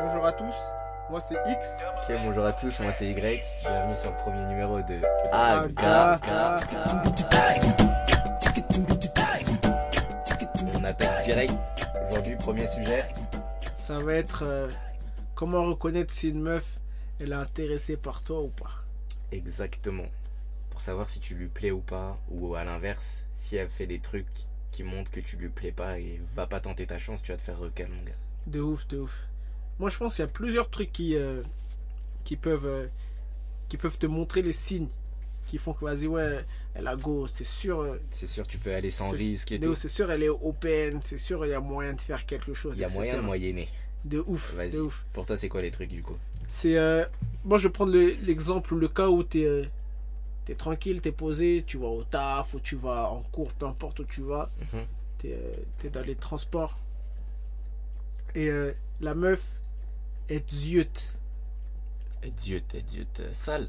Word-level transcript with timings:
Bonjour 0.00 0.26
à 0.26 0.32
tous, 0.32 0.54
moi 1.08 1.20
c'est 1.20 1.36
X. 1.46 1.68
Ok, 1.96 2.16
bonjour 2.24 2.44
à 2.44 2.52
tous, 2.52 2.80
moi 2.80 2.90
c'est 2.90 3.06
Y. 3.06 3.44
Bienvenue 3.62 3.96
sur 3.96 4.10
le 4.10 4.16
premier 4.16 4.44
numéro 4.46 4.80
de 4.82 5.00
Aga. 5.30 6.18
On 10.74 10.84
attaque 10.84 11.24
direct. 11.24 11.54
Aujourd'hui, 12.08 12.34
premier 12.34 12.66
sujet. 12.66 13.04
Ça 13.76 14.00
va 14.00 14.14
être 14.14 14.42
euh, 14.42 14.68
comment 15.36 15.64
reconnaître 15.64 16.12
si 16.12 16.30
une 16.30 16.42
meuf 16.42 16.78
elle 17.20 17.30
est 17.30 17.36
intéressée 17.36 17.96
par 17.96 18.22
toi 18.22 18.40
ou 18.42 18.48
pas? 18.48 18.82
Exactement. 19.30 20.06
Pour 20.70 20.80
savoir 20.80 21.08
si 21.08 21.20
tu 21.20 21.36
lui 21.36 21.46
plais 21.46 21.70
ou 21.70 21.80
pas, 21.80 22.18
ou 22.30 22.56
à 22.56 22.64
l'inverse, 22.64 23.24
si 23.32 23.54
elle 23.54 23.70
fait 23.70 23.86
des 23.86 24.00
trucs 24.00 24.26
qui 24.72 24.82
montrent 24.82 25.12
que 25.12 25.20
tu 25.20 25.36
lui 25.36 25.50
plais 25.50 25.70
pas 25.70 26.00
et 26.00 26.20
va 26.34 26.48
pas 26.48 26.58
tenter 26.58 26.84
ta 26.84 26.98
chance, 26.98 27.22
tu 27.22 27.30
vas 27.30 27.38
te 27.38 27.42
faire 27.42 27.58
recal, 27.58 27.86
mon 27.88 28.02
gars. 28.02 28.12
De 28.48 28.60
ouf, 28.60 28.88
de 28.88 28.98
ouf. 28.98 29.16
Moi 29.78 29.90
je 29.90 29.98
pense 29.98 30.14
qu'il 30.16 30.22
y 30.22 30.28
a 30.28 30.28
plusieurs 30.30 30.70
trucs 30.70 30.92
qui, 30.92 31.16
euh, 31.16 31.42
qui, 32.24 32.36
peuvent, 32.36 32.66
euh, 32.66 32.86
qui 33.68 33.76
peuvent 33.76 33.98
te 33.98 34.06
montrer 34.06 34.42
les 34.42 34.52
signes 34.52 34.88
qui 35.46 35.58
font 35.58 35.74
que 35.74 35.84
vas-y 35.84 36.06
ouais, 36.06 36.44
elle 36.74 36.86
a 36.86 36.96
go, 36.96 37.26
c'est 37.26 37.44
sûr. 37.44 37.80
euh, 37.80 38.00
C'est 38.10 38.26
sûr, 38.26 38.46
tu 38.46 38.56
peux 38.56 38.74
aller 38.74 38.90
sans 38.90 39.10
risque 39.10 39.52
et 39.52 39.60
tout. 39.60 39.74
C'est 39.74 39.88
sûr 39.88 40.10
elle 40.10 40.22
est 40.22 40.28
open, 40.30 41.00
c'est 41.04 41.18
sûr 41.18 41.44
il 41.44 41.50
y 41.50 41.54
a 41.54 41.60
moyen 41.60 41.92
de 41.92 42.00
faire 42.00 42.24
quelque 42.24 42.54
chose. 42.54 42.76
Il 42.76 42.80
y 42.80 42.84
a 42.84 42.86
etc. 42.86 42.96
moyen 42.98 43.16
de 43.16 43.20
moyenner. 43.22 43.68
De 44.06 44.22
ouf, 44.26 44.54
de 44.56 44.80
ouf. 44.80 45.04
Pour 45.12 45.26
toi, 45.26 45.36
c'est 45.36 45.48
quoi 45.48 45.60
les 45.62 45.70
trucs 45.70 45.88
du 45.90 46.02
coup? 46.02 46.16
C'est. 46.48 46.76
euh, 46.78 47.04
moi, 47.44 47.56
je 47.58 47.68
vais 47.68 47.72
prendre 47.72 47.92
le- 47.92 48.16
l'exemple, 48.22 48.74
le 48.74 48.88
cas 48.88 49.08
où 49.08 49.22
tu 49.24 49.42
es, 49.44 49.70
tranquille, 50.56 51.00
tu 51.00 51.08
es 51.08 51.12
posé, 51.12 51.62
tu 51.66 51.78
vas 51.78 51.86
au 51.88 52.04
taf, 52.04 52.52
ou 52.54 52.60
tu 52.60 52.76
vas 52.76 53.10
en 53.10 53.20
cours, 53.32 53.52
peu 53.54 53.64
importe 53.66 54.00
où 54.00 54.04
tu 54.04 54.20
vas, 54.22 54.50
Mhm. 54.72 54.84
tu 55.18 55.28
es, 55.28 55.90
dans 55.90 56.02
les 56.02 56.14
transports. 56.16 56.78
Et 58.34 58.48
euh, 58.50 58.72
la 59.00 59.14
meuf, 59.14 59.42
Dieu, 60.28 60.86
t'es 62.60 62.82
Dieu, 62.82 63.06
t'es 63.12 63.34
sale. 63.34 63.68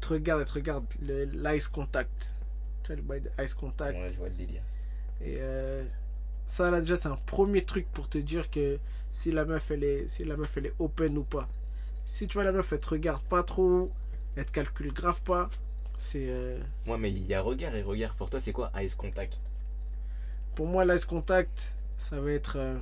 Te 0.00 0.08
regarde, 0.08 0.40
elle 0.40 0.46
te 0.46 0.52
regarde, 0.52 0.84
le- 1.02 1.24
l'ice 1.24 1.68
contact. 1.68 2.30
Tu 2.82 2.88
vois, 2.88 2.96
le 2.96 3.02
bail 3.02 3.20
de 3.20 3.30
ice 3.42 3.54
contact. 3.54 3.98
Ouais, 3.98 4.10
je 4.12 4.18
vois 4.18 4.28
le 4.28 4.34
délire. 4.34 4.62
Et 5.20 5.36
euh, 5.40 5.84
ça, 6.46 6.70
là, 6.70 6.80
déjà, 6.80 6.96
c'est 6.96 7.08
un 7.08 7.16
premier 7.16 7.64
truc 7.64 7.86
pour 7.92 8.08
te 8.08 8.18
dire 8.18 8.50
que 8.50 8.78
si 9.12 9.30
la 9.30 9.44
meuf, 9.44 9.70
elle 9.70 9.84
est, 9.84 10.08
si 10.08 10.24
la 10.24 10.36
meuf, 10.36 10.56
elle 10.56 10.66
est 10.66 10.74
open 10.78 11.18
ou 11.18 11.24
pas. 11.24 11.48
Si 12.06 12.26
tu 12.26 12.34
vois 12.34 12.44
la 12.44 12.52
meuf, 12.52 12.72
elle 12.72 12.80
te 12.80 12.88
regarde 12.88 13.22
pas 13.24 13.42
trop, 13.42 13.90
elle 14.36 14.44
te 14.44 14.52
calcule 14.52 14.92
grave 14.92 15.20
pas, 15.22 15.50
c'est. 15.98 16.26
euh, 16.28 16.58
Moi, 16.86 16.98
mais 16.98 17.10
il 17.12 17.24
y 17.26 17.34
a 17.34 17.40
regard 17.42 17.74
et 17.74 17.82
regard. 17.82 18.14
Pour 18.14 18.30
toi, 18.30 18.40
c'est 18.40 18.52
quoi 18.52 18.70
Ice 18.82 18.94
Contact? 18.94 19.38
pour 20.54 20.66
moi, 20.66 20.84
l'ice 20.84 21.04
contact, 21.06 21.72
ça 21.98 22.20
va 22.20 22.30
être. 22.32 22.56
euh, 22.56 22.78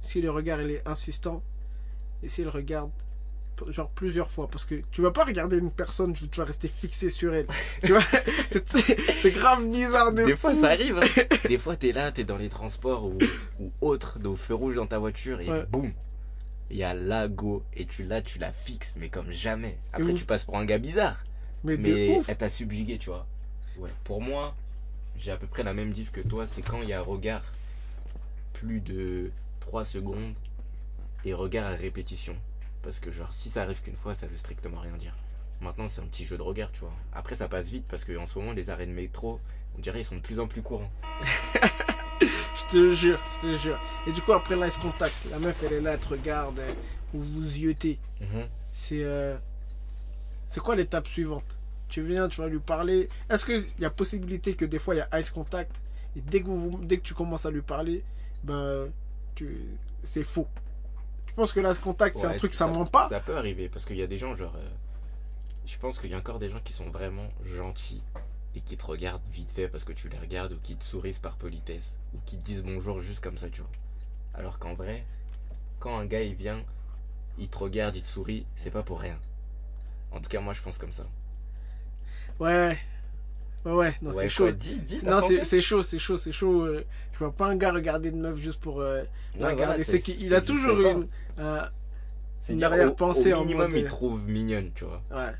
si 0.00 0.20
le 0.20 0.30
regard, 0.30 0.60
il 0.62 0.70
est 0.70 0.88
insistant, 0.88 1.42
et 2.22 2.28
s'il 2.28 2.48
regarde 2.48 2.90
genre 3.68 3.88
plusieurs 3.88 4.30
fois 4.30 4.48
parce 4.50 4.66
que 4.66 4.74
tu 4.90 5.00
vas 5.00 5.10
pas 5.12 5.24
regarder 5.24 5.56
une 5.56 5.70
personne 5.70 6.12
tu 6.12 6.28
vas 6.38 6.44
rester 6.44 6.68
fixé 6.68 7.08
sur 7.08 7.32
elle 7.34 7.46
tu 7.82 7.92
vois 7.92 8.02
c'est 9.20 9.30
grave 9.30 9.66
bizarre 9.66 10.12
de 10.12 10.24
Des 10.24 10.36
fois, 10.36 10.54
ça 10.54 10.68
arrive. 10.68 10.98
hein. 10.98 11.24
Des 11.48 11.56
fois, 11.58 11.74
t'es 11.76 11.92
là, 11.92 12.12
t'es 12.12 12.24
dans 12.24 12.36
les 12.36 12.50
transports 12.50 13.06
ou, 13.06 13.18
ou 13.60 13.72
autre, 13.80 14.18
au 14.24 14.36
feu 14.36 14.54
rouge 14.54 14.74
dans 14.76 14.86
ta 14.86 14.98
voiture 14.98 15.40
et 15.40 15.48
Ouais. 15.50 15.64
boum, 15.70 15.90
il 16.70 16.76
y 16.76 16.84
a 16.84 16.92
la 16.92 17.28
go 17.28 17.62
et 17.74 17.86
tu 17.86 18.02
là, 18.04 18.20
tu 18.20 18.38
la 18.38 18.52
fixes, 18.52 18.92
mais 18.98 19.08
comme 19.08 19.30
jamais. 19.32 19.78
Après, 19.94 20.12
tu 20.12 20.24
passes 20.26 20.44
pour 20.44 20.58
un 20.58 20.64
gars 20.66 20.78
bizarre, 20.78 21.24
mais, 21.64 21.76
mais 21.78 22.20
elle 22.28 22.36
t'a 22.36 22.50
subjugué, 22.50 22.98
tu 22.98 23.08
vois. 23.08 23.26
Ouais. 23.78 23.90
Pour 24.04 24.20
moi, 24.20 24.54
j'ai 25.18 25.30
à 25.32 25.36
peu 25.38 25.46
près 25.46 25.62
la 25.62 25.72
même 25.72 25.92
diff 25.92 26.10
que 26.12 26.20
toi. 26.20 26.46
C'est 26.46 26.60
quand 26.62 26.82
il 26.82 26.88
y 26.88 26.92
a 26.92 27.00
regard 27.00 27.42
plus 28.52 28.80
de 28.80 29.30
3 29.60 29.84
secondes 29.86 30.34
et 31.26 31.34
regard 31.34 31.66
à 31.66 31.74
répétition. 31.74 32.36
Parce 32.82 33.00
que 33.00 33.10
genre, 33.10 33.32
si 33.32 33.50
ça 33.50 33.62
arrive 33.62 33.82
qu'une 33.82 33.96
fois, 33.96 34.14
ça 34.14 34.26
veut 34.26 34.36
strictement 34.36 34.80
rien 34.80 34.96
dire. 34.96 35.14
Maintenant, 35.60 35.88
c'est 35.88 36.00
un 36.00 36.06
petit 36.06 36.24
jeu 36.24 36.36
de 36.36 36.42
regard, 36.42 36.70
tu 36.70 36.80
vois. 36.80 36.92
Après, 37.12 37.34
ça 37.34 37.48
passe 37.48 37.66
vite 37.66 37.84
parce 37.88 38.04
qu'en 38.04 38.26
ce 38.26 38.38
moment, 38.38 38.52
les 38.52 38.70
arrêts 38.70 38.86
de 38.86 38.92
métro, 38.92 39.40
on 39.76 39.80
dirait, 39.80 40.00
ils 40.00 40.04
sont 40.04 40.16
de 40.16 40.20
plus 40.20 40.38
en 40.38 40.46
plus 40.46 40.62
courants. 40.62 40.90
Je 42.20 42.72
te 42.72 42.94
jure, 42.94 43.22
je 43.34 43.46
te 43.46 43.58
jure. 43.58 43.78
Et 44.06 44.12
du 44.12 44.22
coup, 44.22 44.32
après 44.32 44.56
l'ice 44.56 44.78
contact, 44.78 45.14
la 45.30 45.38
meuf, 45.38 45.62
elle 45.62 45.74
est 45.74 45.80
là, 45.82 45.92
elle 45.92 46.00
te 46.00 46.08
regarde, 46.08 46.58
vous 47.12 47.22
vous 47.22 47.58
yotez. 47.58 47.98
C'est 48.72 49.04
euh, 49.04 49.36
c'est 50.48 50.60
quoi 50.60 50.74
l'étape 50.74 51.06
suivante? 51.06 51.44
Tu 51.88 52.02
viens, 52.02 52.26
tu 52.28 52.40
vas 52.40 52.48
lui 52.48 52.58
parler. 52.58 53.08
Est-ce 53.28 53.44
qu'il 53.44 53.64
y 53.78 53.84
a 53.84 53.90
possibilité 53.90 54.54
que 54.54 54.64
des 54.64 54.78
fois, 54.78 54.94
il 54.94 54.98
y 54.98 55.00
a 55.02 55.20
ice 55.20 55.30
contact? 55.30 55.70
Et 56.16 56.22
dès 56.22 56.40
que, 56.40 56.46
vous, 56.46 56.80
dès 56.82 56.96
que 56.96 57.02
tu 57.02 57.14
commences 57.14 57.44
à 57.44 57.50
lui 57.50 57.60
parler, 57.60 58.02
ben, 58.42 58.88
tu, 59.34 59.60
c'est 60.02 60.24
faux 60.24 60.48
Tu 61.36 61.40
penses 61.42 61.52
que 61.52 61.60
l'ice 61.60 61.78
contact, 61.80 62.16
c'est 62.16 62.24
un 62.24 62.34
truc, 62.38 62.54
ça, 62.54 62.66
ment 62.66 62.86
pas 62.86 63.10
Ça 63.10 63.20
peut 63.20 63.36
arriver 63.36 63.68
parce 63.68 63.84
qu'il 63.84 63.96
y 63.96 64.02
a 64.02 64.06
des 64.06 64.16
gens, 64.18 64.34
genre. 64.38 64.54
euh, 64.56 64.68
je 65.66 65.76
pense 65.76 65.98
qu'il 66.00 66.10
y 66.10 66.14
a 66.14 66.16
encore 66.16 66.38
des 66.38 66.48
gens 66.48 66.60
qui 66.64 66.72
sont 66.72 66.88
vraiment 66.88 67.28
gentils 67.44 68.02
et 68.54 68.62
qui 68.62 68.78
te 68.78 68.86
regardent 68.86 69.20
vite 69.34 69.50
fait 69.50 69.68
parce 69.68 69.84
que 69.84 69.92
tu 69.92 70.08
les 70.08 70.16
regardes 70.16 70.52
ou 70.52 70.58
qui 70.62 70.76
te 70.76 70.84
sourient 70.84 71.12
par 71.20 71.36
politesse 71.36 71.94
ou 72.14 72.18
qui 72.24 72.38
te 72.38 72.42
disent 72.42 72.62
bonjour 72.62 73.00
juste 73.00 73.22
comme 73.22 73.36
ça, 73.36 73.50
tu 73.50 73.60
vois. 73.60 73.70
Alors 74.32 74.58
qu'en 74.58 74.72
vrai, 74.72 75.04
quand 75.78 75.98
un 75.98 76.06
gars 76.06 76.22
il 76.22 76.36
vient, 76.36 76.58
il 77.36 77.48
te 77.48 77.58
regarde, 77.58 77.96
il 77.96 78.02
te 78.02 78.08
sourit, 78.08 78.46
c'est 78.56 78.70
pas 78.70 78.82
pour 78.82 78.98
rien. 78.98 79.18
En 80.12 80.22
tout 80.22 80.30
cas, 80.30 80.40
moi 80.40 80.54
je 80.54 80.62
pense 80.62 80.78
comme 80.78 80.92
ça. 80.92 81.04
Ouais. 82.40 82.78
Ouais, 83.66 83.72
ouais, 83.72 83.94
non, 84.02 84.12
Ouais, 84.12 84.22
c'est 84.22 84.28
chaud. 84.30 84.50
dis, 84.52 84.76
dis, 84.78 85.00
Non, 85.04 85.20
c'est 85.20 85.44
c'est 85.44 85.60
chaud, 85.60 85.82
c'est 85.82 85.98
chaud, 85.98 86.16
c'est 86.16 86.32
chaud. 86.32 86.62
euh, 86.66 86.84
Je 87.12 87.18
vois 87.18 87.32
pas 87.32 87.46
un 87.48 87.56
gars 87.56 87.72
regarder 87.72 88.10
une 88.10 88.20
meuf 88.20 88.38
juste 88.38 88.60
pour 88.60 88.80
euh, 88.80 89.02
regarder. 89.40 89.54
voilà, 89.56 89.84
c'est 89.84 90.00
qu'il 90.00 90.22
il 90.22 90.34
a 90.34 90.40
toujours 90.40 90.80
une, 90.80 91.08
euh, 91.38 91.62
C'est 92.42 92.52
une 92.54 92.62
arrière-pensée 92.64 93.34
en 93.34 93.40
minimum, 93.40 93.72
mode, 93.72 93.80
il 93.80 93.84
euh, 93.84 93.88
trouve 93.88 94.28
mignonne, 94.28 94.70
tu 94.74 94.84
vois. 94.84 95.02
ouais. 95.10 95.34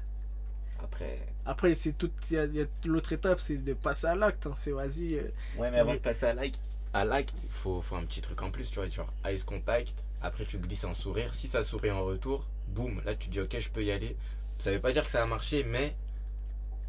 Après. 0.83 1.19
Après, 1.45 1.75
c'est 1.75 1.93
tout. 1.97 2.11
il 2.31 2.35
y 2.37 2.39
a- 2.39 2.45
y 2.47 2.61
a 2.63 2.67
l'autre 2.85 3.13
étape, 3.13 3.41
c'est 3.41 3.57
de 3.59 3.75
passer 3.75 4.07
à 4.09 4.15
l'acte. 4.15 4.47
hein. 4.47 4.55
C'est 4.57 4.73
vas-y. 4.73 5.15
euh, 5.15 5.29
Ouais, 5.55 5.71
mais 5.71 5.79
avant 5.79 5.95
de 5.95 5.99
passer 6.01 6.27
à 6.27 6.35
like, 6.35 6.55
à 6.93 7.05
like, 7.05 7.33
il 7.45 7.51
faut, 7.51 7.81
faut 7.83 7.97
un 7.97 8.05
petit 8.05 8.21
truc 8.21 8.43
en 8.43 8.51
plus, 8.51 8.71
tu 8.71 8.77
vois, 8.77 8.89
genre 8.89 9.13
eyes 9.25 9.41
contact. 9.45 9.95
Après, 10.23 10.45
tu 10.45 10.59
glisses 10.59 10.85
un 10.85 10.95
sourire. 10.95 11.35
Si 11.35 11.49
ça 11.49 11.63
sourit 11.63 11.91
en 11.91 12.03
retour, 12.05 12.47
boum, 12.69 13.01
là 13.05 13.15
tu 13.15 13.29
dis 13.31 13.41
ok, 13.41 13.59
je 13.59 13.71
peux 13.71 13.85
y 13.85 13.91
aller. 13.91 14.17
Ça 14.59 14.73
veut 14.73 14.81
pas 14.81 14.93
dire 14.93 15.05
que 15.05 15.11
ça 15.11 15.23
a 15.23 15.27
marché, 15.27 15.65
mais 15.65 15.95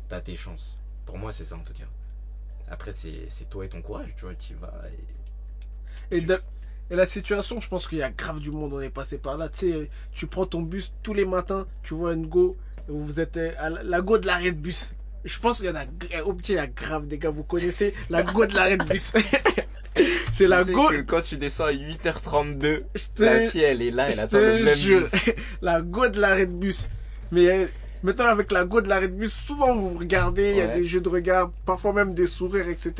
t'as 0.10 0.22
tes 0.22 0.36
chances. 0.36 0.78
Pour 1.08 1.18
moi, 1.18 1.32
c'est 1.32 1.46
ça 1.46 1.56
en 1.56 1.64
tout 1.64 1.74
cas. 1.74 1.86
Après, 2.70 2.92
c'est 2.92 3.50
toi 3.50 3.66
et 3.66 3.70
ton 3.70 3.82
courage, 3.82 4.14
tu 4.16 4.26
vois, 4.26 4.36
tu 4.36 4.54
vas. 4.54 4.72
et- 6.12 6.18
Et, 6.18 6.22
de- 6.22 6.40
et 6.92 6.96
la 6.96 7.06
situation, 7.08 7.60
je 7.60 7.68
pense 7.68 7.88
qu'il 7.88 7.98
y 7.98 8.04
a 8.04 8.10
grave 8.12 8.40
du 8.40 8.52
monde, 8.52 8.74
on 8.74 8.80
est 8.82 8.90
passé 8.90 9.18
par 9.18 9.38
là. 9.38 9.50
Tu 9.50 9.60
sais, 9.60 9.74
euh, 9.74 9.88
tu 10.14 10.28
prends 10.28 10.46
ton 10.46 10.62
bus 10.62 10.94
tous 11.04 11.14
les 11.16 11.26
matins, 11.26 11.66
tu 11.84 11.94
vois 11.96 12.14
une 12.14 12.28
go, 12.28 12.56
vous 12.88 13.20
êtes 13.20 13.38
euh, 13.38 13.52
à 13.58 13.70
la, 13.70 14.02
go 14.02 14.18
de 14.20 14.28
l'arrêt 14.28 14.52
de 14.52 14.58
bus. 14.60 14.94
Je 15.26 15.40
pense 15.40 15.58
qu'il 15.58 15.66
y 15.66 15.70
en 15.70 15.76
a, 15.76 15.86
gr- 15.86 16.22
au 16.22 16.34
petit, 16.34 16.54
il 16.54 16.56
y 16.56 16.60
a 16.60 16.68
grave 16.68 17.08
des 17.08 17.18
gars, 17.18 17.30
vous 17.30 17.44
connaissez 17.44 17.94
la 18.10 18.24
go 18.24 18.46
de 18.46 18.54
l'arrêt 18.56 18.78
de 18.78 18.84
bus. 18.86 19.12
c'est 20.34 20.48
la 20.48 20.64
go. 20.64 20.88
que 20.90 21.02
quand 21.02 21.22
tu 21.22 21.38
descends 21.38 21.66
à 21.66 21.72
8h32, 21.74 22.84
Je 22.96 23.04
te- 23.16 23.24
la 23.24 23.50
fille 23.50 23.62
elle 23.64 23.82
est 23.82 23.92
là, 23.92 24.10
elle 24.10 24.20
attend 24.20 24.40
le 24.40 24.64
même 24.64 24.78
jure, 24.78 25.02
bus. 25.02 25.12
la 25.62 25.82
go 25.82 26.08
de 26.08 26.20
l'arrêt 26.22 26.46
de 26.46 26.52
bus. 26.54 26.88
Mais 27.32 27.68
maintenant, 28.04 28.26
avec 28.28 28.52
la 28.52 28.66
go 28.66 28.82
de 28.82 28.90
l'arrêt 28.90 29.08
de 29.08 29.14
bus, 29.14 29.34
souvent 29.34 29.76
vous 29.76 29.98
regardez, 29.98 30.52
il 30.52 30.58
y 30.58 30.62
a 30.62 30.68
des 30.68 30.86
jeux 30.86 31.02
de 31.02 31.10
regard, 31.10 31.52
parfois 31.66 31.94
même 31.94 32.14
des 32.14 32.28
sourires, 32.28 32.70
etc. 32.70 32.94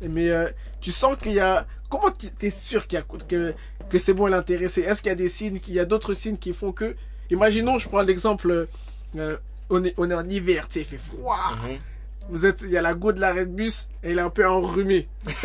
Mais 0.00 0.28
euh, 0.30 0.48
tu 0.80 0.90
sens 0.90 1.16
qu'il 1.20 1.32
y 1.32 1.40
a. 1.40 1.66
Comment 1.88 2.10
tu 2.10 2.26
es 2.44 2.50
sûr 2.50 2.86
qu'il 2.86 2.98
y 2.98 3.02
a, 3.02 3.04
que, 3.28 3.54
que 3.88 3.98
c'est 3.98 4.12
bon 4.14 4.26
l'intéressé? 4.26 4.82
Est-ce 4.82 5.00
qu'il 5.02 5.10
y 5.10 5.12
a 5.12 5.16
des 5.16 5.28
signes, 5.28 5.58
qu'il 5.60 5.74
y 5.74 5.80
a 5.80 5.84
d'autres 5.84 6.14
signes 6.14 6.36
qui 6.36 6.52
font 6.52 6.72
que. 6.72 6.94
Imaginons, 7.30 7.78
je 7.78 7.88
prends 7.88 8.02
l'exemple. 8.02 8.66
euh, 9.16 9.36
on, 9.70 9.82
est, 9.84 9.94
on 9.96 10.10
est 10.10 10.14
en 10.14 10.28
hiver, 10.28 10.66
tu 10.68 10.74
sais, 10.74 10.80
il 10.80 10.86
fait 10.86 10.98
froid. 10.98 11.56
Mhm. 11.62 11.78
Vous 12.30 12.46
êtes, 12.46 12.62
il 12.62 12.70
y 12.70 12.76
a 12.76 12.82
la 12.82 12.94
go 12.94 13.12
de 13.12 13.20
l'arrêt 13.20 13.46
de 13.46 13.50
bus 13.52 13.88
et 14.02 14.10
elle 14.10 14.18
est 14.18 14.22
un 14.22 14.30
peu 14.30 14.46
enrhumée. 14.48 15.08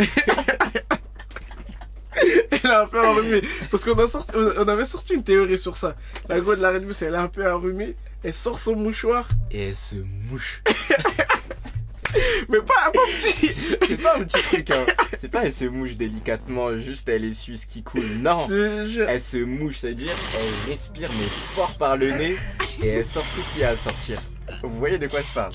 elle 2.52 2.60
est 2.64 2.66
un 2.66 2.86
peu 2.88 3.06
enrhumée. 3.06 3.42
Parce 3.70 3.84
qu'on 3.86 3.98
a 4.00 4.08
sorti, 4.08 4.32
on 4.36 4.68
avait 4.68 4.86
sorti 4.86 5.14
une 5.14 5.24
théorie 5.24 5.58
sur 5.58 5.76
ça. 5.76 5.96
La 6.28 6.40
go 6.40 6.56
de 6.56 6.62
l'arrêt 6.62 6.80
de 6.80 6.86
bus, 6.86 7.02
elle 7.02 7.14
est 7.14 7.18
un 7.18 7.28
peu 7.28 7.50
enrhumée. 7.52 7.96
Elle 8.24 8.34
sort 8.34 8.60
son 8.60 8.76
mouchoir. 8.76 9.30
Et 9.50 9.70
elle 9.70 9.76
se 9.76 9.96
mouche. 10.30 10.62
Mais 12.50 12.60
pas, 12.62 12.92
pas 12.92 13.00
petit. 13.18 13.54
C'est 13.88 14.02
pas 14.02 14.18
un 14.18 14.24
petit 14.24 14.42
truc, 14.42 14.72
hein. 14.72 14.86
C'est 15.18 15.30
pas 15.30 15.46
elle 15.46 15.54
se 15.54 15.66
mouche 15.66 15.96
délicatement, 15.96 16.78
juste 16.80 17.08
elle 17.08 17.24
essuie 17.24 17.58
ce 17.58 17.68
qui 17.68 17.84
coule. 17.84 18.04
Non. 18.20 18.46
Je. 18.48 19.04
Elle 19.08 19.22
se 19.22 19.38
mouche, 19.38 19.78
c'est-à-dire 19.78 20.12
elle 20.34 20.72
respire 20.72 21.12
mais 21.12 21.28
fort 21.56 21.78
par 21.78 21.98
le 21.98 22.12
nez 22.12 22.36
et 22.82 22.88
elle 22.88 23.06
sort 23.06 23.26
tout 23.36 23.42
ce 23.42 23.52
qu'il 23.52 23.62
y 23.62 23.64
a 23.64 23.70
à 23.70 23.76
sortir. 23.76 24.20
Vous 24.64 24.80
voyez 24.80 24.98
de 24.98 25.08
quoi 25.08 25.22
je 25.22 25.34
parle? 25.34 25.54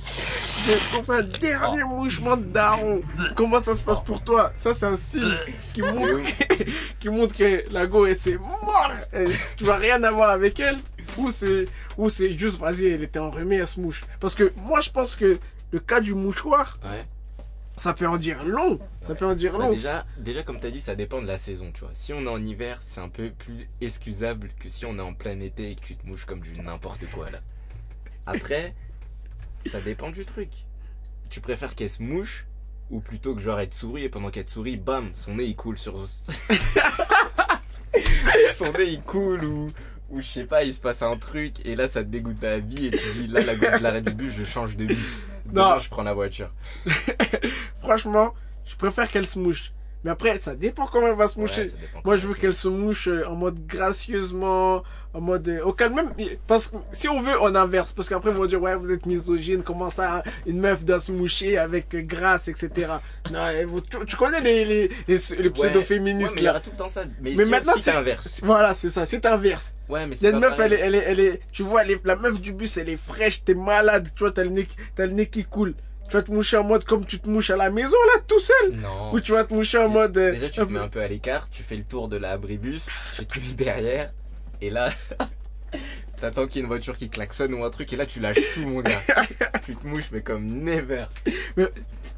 On 0.96 1.02
fait 1.02 1.12
un 1.12 1.22
dernier 1.22 1.82
mouchement 1.82 2.37
de 2.37 2.44
daron. 2.44 3.02
Comment 3.34 3.60
ça 3.60 3.75
se 3.75 3.82
passe 3.82 4.02
pour 4.02 4.22
toi? 4.22 4.52
Ça, 4.56 4.72
c'est 4.72 4.87
un 4.87 4.96
signe 4.96 5.34
qui 5.75 5.82
montre, 5.82 6.20
qui 7.00 7.08
montre 7.08 7.34
que 7.34 7.64
la 7.72 7.87
go, 7.87 8.06
elle 8.06 8.17
c'est 8.17 8.38
mort. 8.38 8.93
Tu 9.56 9.64
vas 9.64 9.76
rien 9.76 10.02
avoir 10.05 10.31
avec 10.31 10.60
elle. 10.60 10.76
Ou 11.18 11.30
c'est, 11.30 11.66
ou 11.96 12.08
c'est 12.08 12.32
juste, 12.32 12.58
vas-y, 12.58 12.86
elle 12.86 13.02
était 13.02 13.18
enrhumée, 13.18 13.56
elle 13.56 13.66
se 13.66 13.80
mouche. 13.80 14.04
Parce 14.20 14.34
que 14.34 14.52
moi, 14.56 14.80
je 14.80 14.90
pense 14.90 15.16
que 15.16 15.38
le 15.70 15.78
cas 15.80 16.00
du 16.00 16.14
mouchoir, 16.14 16.78
Ouais. 16.84 17.06
Ça 17.76 17.92
peut 17.92 18.06
en 18.06 18.18
dire 18.18 18.44
long. 18.44 18.78
Ça 19.02 19.08
Ouais. 19.10 19.14
peut 19.18 19.26
en 19.26 19.34
dire 19.34 19.52
Bah, 19.58 19.64
long. 19.64 19.70
déjà, 19.70 20.06
déjà, 20.16 20.44
comme 20.44 20.60
tu 20.60 20.66
as 20.66 20.70
dit, 20.70 20.80
ça 20.80 20.94
dépend 20.94 21.20
de 21.20 21.26
la 21.26 21.36
saison, 21.38 21.72
tu 21.74 21.80
vois. 21.80 21.90
Si 21.92 22.12
on 22.12 22.22
est 22.24 22.28
en 22.28 22.40
hiver, 22.40 22.78
c'est 22.82 23.00
un 23.00 23.08
peu 23.08 23.30
plus 23.30 23.68
excusable 23.80 24.50
que 24.60 24.68
si 24.68 24.86
on 24.86 24.96
est 24.96 25.02
en 25.02 25.12
plein 25.12 25.40
été 25.40 25.72
et 25.72 25.74
que 25.74 25.80
tu 25.80 25.96
te 25.96 26.06
mouches 26.06 26.24
comme 26.24 26.38
du 26.38 26.52
n'importe 26.60 27.04
quoi, 27.10 27.30
là. 27.30 27.40
Après, 28.26 28.74
ça 29.66 29.80
dépend 29.80 30.10
du 30.10 30.24
truc. 30.24 30.50
Tu 31.30 31.40
préfères 31.40 31.74
qu'elle 31.74 31.90
se 31.90 32.00
mouche 32.00 32.46
ou 32.90 33.00
plutôt 33.00 33.34
que 33.34 33.42
genre 33.42 33.58
elle 33.58 33.70
te 33.70 33.74
sourit 33.74 34.04
et 34.04 34.08
pendant 34.08 34.30
qu'elle 34.30 34.44
te 34.44 34.52
sourit, 34.52 34.76
bam, 34.76 35.10
son 35.16 35.34
nez 35.34 35.44
il 35.46 35.56
coule 35.56 35.76
sur. 35.76 35.96
son 38.52 38.72
nez 38.72 38.84
il 38.92 39.02
coule 39.02 39.44
ou. 39.44 39.68
Ou 40.10 40.20
je 40.20 40.26
sais 40.26 40.44
pas, 40.44 40.64
il 40.64 40.72
se 40.74 40.80
passe 40.80 41.02
un 41.02 41.16
truc 41.16 41.54
et 41.64 41.74
là 41.76 41.88
ça 41.88 42.02
te 42.04 42.08
dégoûte 42.08 42.40
ta 42.40 42.58
vie 42.58 42.86
et 42.86 42.90
tu 42.90 43.10
dis 43.14 43.26
là 43.26 43.40
la 43.40 43.56
gauche 43.56 43.78
de 43.78 43.82
l'arrêt 43.82 44.02
du 44.02 44.12
bus, 44.12 44.32
je 44.36 44.44
change 44.44 44.76
de 44.76 44.84
bus. 44.86 45.28
Demain 45.46 45.74
Non. 45.74 45.78
je 45.78 45.88
prends 45.88 46.02
la 46.02 46.12
voiture. 46.12 46.50
Franchement, 47.80 48.34
je 48.64 48.76
préfère 48.76 49.10
qu'elle 49.10 49.26
se 49.26 49.38
mouche. 49.38 49.72
Mais 50.04 50.10
après, 50.10 50.38
ça 50.38 50.54
dépend 50.54 50.86
comment 50.86 51.08
elle 51.08 51.16
va 51.16 51.26
se 51.26 51.40
moucher. 51.40 51.70
Moi, 52.04 52.16
je 52.16 52.26
veux 52.28 52.34
qu'elle 52.34 52.52
se 52.54 52.68
mouche 52.68 53.08
euh, 53.08 53.24
en 53.26 53.34
mode 53.34 53.66
gracieusement, 53.66 54.82
en 55.14 55.20
mode 55.20 55.48
euh, 55.48 55.62
au 55.64 55.72
calme 55.72 55.94
même. 55.94 56.12
Parce 56.46 56.68
que 56.68 56.76
si 56.92 57.08
on 57.08 57.20
veut, 57.22 57.40
on 57.40 57.54
inverse. 57.54 57.92
Parce 57.92 58.08
qu'après, 58.08 58.30
ils 58.30 58.36
vont 58.36 58.44
dire 58.46 58.60
ouais, 58.60 58.76
vous 58.76 58.90
êtes 58.90 59.06
misogyne. 59.06 59.62
Comment 59.62 59.88
ça, 59.90 60.22
une 60.46 60.60
meuf 60.60 60.84
doit 60.84 61.00
se 61.00 61.10
moucher 61.10 61.56
avec 61.56 61.94
euh, 61.94 62.02
grâce, 62.02 62.48
etc. 62.48 62.70
non, 63.32 63.48
vous- 63.66 63.80
tu, 63.80 63.96
tu 64.06 64.16
connais 64.16 64.40
les 64.40 64.64
les, 64.64 64.90
les, 65.08 65.18
les 65.38 65.50
pseudo-féministes 65.50 66.30
Ouais, 66.30 66.34
mais 66.36 66.40
il 66.40 66.42
y 66.42 66.44
là. 66.44 66.50
aura 66.50 66.60
tout 66.60 66.70
le 66.70 66.76
temps 66.76 66.88
ça. 66.88 67.04
Mais, 67.22 67.32
Mais 67.36 67.44
si, 67.46 67.50
maintenant, 67.50 67.72
si 67.74 67.82
c'est- 67.82 67.92
t'inverses. 67.92 68.40
Voilà, 68.42 68.74
c'est 68.74 68.90
ça. 68.90 69.06
C'est 69.06 69.24
inverse. 69.24 69.74
Ouais, 69.88 70.06
mais 70.06 70.16
c'est 70.16 70.30
une 70.30 70.38
meuf, 70.38 70.58
elle 70.58 70.72
est, 70.74 70.80
elle 70.80 70.94
est, 70.94 71.04
elle 71.06 71.20
est, 71.20 71.40
tu 71.52 71.62
vois, 71.62 71.82
elle 71.82 71.90
est- 71.92 72.04
la 72.06 72.16
meuf 72.16 72.40
du 72.40 72.52
bus, 72.52 72.76
elle 72.76 72.88
est 72.88 72.96
fraîche, 72.96 73.42
t'es 73.44 73.54
malade, 73.54 74.08
tu 74.14 74.20
vois, 74.24 74.32
t'as 74.32 74.42
le 74.44 74.50
nez, 74.50 74.66
t'as 74.94 75.06
le 75.06 75.12
nez 75.12 75.26
qui 75.26 75.44
coule. 75.44 75.74
Tu 76.08 76.16
vas 76.16 76.22
te 76.22 76.30
moucher 76.30 76.56
en 76.58 76.64
mode 76.64 76.84
comme 76.84 77.04
tu 77.04 77.18
te 77.18 77.28
mouches 77.28 77.50
à 77.50 77.56
la 77.56 77.70
maison, 77.70 77.96
là, 78.14 78.20
tout 78.26 78.38
seul? 78.38 78.72
Non. 78.76 79.12
Ou 79.12 79.20
tu 79.20 79.32
vas 79.32 79.44
te 79.44 79.54
moucher 79.54 79.78
en 79.78 79.88
mode. 79.88 80.16
euh, 80.18 80.32
Déjà, 80.32 80.48
tu 80.50 80.60
te 80.60 80.72
mets 80.72 80.78
un 80.78 80.88
peu 80.88 81.00
à 81.00 81.08
l'écart, 81.08 81.48
tu 81.50 81.62
fais 81.62 81.76
le 81.76 81.84
tour 81.84 82.08
de 82.08 82.16
la 82.16 82.32
abribus, 82.32 82.88
tu 83.16 83.26
te 83.26 83.38
mets 83.38 83.54
derrière, 83.54 84.12
et 84.60 84.70
là, 84.70 84.90
t'attends 86.20 86.46
qu'il 86.46 86.56
y 86.56 86.58
ait 86.58 86.62
une 86.62 86.68
voiture 86.68 86.96
qui 86.96 87.08
klaxonne 87.08 87.54
ou 87.54 87.64
un 87.64 87.70
truc, 87.70 87.92
et 87.92 87.96
là, 87.96 88.06
tu 88.06 88.20
lâches 88.20 88.38
tout, 88.54 88.66
mon 88.66 88.80
gars. 88.80 89.00
tu 89.64 89.74
te 89.76 89.86
mouches, 89.86 90.10
mais 90.12 90.20
comme 90.22 90.46
never. 90.46 91.06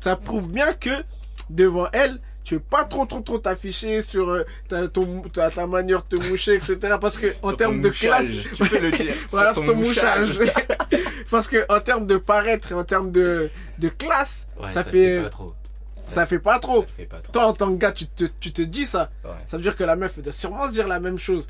ça 0.01 0.17
prouve 0.17 0.51
bien 0.51 0.73
que 0.75 1.05
devant 1.49 1.89
elle, 1.93 2.19
tu 2.47 2.55
veux 2.55 2.61
pas 2.61 2.85
trop 2.85 3.05
trop 3.07 3.21
trop 3.21 3.39
t'afficher 3.39 4.03
sur 4.03 4.31
euh, 4.31 4.45
ta, 4.69 4.87
ton, 4.87 5.23
ta, 5.23 5.51
ta 5.51 5.67
manière 5.67 6.05
de 6.09 6.17
te 6.17 6.23
moucher, 6.29 6.55
etc. 6.55 6.79
Parce 7.01 7.19
que 7.19 7.27
en 7.43 7.53
termes 7.55 7.81
de 7.81 7.89
mouchage, 7.89 8.27
classe, 8.29 8.55
Tu 8.55 8.69
peux 8.69 8.79
le 8.81 8.93
dire. 8.93 9.15
voilà, 9.31 9.53
c'est 9.53 9.67
ton 9.67 9.75
mouchage. 9.75 10.39
Parce 11.31 11.49
que 11.49 11.67
en 11.69 11.81
termes 11.81 12.07
de 12.07 12.17
paraître 12.19 12.71
et 12.71 12.75
en 12.75 12.85
termes 12.85 13.11
de, 13.11 13.51
de 13.79 13.89
classe, 13.89 14.47
Ouais, 14.61 14.71
ça, 14.71 14.85
fait, 14.85 15.23
pas 15.23 15.29
trop. 15.29 15.55
ça 15.97 16.25
fait 16.27 16.39
pas 16.39 16.59
trop. 16.61 16.83
Ça 16.83 16.89
fait 16.97 17.05
pas 17.07 17.19
trop. 17.21 17.33
Toi, 17.33 17.47
en 17.47 17.53
tant 17.53 17.73
que 17.73 17.79
gars, 17.79 17.91
tu 17.93 18.07
te, 18.07 18.25
tu 18.41 18.53
te 18.53 18.63
dis 18.63 18.87
ça. 18.87 19.11
Ouais. 19.25 19.31
Ça 19.49 19.57
veut 19.57 19.63
dire 19.65 19.75
que 19.75 19.83
la 19.85 19.97
meuf 19.97 20.19
doit 20.21 20.33
sûrement 20.33 20.69
se 20.69 20.73
dire 20.73 20.87
la 20.87 21.01
même 21.01 21.19
chose. 21.19 21.47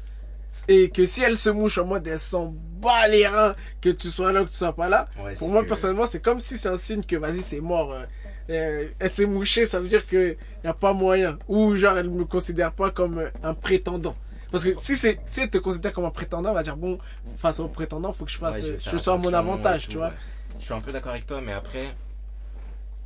Et 0.69 0.89
que 0.89 1.05
si 1.05 1.23
elle 1.23 1.37
se 1.37 1.51
mouche 1.51 1.77
en 1.77 1.85
mode 1.85 2.07
elle 2.07 2.19
s'en 2.19 2.55
bat 2.81 3.07
les 3.09 3.27
reins, 3.29 3.55
que 3.83 3.91
tu 3.91 4.09
sois 4.09 4.33
là 4.33 4.41
ou 4.41 4.47
que 4.47 4.51
tu 4.51 4.57
sois 4.57 4.73
pas 4.75 4.89
là, 4.89 5.07
Ouais, 5.23 5.35
pour 5.35 5.51
moi 5.51 5.63
que- 5.63 5.69
personnellement, 5.69 6.07
c'est 6.07 6.21
comme 6.21 6.41
si 6.41 6.57
c'est 6.57 6.71
un 6.71 6.79
signe 6.79 7.03
que 7.05 7.17
vas-y, 7.17 7.43
c'est 7.43 7.61
mort. 7.61 7.93
euh, 7.93 8.03
elle 8.49 9.11
s'est 9.11 9.27
mouchée, 9.27 9.67
ça 9.67 9.81
veut 9.81 9.89
dire 9.89 10.07
que 10.07 10.37
y 10.65 10.67
a 10.67 10.75
pas 10.75 10.93
moyen. 10.93 11.39
Ou 11.49 11.75
genre, 11.77 11.97
elle 11.99 12.11
me 12.11 12.25
considère 12.25 12.73
pas 12.73 12.91
comme 12.91 13.19
euh, 13.19 13.31
un 13.43 13.55
prétendant. 13.55 14.15
Parce 14.51 14.63
que 14.65 14.71
si 14.81 14.97
c'est 14.97 15.19
si 15.27 15.41
elle 15.41 15.51
te 15.51 15.59
considère 15.59 15.93
comme 15.93 16.05
un 16.05 16.11
prétendant, 16.11 16.51
elle 16.51 16.55
va 16.55 16.63
dire 16.63 16.77
bon, 16.77 16.99
face 17.37 17.59
au 17.61 17.69
prétendant, 17.69 18.13
faut 18.13 18.25
que 18.25 18.31
je 18.31 18.39
fasse, 18.39 18.63
Ouais, 18.63 18.69
euh, 18.71 18.73
vais 18.77 18.91
je, 18.93 18.97
sois 18.99 19.15
à 19.15 19.19
mon 19.19 19.33
avantage, 19.35 19.89
tu 19.89 19.97
vois. 19.97 20.09
ouais. 20.09 20.15
Je 20.59 20.65
suis 20.65 20.75
un 20.75 20.81
peu 20.81 20.93
d'accord 20.93 21.11
avec 21.13 21.27
toi, 21.27 21.41
mais 21.41 21.53
après, 21.53 21.95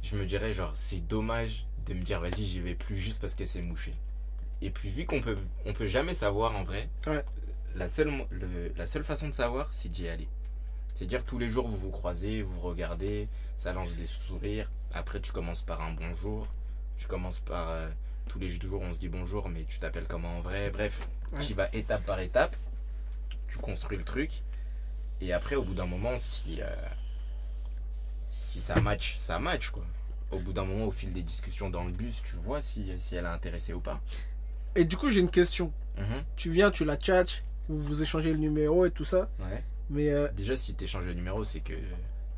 je 0.03 0.17
me 0.17 0.25
dirais, 0.25 0.53
genre, 0.53 0.73
c'est 0.75 1.05
dommage 1.07 1.67
de 1.87 1.95
me 1.95 2.03
dire, 2.03 2.21
vas-y, 2.21 2.45
j'y 2.45 2.61
vais 2.61 2.75
plus 2.75 2.99
juste 2.99 3.21
parce 3.21 3.35
qu'elle 3.35 3.49
s'est 3.49 3.63
mouchée. 3.63 3.95
Et 4.63 4.71
puis, 4.71 4.91
vu 4.91 5.07
qu'on 5.07 5.21
peut, 5.21 5.39
on 5.65 5.73
peut 5.73 5.87
jamais 5.87 6.15
savoir 6.15 6.55
en 6.57 6.63
vrai, 6.65 6.89
Ouais. 7.07 7.25
la, 7.75 7.89
seule, 7.89 8.13
le- 8.31 8.73
la 8.77 8.87
seule 8.87 9.03
façon 9.05 9.27
de 9.29 9.33
savoir, 9.35 9.69
c'est 9.73 9.89
d'y 9.89 10.09
aller. 10.09 10.29
C'est 11.01 11.07
dire 11.07 11.25
tous 11.25 11.39
les 11.39 11.49
jours, 11.49 11.67
vous 11.67 11.79
vous 11.79 11.91
croisez, 11.91 12.43
vous 12.43 12.61
regardez, 12.61 13.27
ça 13.57 13.73
lance 13.73 13.95
des 13.95 14.07
sourires. 14.07 14.71
Après, 14.93 15.19
tu 15.19 15.33
commences 15.33 15.63
par 15.63 15.81
un 15.81 15.95
bonjour. 15.95 16.47
Tu 16.99 17.07
commences 17.07 17.39
par. 17.41 17.71
euh, 17.71 17.89
tous 18.29 18.39
les 18.39 18.51
jours, 18.51 18.83
on 18.83 18.93
se 18.93 18.99
dit 18.99 19.09
bonjour, 19.09 19.49
mais 19.49 19.65
tu 19.65 19.79
t'appelles 19.79 20.05
comment 20.07 20.37
en 20.37 20.41
vrai? 20.43 20.69
Bref, 20.69 21.09
Ouais. 21.33 21.41
tu 21.43 21.55
vas 21.55 21.71
étape 21.73 22.05
par 22.05 22.21
étape. 22.21 22.55
Tu 23.49 23.57
construis 23.57 23.97
le 23.97 24.05
truc. 24.05 24.43
Et 25.23 25.33
après, 25.33 25.57
au 25.57 25.63
bout 25.63 25.73
d'un 25.73 25.87
moment, 25.87 26.19
si, 26.19 26.61
euh, 26.61 26.67
si 28.29 28.61
ça 28.61 28.79
match, 28.83 29.17
ça 29.17 29.39
match 29.39 29.71
quoi. 29.71 29.87
Au 30.31 30.39
bout 30.39 30.53
d'un 30.53 30.67
moment, 30.67 30.85
au 30.85 30.91
fil 30.91 31.15
des 31.15 31.23
discussions 31.23 31.71
dans 31.71 31.85
le 31.85 31.93
bus, 31.93 32.23
tu 32.23 32.37
vois 32.37 32.61
si, 32.61 32.93
si 32.99 33.17
elle 33.17 33.25
est 33.25 33.29
intéressée 33.29 33.73
ou 33.73 33.81
pas. 33.81 34.03
Et 34.77 34.85
du 34.85 34.99
coup, 34.99 35.09
j'ai 35.09 35.21
une 35.21 35.31
question. 35.31 35.73
Mhm. 35.97 36.25
Tu 36.37 36.51
viens, 36.51 36.71
tu 36.71 36.85
la 36.85 36.97
tchatches, 36.99 37.43
vous 37.71 37.81
vous 37.83 38.03
échangez 38.03 38.33
le 38.33 38.39
numéro 38.39 38.85
et 38.85 38.91
tout 38.91 39.05
ça. 39.07 39.31
Ouais. 39.39 39.65
Mais 39.91 40.09
euh, 40.11 40.29
Déjà, 40.37 40.57
si 40.57 40.75
tu 40.75 40.85
échanges 40.85 41.05
le 41.05 41.15
numéro, 41.15 41.45
c'est 41.45 41.61
que 41.61 41.75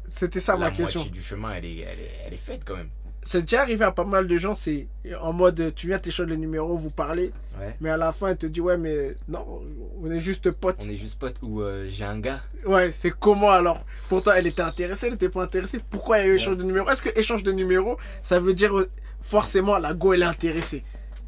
c'était 0.09 0.41
ça 0.41 0.55
la 0.55 0.59
ma 0.59 0.71
question. 0.71 1.01
moitié 1.01 1.13
du 1.13 1.23
chemin, 1.23 1.53
elle 1.53 1.65
est, 1.65 1.79
elle 1.79 2.01
est, 2.01 2.11
elle 2.27 2.35
est 2.35 2.37
faite 2.39 2.63
quand 2.65 2.77
même. 2.77 2.89
C'est 3.25 3.43
déjà 3.43 3.61
arrivé 3.63 3.85
à 3.85 3.93
pas 3.93 4.03
mal 4.05 4.27
de 4.27 4.37
gens, 4.37 4.57
c'est 4.57 4.89
en 5.21 5.33
mode 5.33 5.73
tu 5.77 5.87
viens, 5.87 6.01
t'échanges 6.01 6.27
le 6.27 6.35
numéro, 6.35 6.77
vous 6.77 6.91
parlez, 6.91 7.31
Ouais. 7.61 7.77
mais 7.81 7.89
à 7.91 7.97
la 7.97 8.11
fin, 8.13 8.29
elle 8.31 8.37
te 8.37 8.47
dit 8.47 8.61
ouais, 8.61 8.77
mais 8.77 9.15
non, 9.29 9.63
on 10.03 10.11
est 10.11 10.19
juste 10.19 10.51
potes. 10.51 10.75
On 10.81 10.89
est 10.89 10.97
juste 10.97 11.21
potes 11.21 11.37
ou 11.43 11.61
euh, 11.63 11.87
j'ai 11.89 12.05
un 12.05 12.19
gars. 12.19 12.41
Ouais, 12.67 12.91
c'est 12.91 13.13
comment 13.13 13.51
alors? 13.53 13.85
Pourtant, 14.09 14.33
elle 14.33 14.49
était 14.49 14.63
intéressée, 14.63 15.07
elle 15.07 15.15
était 15.15 15.29
pas 15.29 15.43
intéressée. 15.45 15.79
Pourquoi 15.89 16.19
il 16.19 16.23
y 16.23 16.25
a 16.25 16.29
eu 16.31 16.35
échange 16.35 16.57
de 16.57 16.65
numéro? 16.65 16.91
Est-ce 16.91 17.03
que 17.03 17.17
échange 17.17 17.45
de 17.45 17.53
numéro, 17.53 17.97
ça 18.23 18.41
veut 18.41 18.55
dire 18.55 18.77
euh, 18.77 18.91
forcément 19.21 19.79
la 19.79 19.95
go 19.95 20.15
elle 20.15 20.23
est 20.23 20.25
intéressée? 20.25 20.83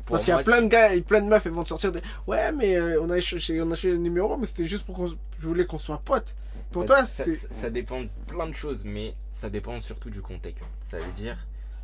Parce 0.06 0.24
qu'il 0.24 0.34
y 0.34 0.36
a 0.36 0.42
plein 0.42 0.62
de 0.62 0.68
gars 0.68 0.94
et 0.94 1.00
plein 1.00 1.20
de 1.22 1.26
meufs, 1.28 1.46
elles 1.46 1.52
vont 1.52 1.62
te 1.64 1.70
sortir 1.70 1.92
des 1.92 2.00
ouais, 2.26 2.52
mais 2.52 2.76
euh, 2.76 3.00
on 3.02 3.08
a 3.10 3.16
échangé, 3.16 3.60
on 3.62 3.70
a 3.70 3.72
échangé 3.72 3.92
le 3.92 3.98
numéro, 3.98 4.36
mais 4.36 4.46
c'était 4.46 4.66
juste 4.66 4.84
pour 4.84 4.94
qu'on, 4.94 5.06
je 5.06 5.48
voulais 5.48 5.66
qu'on 5.66 5.78
soit 5.78 6.02
potes. 6.04 6.34
Pour 6.70 6.82
ça, 6.82 6.86
toi, 6.88 7.06
ça- 7.06 7.24
c'est 7.24 7.36
ça- 7.36 7.48
ça 7.50 7.70
dépend 7.70 8.02
de 8.02 8.08
plein 8.26 8.46
de 8.46 8.52
choses, 8.52 8.82
mais 8.84 9.14
ça 9.32 9.48
dépend 9.48 9.80
surtout 9.80 10.10
du 10.10 10.20
contexte. 10.20 10.70
Ça 10.82 10.98
veut 10.98 11.12
dire, 11.12 11.38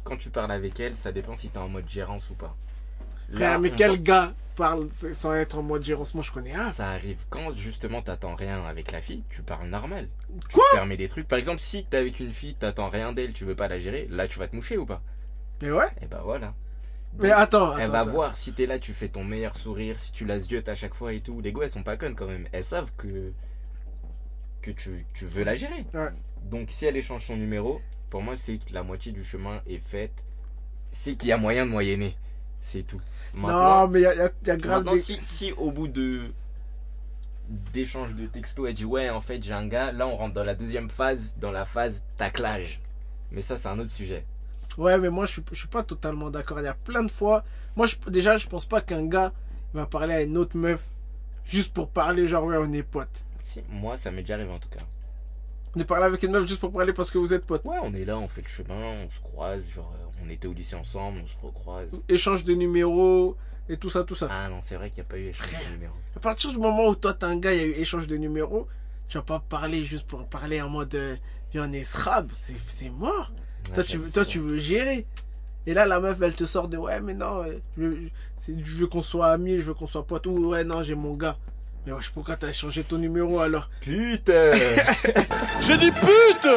quand 0.04 0.16
tu 0.16 0.30
parles 0.30 0.52
avec 0.52 0.78
elle, 0.80 0.96
ça 0.96 1.12
dépend 1.12 1.36
si 1.36 1.48
t'es 1.48 1.58
en 1.58 1.68
mode 1.68 1.88
gérance 1.88 2.28
ou 2.30 2.34
pas. 2.34 2.56
Frère, 3.34 3.60
mais 3.60 3.70
quel 3.70 4.02
gars 4.02 4.34
parle 4.56 4.88
sans 5.14 5.34
être 5.34 5.58
en 5.58 5.62
mode 5.62 5.84
gérance? 5.84 6.14
Moi, 6.14 6.24
je 6.24 6.32
connais 6.32 6.52
un. 6.54 6.70
Ça 6.70 6.90
arrive 6.90 7.18
quand 7.30 7.52
justement 7.56 8.02
t'attends 8.02 8.34
rien 8.34 8.62
avec 8.64 8.90
la 8.92 9.00
fille, 9.00 9.22
tu 9.30 9.42
parles 9.42 9.68
normal. 9.68 10.08
Tu 10.48 10.56
Quoi? 10.56 10.64
te 10.70 10.76
permets 10.76 10.96
des 10.96 11.08
trucs. 11.08 11.28
Par 11.28 11.38
exemple, 11.38 11.60
si 11.60 11.84
t'es 11.86 11.96
avec 11.98 12.18
une 12.20 12.32
fille, 12.32 12.54
t'attends 12.54 12.88
rien 12.90 13.12
d'elle, 13.12 13.32
tu 13.32 13.44
veux 13.44 13.54
pas 13.54 13.68
la 13.68 13.78
gérer, 13.78 14.08
là 14.10 14.26
tu 14.28 14.38
vas 14.38 14.48
te 14.48 14.56
moucher 14.56 14.76
ou 14.76 14.84
pas? 14.84 15.00
Mais 15.62 15.70
ouais. 15.70 15.88
Et 16.02 16.06
bah 16.06 16.22
voilà. 16.24 16.54
Mais 17.18 17.30
attends, 17.30 17.76
elle 17.76 17.84
attends, 17.84 17.92
va 17.92 18.00
attends. 18.00 18.10
voir 18.10 18.36
si 18.36 18.52
t'es 18.54 18.66
là, 18.66 18.78
tu 18.78 18.92
fais 18.92 19.08
ton 19.08 19.24
meilleur 19.24 19.56
sourire, 19.56 19.98
si 20.00 20.12
tu 20.12 20.24
la 20.24 20.38
ziotes 20.38 20.68
à 20.68 20.74
chaque 20.74 20.94
fois 20.94 21.12
et 21.12 21.20
tout. 21.20 21.40
Les 21.40 21.52
gars, 21.52 21.62
elles 21.64 21.70
sont 21.70 21.82
pas 21.82 21.96
connes 21.96 22.14
quand 22.16 22.26
même. 22.26 22.48
Elles 22.52 22.64
savent 22.64 22.92
que 22.96 23.32
que 24.62 24.70
tu, 24.70 25.06
tu 25.14 25.26
veux 25.26 25.44
la 25.44 25.54
gérer. 25.54 25.86
Ouais. 25.94 26.10
Donc 26.42 26.70
si 26.70 26.86
elle 26.86 26.96
échange 26.96 27.26
son 27.26 27.36
numéro, 27.36 27.80
pour 28.10 28.22
moi 28.22 28.36
c'est 28.36 28.58
que 28.58 28.72
la 28.72 28.82
moitié 28.82 29.12
du 29.12 29.24
chemin 29.24 29.62
est 29.66 29.78
faite. 29.78 30.12
C'est 30.92 31.14
qu'il 31.16 31.28
y 31.28 31.32
a 31.32 31.36
moyen 31.36 31.66
de 31.66 31.70
moyenner. 31.70 32.16
C'est 32.60 32.82
tout. 32.82 33.00
Non, 33.34 33.88
mais 33.88 34.00
il 34.00 34.02
y 34.02 34.06
a, 34.06 34.14
y 34.14 34.20
a- 34.20 34.32
y 34.46 34.50
a 34.50 34.56
grave 34.56 34.84
Maintenant, 34.84 34.92
des... 34.94 35.00
si, 35.00 35.18
si 35.22 35.52
au 35.52 35.72
bout 35.72 35.88
de 35.88 36.32
d'échange 37.48 38.14
de 38.14 38.26
textos, 38.26 38.68
elle 38.68 38.74
dit 38.74 38.84
ouais, 38.84 39.10
en 39.10 39.20
fait, 39.20 39.42
j'ai 39.42 39.52
un 39.52 39.66
gars, 39.66 39.92
là 39.92 40.06
on 40.06 40.16
rentre 40.16 40.34
dans 40.34 40.44
la 40.44 40.54
deuxième 40.54 40.90
phase, 40.90 41.34
dans 41.38 41.50
la 41.52 41.64
phase 41.64 42.04
taclage. 42.16 42.80
Mais 43.32 43.42
ça, 43.42 43.56
c'est 43.56 43.68
un 43.68 43.78
autre 43.78 43.90
sujet. 43.92 44.24
Ouais, 44.78 44.98
mais 44.98 45.10
moi, 45.10 45.26
je 45.26 45.32
suis, 45.32 45.42
je 45.52 45.58
suis 45.58 45.68
pas 45.68 45.82
totalement 45.82 46.30
d'accord. 46.30 46.60
Il 46.60 46.64
y 46.64 46.68
a 46.68 46.74
plein 46.74 47.02
de 47.02 47.10
fois... 47.10 47.44
Moi, 47.76 47.86
je, 47.86 47.96
déjà, 48.08 48.38
je 48.38 48.46
pense 48.48 48.66
pas 48.66 48.80
qu'un 48.80 49.06
gars 49.06 49.32
va 49.74 49.86
parler 49.86 50.14
à 50.14 50.22
une 50.22 50.36
autre 50.36 50.56
meuf 50.56 50.86
juste 51.44 51.72
pour 51.72 51.88
parler, 51.88 52.26
genre, 52.26 52.44
ouais, 52.44 52.56
on 52.56 52.72
est 52.72 52.82
potes. 52.82 53.24
Si, 53.40 53.62
moi, 53.68 53.96
ça 53.96 54.10
m'est 54.10 54.22
déjà 54.22 54.34
arrivé 54.34 54.52
en 54.52 54.58
tout 54.58 54.68
cas. 54.68 54.80
Est 55.78 55.84
parlé 55.84 56.04
avec 56.04 56.22
une 56.24 56.32
meuf 56.32 56.48
juste 56.48 56.60
pour 56.60 56.72
parler 56.72 56.92
parce 56.92 57.10
que 57.10 57.18
vous 57.18 57.32
êtes 57.32 57.46
potes. 57.46 57.64
Ouais, 57.64 57.78
on 57.82 57.94
est 57.94 58.04
là, 58.04 58.18
on 58.18 58.26
fait 58.26 58.42
le 58.42 58.48
chemin, 58.48 59.04
on 59.04 59.08
se 59.08 59.20
croise, 59.20 59.64
genre 59.68 59.94
euh, 59.94 60.24
on 60.24 60.28
était 60.28 60.48
au 60.48 60.52
lycée 60.52 60.74
ensemble, 60.74 61.20
on 61.22 61.26
se 61.26 61.36
recroise. 61.36 61.88
Échange 62.08 62.44
de 62.44 62.54
numéros 62.54 63.36
et 63.68 63.76
tout 63.76 63.88
ça, 63.88 64.02
tout 64.02 64.16
ça. 64.16 64.26
Ah 64.30 64.48
non, 64.48 64.60
c'est 64.60 64.74
vrai 64.74 64.90
qu'il 64.90 64.96
n'y 65.02 65.06
a 65.06 65.10
pas 65.10 65.18
eu 65.18 65.28
échange 65.28 65.64
de 65.64 65.72
numéro. 65.72 65.94
À 66.16 66.20
partir 66.20 66.50
du 66.50 66.58
moment 66.58 66.88
où 66.88 66.96
toi, 66.96 67.14
t'es 67.14 67.24
un 67.24 67.38
gars, 67.38 67.52
il 67.52 67.60
y 67.60 67.62
a 67.62 67.66
eu 67.66 67.72
échange 67.72 68.08
de 68.08 68.16
numéros, 68.16 68.66
tu 69.08 69.16
vas 69.16 69.22
pas 69.22 69.38
parler 69.38 69.84
juste 69.84 70.08
pour 70.08 70.26
parler 70.26 70.60
en 70.60 70.68
mode, 70.68 70.94
euh, 70.96 71.16
viens, 71.52 71.68
on 71.68 71.72
est 71.72 71.84
c'est 71.84 72.90
mort. 72.90 73.32
Toi, 73.74 73.84
tu, 73.84 73.96
veux- 73.98 74.10
toi 74.10 74.24
tu 74.24 74.38
veux 74.38 74.58
gérer. 74.58 75.06
Et 75.66 75.74
là, 75.74 75.84
la 75.86 76.00
meuf, 76.00 76.20
elle 76.22 76.34
te 76.34 76.44
sort 76.44 76.68
de 76.68 76.76
ouais, 76.78 77.00
mais 77.00 77.14
non, 77.14 77.44
euh, 77.44 77.54
je, 77.76 77.82
veux- 77.84 77.98
c'est- 78.40 78.54
je 78.64 78.72
veux 78.76 78.86
qu'on 78.86 79.02
soit 79.02 79.28
amis, 79.28 79.56
je 79.58 79.62
veux 79.62 79.74
qu'on 79.74 79.86
soit 79.86 80.06
potes. 80.06 80.26
Ou 80.26 80.48
ouais, 80.50 80.64
non, 80.64 80.82
j'ai 80.82 80.94
mon 80.94 81.14
gars. 81.14 81.36
Mais 81.86 81.92
wesh, 81.92 82.10
pourquoi 82.10 82.36
t'as 82.36 82.52
changé 82.52 82.82
ton 82.84 82.98
numéro 82.98 83.40
alors? 83.40 83.70
Putain 83.80 84.52
J'ai 85.60 85.76
dit 85.78 85.90
pute 85.92 86.50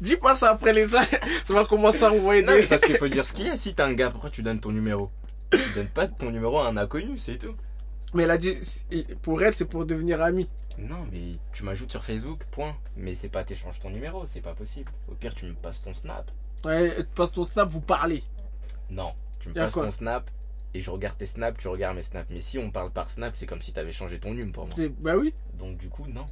Dis 0.00 0.16
pas 0.16 0.34
ça 0.34 0.50
après 0.50 0.72
les 0.72 0.86
ça 0.88 1.00
va 1.48 1.64
commencer 1.64 2.04
à 2.04 2.10
envoyer 2.12 2.42
Non, 2.42 2.54
des. 2.54 2.62
parce 2.64 2.82
qu'il 2.82 2.96
faut 2.98 3.08
dire 3.08 3.24
ce 3.24 3.32
qu'il 3.32 3.46
y 3.46 3.50
a. 3.50 3.56
Si 3.56 3.74
t'es 3.74 3.82
un 3.82 3.92
gars, 3.92 4.10
pourquoi 4.10 4.30
tu 4.30 4.42
donnes 4.42 4.60
ton 4.60 4.70
numéro? 4.72 5.10
Tu 5.52 5.58
donnes 5.74 5.86
pas 5.88 6.06
ton 6.06 6.30
numéro 6.30 6.58
à 6.58 6.68
un 6.68 6.76
inconnu, 6.76 7.18
c'est 7.18 7.38
tout. 7.38 7.54
Mais 8.14 8.24
elle 8.24 8.30
a 8.30 8.38
dit, 8.38 8.56
pour 9.22 9.42
elle, 9.42 9.52
c'est 9.52 9.66
pour 9.66 9.86
devenir 9.86 10.20
ami. 10.22 10.48
Non, 10.78 11.06
mais 11.12 11.38
tu 11.52 11.64
m'ajoutes 11.64 11.90
sur 11.90 12.04
Facebook, 12.04 12.44
point. 12.50 12.76
Mais 12.96 13.14
c'est 13.14 13.28
pas 13.28 13.44
t'échanges 13.44 13.78
ton 13.78 13.90
numéro, 13.90 14.26
c'est 14.26 14.40
pas 14.40 14.54
possible. 14.54 14.90
Au 15.08 15.14
pire, 15.14 15.34
tu 15.34 15.46
me 15.46 15.54
passes 15.54 15.82
ton 15.82 15.94
snap. 15.94 16.30
Ouais, 16.64 16.96
tu 16.96 17.04
passes 17.14 17.32
ton 17.32 17.44
snap, 17.44 17.68
vous 17.70 17.80
parlez. 17.80 18.22
Non, 18.90 19.14
tu 19.38 19.50
me 19.50 19.54
passes 19.54 19.72
ton 19.72 19.90
snap 19.90 20.30
et 20.74 20.80
je 20.80 20.90
regarde 20.90 21.18
tes 21.18 21.26
snaps, 21.26 21.58
tu 21.58 21.68
regardes 21.68 21.96
mes 21.96 22.02
snaps. 22.02 22.28
Mais 22.30 22.40
si 22.40 22.58
on 22.58 22.70
parle 22.70 22.90
par 22.90 23.10
snap, 23.10 23.34
c'est 23.36 23.46
comme 23.46 23.62
si 23.62 23.72
t'avais 23.72 23.92
changé 23.92 24.18
ton 24.18 24.34
num 24.34 24.52
pour 24.52 24.66
moi. 24.66 24.74
C'est, 24.76 24.88
bah 24.88 25.16
oui. 25.16 25.34
Donc 25.54 25.76
du 25.76 25.88
coup, 25.88 26.06
non. 26.06 26.26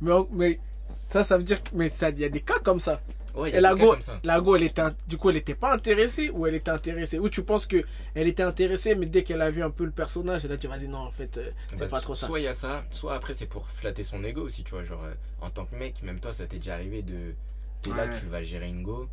Mais, 0.00 0.12
mais 0.32 0.60
ça, 1.04 1.24
ça 1.24 1.38
veut 1.38 1.44
dire, 1.44 1.60
mais 1.74 1.88
il 1.88 2.18
y 2.18 2.24
a 2.24 2.28
des 2.28 2.40
cas 2.40 2.58
comme 2.60 2.80
ça. 2.80 3.00
Ouais, 3.34 3.54
Et 3.54 3.60
la 3.60 3.74
go, 3.76 3.94
la 4.24 4.40
go, 4.40 4.56
elle 4.56 4.64
était, 4.64 4.82
du 5.06 5.16
coup, 5.16 5.30
elle 5.30 5.36
était 5.36 5.54
pas 5.54 5.72
intéressée 5.72 6.28
ou 6.30 6.46
elle 6.46 6.56
était 6.56 6.70
intéressée? 6.72 7.20
Ou 7.20 7.28
tu 7.28 7.44
penses 7.44 7.66
que 7.66 7.84
elle 8.14 8.26
était 8.26 8.42
intéressée, 8.42 8.96
mais 8.96 9.06
dès 9.06 9.22
qu'elle 9.22 9.42
a 9.42 9.50
vu 9.50 9.62
un 9.62 9.70
peu 9.70 9.84
le 9.84 9.92
personnage, 9.92 10.44
elle 10.44 10.52
a 10.52 10.56
dit, 10.56 10.66
vas-y, 10.66 10.88
non, 10.88 10.98
en 10.98 11.10
fait, 11.12 11.36
euh, 11.38 11.50
c'est 11.70 11.78
Bah, 11.78 11.86
pas 11.88 12.00
trop 12.00 12.16
ça. 12.16 12.26
Soit 12.26 12.40
il 12.40 12.44
y 12.44 12.48
a 12.48 12.52
ça, 12.54 12.84
soit 12.90 13.14
après 13.14 13.34
c'est 13.34 13.46
pour 13.46 13.68
flatter 13.68 14.02
son 14.02 14.24
ego 14.24 14.42
aussi, 14.42 14.64
tu 14.64 14.72
vois. 14.72 14.82
Genre, 14.82 15.04
euh, 15.04 15.14
en 15.40 15.50
tant 15.50 15.66
que 15.66 15.76
mec, 15.76 16.02
même 16.02 16.18
toi, 16.18 16.32
ça 16.32 16.46
t'est 16.46 16.56
déjà 16.58 16.74
arrivé 16.74 17.02
de. 17.02 17.34
T'es 17.82 17.90
là, 17.90 18.06
Ouais. 18.06 18.18
tu 18.18 18.26
vas 18.26 18.42
gérer 18.42 18.66
une 18.68 18.82
go, 18.82 19.08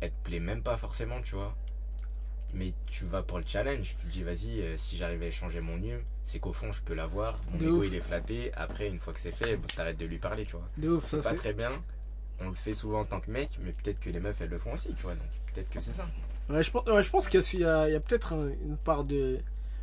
elle 0.00 0.10
te 0.10 0.22
plaît 0.28 0.38
même 0.38 0.62
pas 0.62 0.76
forcément, 0.76 1.20
tu 1.22 1.34
vois. 1.34 1.56
Mais 2.54 2.72
tu 2.86 3.04
vas 3.04 3.22
pour 3.22 3.38
le 3.38 3.44
challenge, 3.46 3.96
tu 3.98 4.06
te 4.06 4.10
dis, 4.12 4.22
vas-y, 4.22 4.60
euh, 4.60 4.76
si 4.76 4.96
j'arrive 4.96 5.22
à 5.22 5.26
échanger 5.26 5.60
mon 5.60 5.76
num, 5.76 6.00
c'est 6.24 6.40
qu'au 6.40 6.52
fond, 6.52 6.72
je 6.72 6.82
peux 6.82 6.94
l'avoir. 6.94 7.38
Mon 7.50 7.58
De 7.58 7.66
ego, 7.66 7.78
ouf. 7.78 7.86
il 7.86 7.94
est 7.94 8.00
flatté. 8.00 8.52
Après, 8.54 8.88
une 8.88 8.98
fois 8.98 9.12
que 9.12 9.20
c'est 9.20 9.32
fait, 9.32 9.56
t'arrêtes 9.76 9.98
de 9.98 10.06
lui 10.06 10.18
parler, 10.18 10.44
tu 10.44 10.56
vois. 10.56 10.68
De 10.76 10.88
ouf, 10.90 11.04
ça, 11.04 11.22
C'est 11.22 11.30
pas 11.30 11.34
très 11.36 11.52
bien. 11.52 11.70
On 12.40 12.48
le 12.48 12.54
fait 12.56 12.74
souvent 12.74 13.00
en 13.00 13.04
tant 13.04 13.20
que 13.20 13.30
mec, 13.30 13.50
mais 13.62 13.72
peut-être 13.72 14.00
que 14.00 14.10
les 14.10 14.18
meufs, 14.20 14.40
elles 14.40 14.48
le 14.48 14.58
font 14.58 14.72
aussi, 14.72 14.94
tu 14.94 15.02
vois. 15.02 15.14
Donc, 15.14 15.28
peut-être 15.52 15.70
que 15.70 15.80
c'est 15.80 15.92
ça. 15.92 16.08
Ouais, 16.48 16.62
je 16.64 16.70
pense, 16.70 16.84
ouais, 16.86 17.02
je 17.02 17.10
pense 17.10 17.28
qu'il 17.28 17.40
y 17.60 17.64
a, 17.64 17.88
il 17.88 17.92
y 17.92 17.94
a- 17.94 18.00
peut-être 18.00 18.32
un- 18.34 18.48
une 18.48 18.76
part 18.76 19.04
de, 19.04 19.38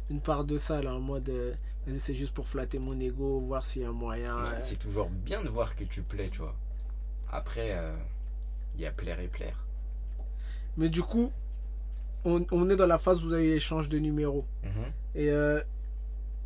une 0.09 0.19
part 0.19 0.43
de 0.43 0.57
ça, 0.57 0.81
là, 0.81 0.93
en 0.95 0.99
mode, 0.99 1.29
euh, 1.29 1.53
vas-y, 1.85 1.99
c'est 1.99 2.13
juste 2.15 2.33
pour 2.33 2.47
flatter 2.47 2.79
mon 2.79 2.99
ego, 2.99 3.39
voir 3.41 3.65
s'il 3.65 3.83
y 3.83 3.85
a 3.85 3.91
moyen. 3.91 4.35
Ouais, 4.35 4.49
euh. 4.55 4.59
C'est 4.59 4.75
toujours 4.77 5.09
bien 5.09 5.41
de 5.43 5.49
voir 5.49 5.75
que 5.75 5.83
tu 5.85 6.01
plais, 6.01 6.29
tu 6.29 6.39
vois. 6.39 6.55
Après, 7.31 7.71
euh, 7.77 7.95
il 8.75 8.81
y 8.81 8.85
a 8.85 8.91
plaire 8.91 9.19
et 9.19 9.27
plaire. 9.27 9.63
Mais 10.77 10.89
du 10.89 11.03
coup, 11.03 11.31
on, 12.25 12.45
on 12.51 12.69
est 12.69 12.75
dans 12.75 12.87
la 12.87 12.97
phase 12.97 13.23
où 13.23 13.27
vous 13.27 13.33
avez 13.33 13.55
échange 13.55 13.89
de 13.89 13.99
numéros. 13.99 14.45
Mhm. 14.63 14.69
Et 15.15 15.29
euh, 15.31 15.61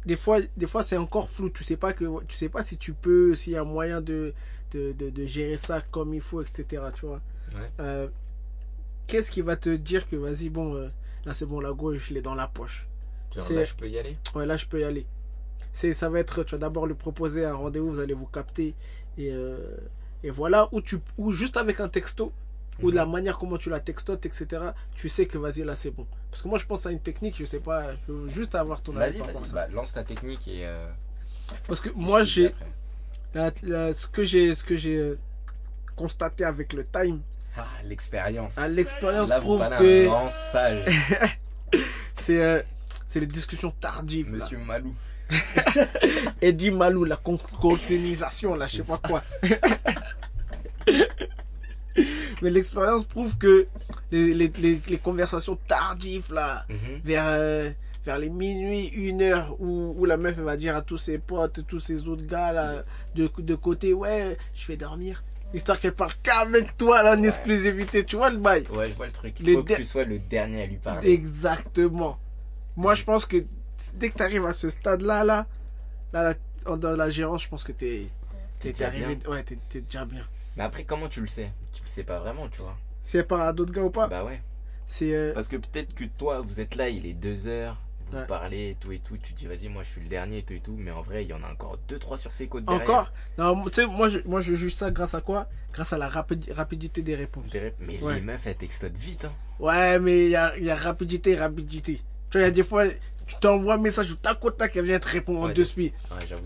des 0.05 0.15
fois, 0.15 0.39
des 0.57 0.67
fois 0.67 0.83
c'est 0.83 0.97
encore 0.97 1.29
flou. 1.29 1.49
Tu 1.49 1.63
sais 1.63 1.77
pas 1.77 1.93
que, 1.93 2.23
tu 2.25 2.35
sais 2.35 2.49
pas 2.49 2.63
si 2.63 2.77
tu 2.77 2.93
peux, 2.93 3.35
s'il 3.35 3.53
y 3.53 3.57
a 3.57 3.63
moyen 3.63 4.01
de, 4.01 4.33
de, 4.71 4.91
de, 4.93 5.09
de 5.09 5.25
gérer 5.25 5.57
ça 5.57 5.81
comme 5.81 6.13
il 6.13 6.21
faut, 6.21 6.41
etc. 6.41 6.65
Tu 6.95 7.05
vois. 7.05 7.21
Ouais. 7.53 7.69
Euh, 7.79 8.07
Qu'est-ce 9.07 9.29
qui 9.31 9.41
va 9.41 9.57
te 9.57 9.69
dire 9.75 10.07
que 10.07 10.15
vas-y, 10.15 10.49
bon, 10.49 10.75
euh, 10.75 10.87
là 11.25 11.33
c'est 11.33 11.45
bon, 11.45 11.59
la 11.59 11.73
gauche, 11.73 12.07
je 12.09 12.13
l'ai 12.13 12.21
dans 12.21 12.35
la 12.35 12.47
poche. 12.47 12.87
Genre, 13.35 13.51
là, 13.51 13.65
je 13.65 13.73
peux 13.75 13.89
y 13.89 13.97
aller? 13.97 14.17
Ouais, 14.35 14.45
là 14.45 14.55
je 14.55 14.65
peux 14.65 14.79
y 14.79 14.83
aller. 14.83 15.05
C'est, 15.73 15.93
ça 15.93 16.09
va 16.09 16.19
être, 16.19 16.43
tu 16.43 16.55
vas 16.55 16.59
d'abord 16.59 16.87
lui 16.87 16.95
proposer 16.95 17.45
un 17.45 17.55
rendez-vous, 17.55 17.91
vous 17.91 17.99
allez 17.99 18.13
vous 18.13 18.27
capter. 18.27 18.73
Et, 19.17 19.33
et 20.23 20.29
voilà, 20.29 20.69
ou, 20.71 20.81
tu, 20.81 20.97
ou 21.17 21.31
juste 21.31 21.57
avec 21.57 21.79
un 21.81 21.89
texto, 21.89 22.31
ou 22.81 22.89
de 22.91 22.95
la 22.95 23.05
Mhm. 23.05 23.11
manière 23.11 23.37
comment 23.37 23.57
tu 23.57 23.69
la 23.69 23.79
textotes, 23.79 24.25
etc. 24.25 24.61
Tu 24.95 25.09
sais 25.09 25.25
que 25.25 25.37
vas-y, 25.37 25.63
là 25.63 25.75
c'est 25.75 25.91
bon. 25.91 26.05
Parce 26.29 26.41
que 26.41 26.47
moi 26.47 26.57
je 26.59 26.65
pense 26.65 26.85
à 26.85 26.91
une 26.91 26.99
technique, 26.99 27.35
je 27.37 27.45
sais 27.45 27.59
pas, 27.59 27.87
je 28.07 28.13
veux 28.13 28.29
juste 28.29 28.55
avoir 28.55 28.81
ton 28.81 28.95
avis 28.97 29.19
Vas-y, 29.19 29.33
vas-y, 29.33 29.49
bah, 29.51 29.67
lance 29.67 29.93
ta 29.93 30.03
technique 30.03 30.47
et. 30.47 30.65
euh, 30.65 30.87
Parce 31.67 31.79
que 31.81 31.89
moi 31.95 32.23
j'ai, 32.23 32.53
ce 33.35 34.07
que 34.07 34.23
j'ai, 34.23 34.55
ce 34.55 34.63
que 34.63 34.75
j'ai 34.75 34.95
euh, 34.97 35.19
constaté 35.95 36.43
avec 36.45 36.73
le 36.73 36.85
time, 36.85 37.21
Ah, 37.57 37.67
l'expérience. 37.83 38.57
à 38.57 38.67
l'expérience 38.67 39.27
Là, 39.29 39.39
prouve 39.41 39.67
que 39.77 40.07
sage, 40.29 40.85
c'est, 42.15 42.41
euh, 42.41 42.61
c'est 43.07 43.19
les 43.19 43.25
discussions 43.27 43.71
tardives. 43.71 44.27
là. 44.31 44.37
monsieur 44.37 44.57
Malou. 44.57 44.95
Eddie 46.41 46.71
Malou, 46.71 47.03
la 47.05 47.15
con- 47.17 47.37
concrétisation, 47.59 48.55
là, 48.55 48.67
je 48.67 48.77
sais 48.77 48.83
pas 48.83 48.97
quoi. 48.97 49.21
Mais 52.41 52.49
l'expérience 52.49 53.05
prouve 53.05 53.37
que 53.37 53.67
les, 54.11 54.33
les, 54.33 54.51
les, 54.59 54.81
les 54.87 54.97
conversations 54.97 55.57
tardives, 55.67 56.33
là, 56.33 56.65
Mhm. 56.69 57.01
vers, 57.03 57.25
euh, 57.27 57.69
vers 58.05 58.17
les 58.17 58.29
minuit, 58.29 58.87
une 58.87 59.21
heure, 59.21 59.55
où, 59.59 59.93
où 59.97 60.05
la 60.05 60.17
meuf 60.17 60.35
elle 60.37 60.43
va 60.45 60.57
dire 60.57 60.75
à 60.75 60.81
tous 60.81 60.97
ses 60.97 61.17
potes, 61.19 61.65
tous 61.67 61.79
ses 61.79 62.07
autres 62.07 62.25
gars, 62.25 62.51
là, 62.51 62.83
de, 63.15 63.29
de 63.37 63.55
côté, 63.55 63.93
ouais, 63.93 64.37
je 64.55 64.67
vais 64.67 64.77
dormir. 64.77 65.23
Histoire 65.53 65.79
qu'elle 65.79 65.93
parle 65.93 66.13
qu'avec 66.23 66.77
toi, 66.77 67.03
là, 67.03 67.13
en 67.15 67.19
Ouais. 67.21 67.27
exclusivité. 67.27 68.05
Tu 68.05 68.15
vois 68.15 68.29
le 68.29 68.37
bail? 68.37 68.63
Ouais, 68.73 68.89
je 68.89 68.93
vois 68.95 69.05
le 69.07 69.11
truc. 69.11 69.35
Il 69.41 69.45
Les 69.47 69.53
faut 69.55 69.63
que 69.63 69.73
tu 69.73 69.85
sois 69.85 70.05
le 70.05 70.17
dernier 70.17 70.63
à 70.63 70.65
lui 70.65 70.77
parler. 70.77 71.11
Exactement. 71.11 72.17
Moi, 72.77 72.95
je 72.95 73.03
pense 73.03 73.25
que 73.25 73.43
dès 73.95 74.09
que 74.11 74.17
tu 74.17 74.23
arrives 74.23 74.45
à 74.45 74.53
ce 74.53 74.69
stade-là, 74.69 75.23
là, 75.25 75.45
là, 76.13 76.33
dans 76.77 76.95
la 76.95 77.09
gérance, 77.09 77.43
je 77.43 77.49
pense 77.49 77.63
que 77.63 77.73
t'es 77.73 78.07
T'es 78.59 78.81
arrivé. 78.83 79.17
Ouais, 79.27 79.43
t'es 79.43 79.81
déjà 79.81 80.05
bien. 80.05 80.23
Mais 80.57 80.63
après, 80.63 80.83
comment 80.83 81.07
tu 81.07 81.21
le 81.21 81.27
sais? 81.27 81.51
Tu 81.73 81.81
le 81.83 81.87
sais 81.87 82.03
pas 82.03 82.19
vraiment, 82.19 82.47
tu 82.49 82.61
vois. 82.61 82.77
Part 83.23 83.41
à 83.41 83.53
d'autres 83.53 83.73
gars 83.73 83.83
ou 83.83 83.89
pas, 83.89 84.07
Bah 84.07 84.23
ouais. 84.23 84.41
c'est. 84.87 85.13
euh, 85.13 85.33
Parce 85.33 85.47
que 85.47 85.55
peut-être 85.57 85.93
que 85.93 86.03
toi, 86.05 86.41
vous 86.41 86.59
êtes 86.59 86.75
là, 86.75 86.89
il 86.89 87.05
est 87.05 87.13
deux 87.13 87.47
heures, 87.47 87.77
vous 88.11 88.17
Ouais. 88.17 88.25
parlez 88.27 88.71
et 88.71 88.75
tout 88.79 88.91
et 88.91 88.99
tout. 88.99 89.17
Tu 89.17 89.33
te 89.33 89.39
dis, 89.39 89.47
vas-y, 89.47 89.69
moi 89.69 89.83
je 89.83 89.89
suis 89.89 90.01
le 90.01 90.07
dernier 90.07 90.39
et 90.39 90.43
tout 90.43 90.53
et 90.53 90.59
tout. 90.59 90.75
Mais 90.77 90.91
en 90.91 91.01
vrai, 91.01 91.23
il 91.23 91.29
y 91.29 91.33
en 91.33 91.41
a 91.43 91.49
encore 91.51 91.77
deux, 91.87 91.97
trois 91.97 92.17
sur 92.17 92.33
ses 92.33 92.47
côtes 92.47 92.65
derrière. 92.65 92.83
Encore? 92.83 93.11
Non, 93.37 93.63
tu 93.65 93.73
sais, 93.75 93.85
moi, 93.87 94.07
je, 94.09 94.19
moi, 94.25 94.41
je 94.41 94.53
juge 94.53 94.75
ça 94.75 94.91
grâce 94.91 95.15
à 95.15 95.21
quoi? 95.21 95.47
Grâce 95.73 95.93
à 95.93 95.97
la 95.97 96.09
rapidi- 96.09 96.51
rapidité 96.51 97.01
des 97.01 97.15
réponses. 97.15 97.49
Des 97.51 97.59
rép- 97.59 97.73
Mais 97.79 98.01
Ouais. 98.03 98.15
les 98.15 98.21
meufs, 98.21 98.45
elles 98.45 98.55
textotent 98.57 98.95
vite, 98.97 99.25
hein. 99.25 99.33
Ouais, 99.59 99.99
mais 99.99 100.25
il 100.25 100.31
y 100.31 100.35
a, 100.35 100.57
y 100.59 100.69
a 100.69 100.75
rapidité, 100.75 101.35
rapidité. 101.35 102.01
Tu 102.29 102.37
vois, 102.37 102.41
il 102.41 102.43
y 102.43 102.47
a 102.47 102.51
des 102.51 102.63
fois, 102.63 102.85
tu 103.33 103.39
t'envoies 103.41 103.73
un 103.75 103.77
message 103.77 104.11
au 104.11 104.15
tac 104.15 104.43
au 104.45 104.51
tac, 104.51 104.75
elle 104.75 104.85
vient 104.85 104.99
te 104.99 105.07
répondre 105.07 105.41
en 105.41 105.47
deux 105.47 105.53
de- 105.55 105.63
spies. 105.63 105.93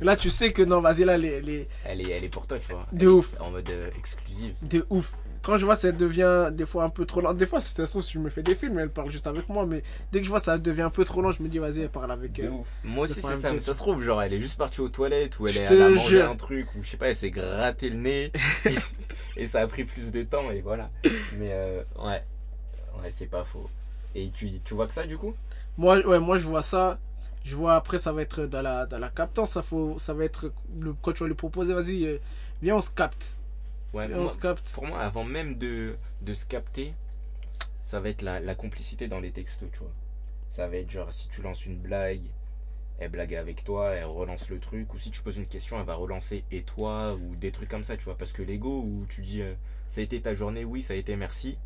Là, 0.01 0.15
tu 0.15 0.29
sais 0.29 0.51
que 0.51 0.61
non, 0.61 0.81
vas-y, 0.81 1.03
là, 1.03 1.17
les, 1.17 1.41
les, 1.41 1.67
Elle 1.85 2.01
est, 2.01 2.09
elle 2.11 2.23
est 2.23 2.29
pour 2.29 2.47
toi, 2.47 2.57
tu 2.59 2.71
vois. 2.73 2.85
De 2.93 3.01
Elle 3.01 3.09
ouf. 3.09 3.29
En 3.39 3.51
mode 3.51 3.69
euh, 3.69 3.89
exclusive. 3.97 4.53
de 4.61 4.85
ouf. 4.89 5.13
Quand 5.41 5.57
je 5.57 5.65
vois 5.65 5.75
ça 5.75 5.91
devient 5.91 6.49
des 6.51 6.65
fois 6.65 6.85
un 6.85 6.89
peu 6.89 7.05
trop 7.05 7.21
lent. 7.21 7.35
Des 7.35 7.45
fois, 7.45 7.61
ça, 7.61 7.85
si 7.85 8.13
je 8.13 8.17
me 8.17 8.31
fais 8.31 8.41
des 8.41 8.55
films, 8.55 8.79
elle 8.79 8.89
parle 8.89 9.11
juste 9.11 9.27
avec 9.27 9.47
moi. 9.47 9.67
Mais 9.67 9.83
dès 10.11 10.17
que 10.19 10.25
je 10.25 10.29
vois 10.31 10.39
ça 10.39 10.57
devient 10.57 10.81
un 10.81 10.89
peu 10.89 11.05
trop 11.05 11.21
lent, 11.21 11.29
je 11.31 11.43
me 11.43 11.47
dis, 11.49 11.59
vas-y, 11.59 11.81
elle 11.81 11.89
parle 11.89 12.11
avec 12.11 12.31
De 12.33 12.43
elle. 12.45 12.49
ouf. 12.49 12.67
Moi 12.83 13.03
aussi, 13.05 13.21
c'est 13.21 13.21
ça. 13.21 13.49
de- 13.49 13.53
Mais 13.55 13.61
ça 13.61 13.73
se 13.75 13.79
trouve, 13.79 14.01
genre, 14.01 14.23
elle 14.23 14.33
est 14.33 14.39
juste 14.39 14.57
partie 14.57 14.81
aux 14.81 14.89
toilettes 14.89 15.37
ou 15.39 15.47
elle, 15.47 15.57
est, 15.57 15.77
mangé 15.89 16.15
jure. 16.15 16.29
un 16.31 16.35
truc 16.35 16.67
ou 16.75 16.81
je 16.81 16.89
sais 16.89 16.97
pas, 16.97 17.09
elle 17.09 17.15
s'est 17.15 17.29
gratté 17.29 17.89
le 17.91 17.97
nez. 17.97 18.31
et 19.37 19.45
ça 19.47 19.61
a 19.61 19.67
pris 19.67 19.83
plus 19.83 20.11
de 20.11 20.23
temps 20.23 20.49
et 20.51 20.61
voilà. 20.61 20.89
Mais 21.37 21.49
euh, 21.51 21.83
ouais. 21.99 22.23
Ouais, 23.03 23.11
c'est 23.11 23.25
pas 23.29 23.43
faux. 23.43 23.69
Et 24.15 24.29
tu, 24.31 24.49
tu 24.63 24.73
vois 24.73 24.87
que 24.87 24.93
ça 24.93 25.05
du 25.05 25.17
coup? 25.17 25.35
Moi, 25.77 26.05
ouais, 26.05 26.19
moi, 26.19 26.37
je 26.37 26.47
vois 26.47 26.63
ça. 26.63 26.99
Je 27.43 27.55
vois 27.55 27.75
après, 27.75 27.99
ça 27.99 28.11
va 28.11 28.21
être 28.23 28.45
dans 28.45 28.61
la, 28.61 28.85
dans 28.85 28.97
la 28.97 29.09
captance. 29.09 29.51
Ça, 29.51 29.61
faut, 29.61 29.99
ça 29.99 30.13
va 30.13 30.25
être 30.25 30.51
le, 30.79 30.93
quand 30.93 31.11
tu 31.13 31.23
vas 31.23 31.27
lui 31.27 31.35
proposer, 31.35 31.73
vas-y, 31.73 32.05
euh, 32.05 32.17
viens, 32.61 32.77
on 32.77 32.81
se 32.81 32.89
capte. 32.89 33.35
Ouais, 33.93 34.07
Viens, 34.07 34.17
on 34.17 34.29
se 34.29 34.37
capte. 34.37 34.67
pour 34.71 34.87
moi, 34.87 34.99
avant 34.99 35.23
même 35.23 35.57
de, 35.57 35.95
de 36.21 36.33
se 36.33 36.45
capter, 36.45 36.93
ça 37.83 37.99
va 37.99 38.09
être 38.09 38.23
la, 38.23 38.39
la 38.39 38.55
complicité 38.55 39.07
dans 39.07 39.19
les 39.19 39.31
textos, 39.31 39.69
tu 39.71 39.79
vois. 39.79 39.91
Ça 40.51 40.67
va 40.67 40.77
être 40.77 40.89
genre, 40.89 41.11
si 41.13 41.27
tu 41.29 41.41
lances 41.43 41.65
une 41.65 41.77
blague, 41.77 42.21
elle 42.97 43.11
blague 43.11 43.35
avec 43.35 43.63
toi, 43.63 43.91
elle 43.91 44.05
relance 44.05 44.49
le 44.49 44.59
truc, 44.59 44.93
ou 44.93 44.99
si 44.99 45.11
tu 45.11 45.21
poses 45.21 45.37
une 45.37 45.45
question, 45.45 45.79
elle 45.79 45.85
va 45.85 45.95
relancer 45.95 46.43
et 46.51 46.63
toi, 46.63 47.13
ou 47.13 47.35
des 47.35 47.51
trucs 47.51 47.69
comme 47.69 47.83
ça, 47.83 47.95
tu 47.95 48.05
vois. 48.05 48.17
Parce 48.17 48.31
que 48.33 48.41
l'ego, 48.41 48.81
où 48.81 49.05
tu 49.07 49.21
dis, 49.21 49.41
euh, 49.41 49.53
ça 49.87 50.01
a 50.01 50.03
été 50.03 50.19
ta 50.19 50.33
journée, 50.33 50.65
oui, 50.65 50.81
ça 50.81 50.93
a 50.93 50.97
été 50.97 51.15
merci, 51.15 51.57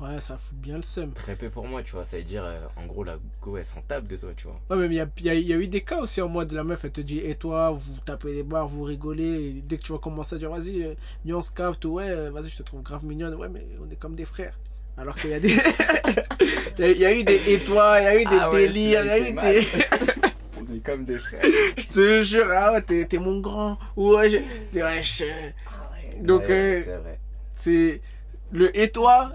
Ouais, 0.00 0.20
ça 0.20 0.36
fout 0.36 0.56
bien 0.58 0.76
le 0.76 0.82
seum. 0.82 1.12
très 1.12 1.36
peu 1.36 1.48
pour 1.50 1.66
moi, 1.66 1.82
tu 1.82 1.92
vois. 1.92 2.04
Ça 2.04 2.16
veut 2.16 2.24
dire, 2.24 2.42
euh, 2.44 2.58
en 2.76 2.84
gros, 2.86 3.04
la 3.04 3.16
go, 3.40 3.56
elle 3.56 3.64
s'en 3.64 3.80
tape 3.80 4.06
de 4.08 4.16
toi, 4.16 4.30
tu 4.36 4.48
vois. 4.48 4.60
Ouais, 4.70 4.88
mais 4.88 4.94
il 4.94 4.98
y 4.98 5.00
a, 5.00 5.06
il 5.18 5.44
y, 5.44 5.46
y 5.46 5.52
a 5.52 5.56
eu 5.56 5.68
des 5.68 5.82
cas 5.82 6.00
aussi 6.00 6.20
en 6.20 6.28
mode 6.28 6.50
la 6.52 6.64
meuf 6.64 6.84
elle 6.84 6.90
te 6.92 7.00
dit 7.00 7.20
et 7.20 7.36
toi 7.36 7.70
vous 7.70 7.94
tapez 8.04 8.34
des 8.34 8.42
barres, 8.42 8.66
vous 8.66 8.82
rigolez 8.82 9.22
et 9.24 9.52
dès 9.64 9.78
que 9.78 9.82
tu 9.84 9.92
vas 9.92 9.98
commencer 9.98 10.34
à 10.34 10.38
dire 10.38 10.50
vas-y, 10.50 10.82
euh, 10.82 11.40
se 11.40 11.50
capte, 11.52 11.84
ouais, 11.84 12.08
euh, 12.08 12.30
vas-y 12.30 12.48
je 12.48 12.56
te 12.58 12.62
trouve 12.64 12.82
grave 12.82 13.04
mignonne, 13.04 13.34
ouais 13.36 13.48
mais 13.48 13.64
on 13.86 13.90
est 13.90 13.96
comme 13.96 14.14
des 14.16 14.24
frères. 14.24 14.58
Alors 14.96 15.14
qu'il 15.16 15.30
y 15.30 15.34
a 15.34 15.40
des. 15.40 15.48
il, 16.78 16.82
y 16.82 16.84
a, 16.84 16.90
il 16.90 16.98
y 16.98 17.04
a 17.04 17.14
eu 17.14 17.24
des 17.24 17.40
et 17.52 17.60
toi, 17.64 18.00
il 18.00 18.04
y 18.04 18.06
a 18.06 18.14
eu 18.20 18.24
des 18.24 18.36
Ah 18.40 18.50
ouais, 18.52 18.66
délires, 18.66 19.00
il 19.00 19.06
y 19.06 19.10
a 19.10 19.18
eu 19.18 19.24
celui-là, 19.26 19.52
il 19.52 19.54
des. 19.54 19.60
fait 19.62 19.88
On 20.70 20.74
est 20.74 20.78
comme 20.80 21.04
des 21.04 21.18
frères. 21.18 21.42
je 21.78 21.86
te 21.88 22.22
jure, 22.22 22.46
ah 22.50 22.72
ouais, 22.72 22.82
t'es 22.82 23.04
t'es 23.06 23.18
mon 23.18 23.40
grand. 23.40 23.78
Ouais, 23.96 24.30
je... 24.30 24.38
ouais, 24.78 25.02
je- 25.02 26.22
Donc 26.22 26.42
Ouais, 26.42 26.50
euh, 26.50 26.82
c'est 26.84 26.96
vrai. 26.96 27.18
c'est. 27.54 28.00
Le 28.52 28.76
et 28.78 28.90
toi. 28.90 29.32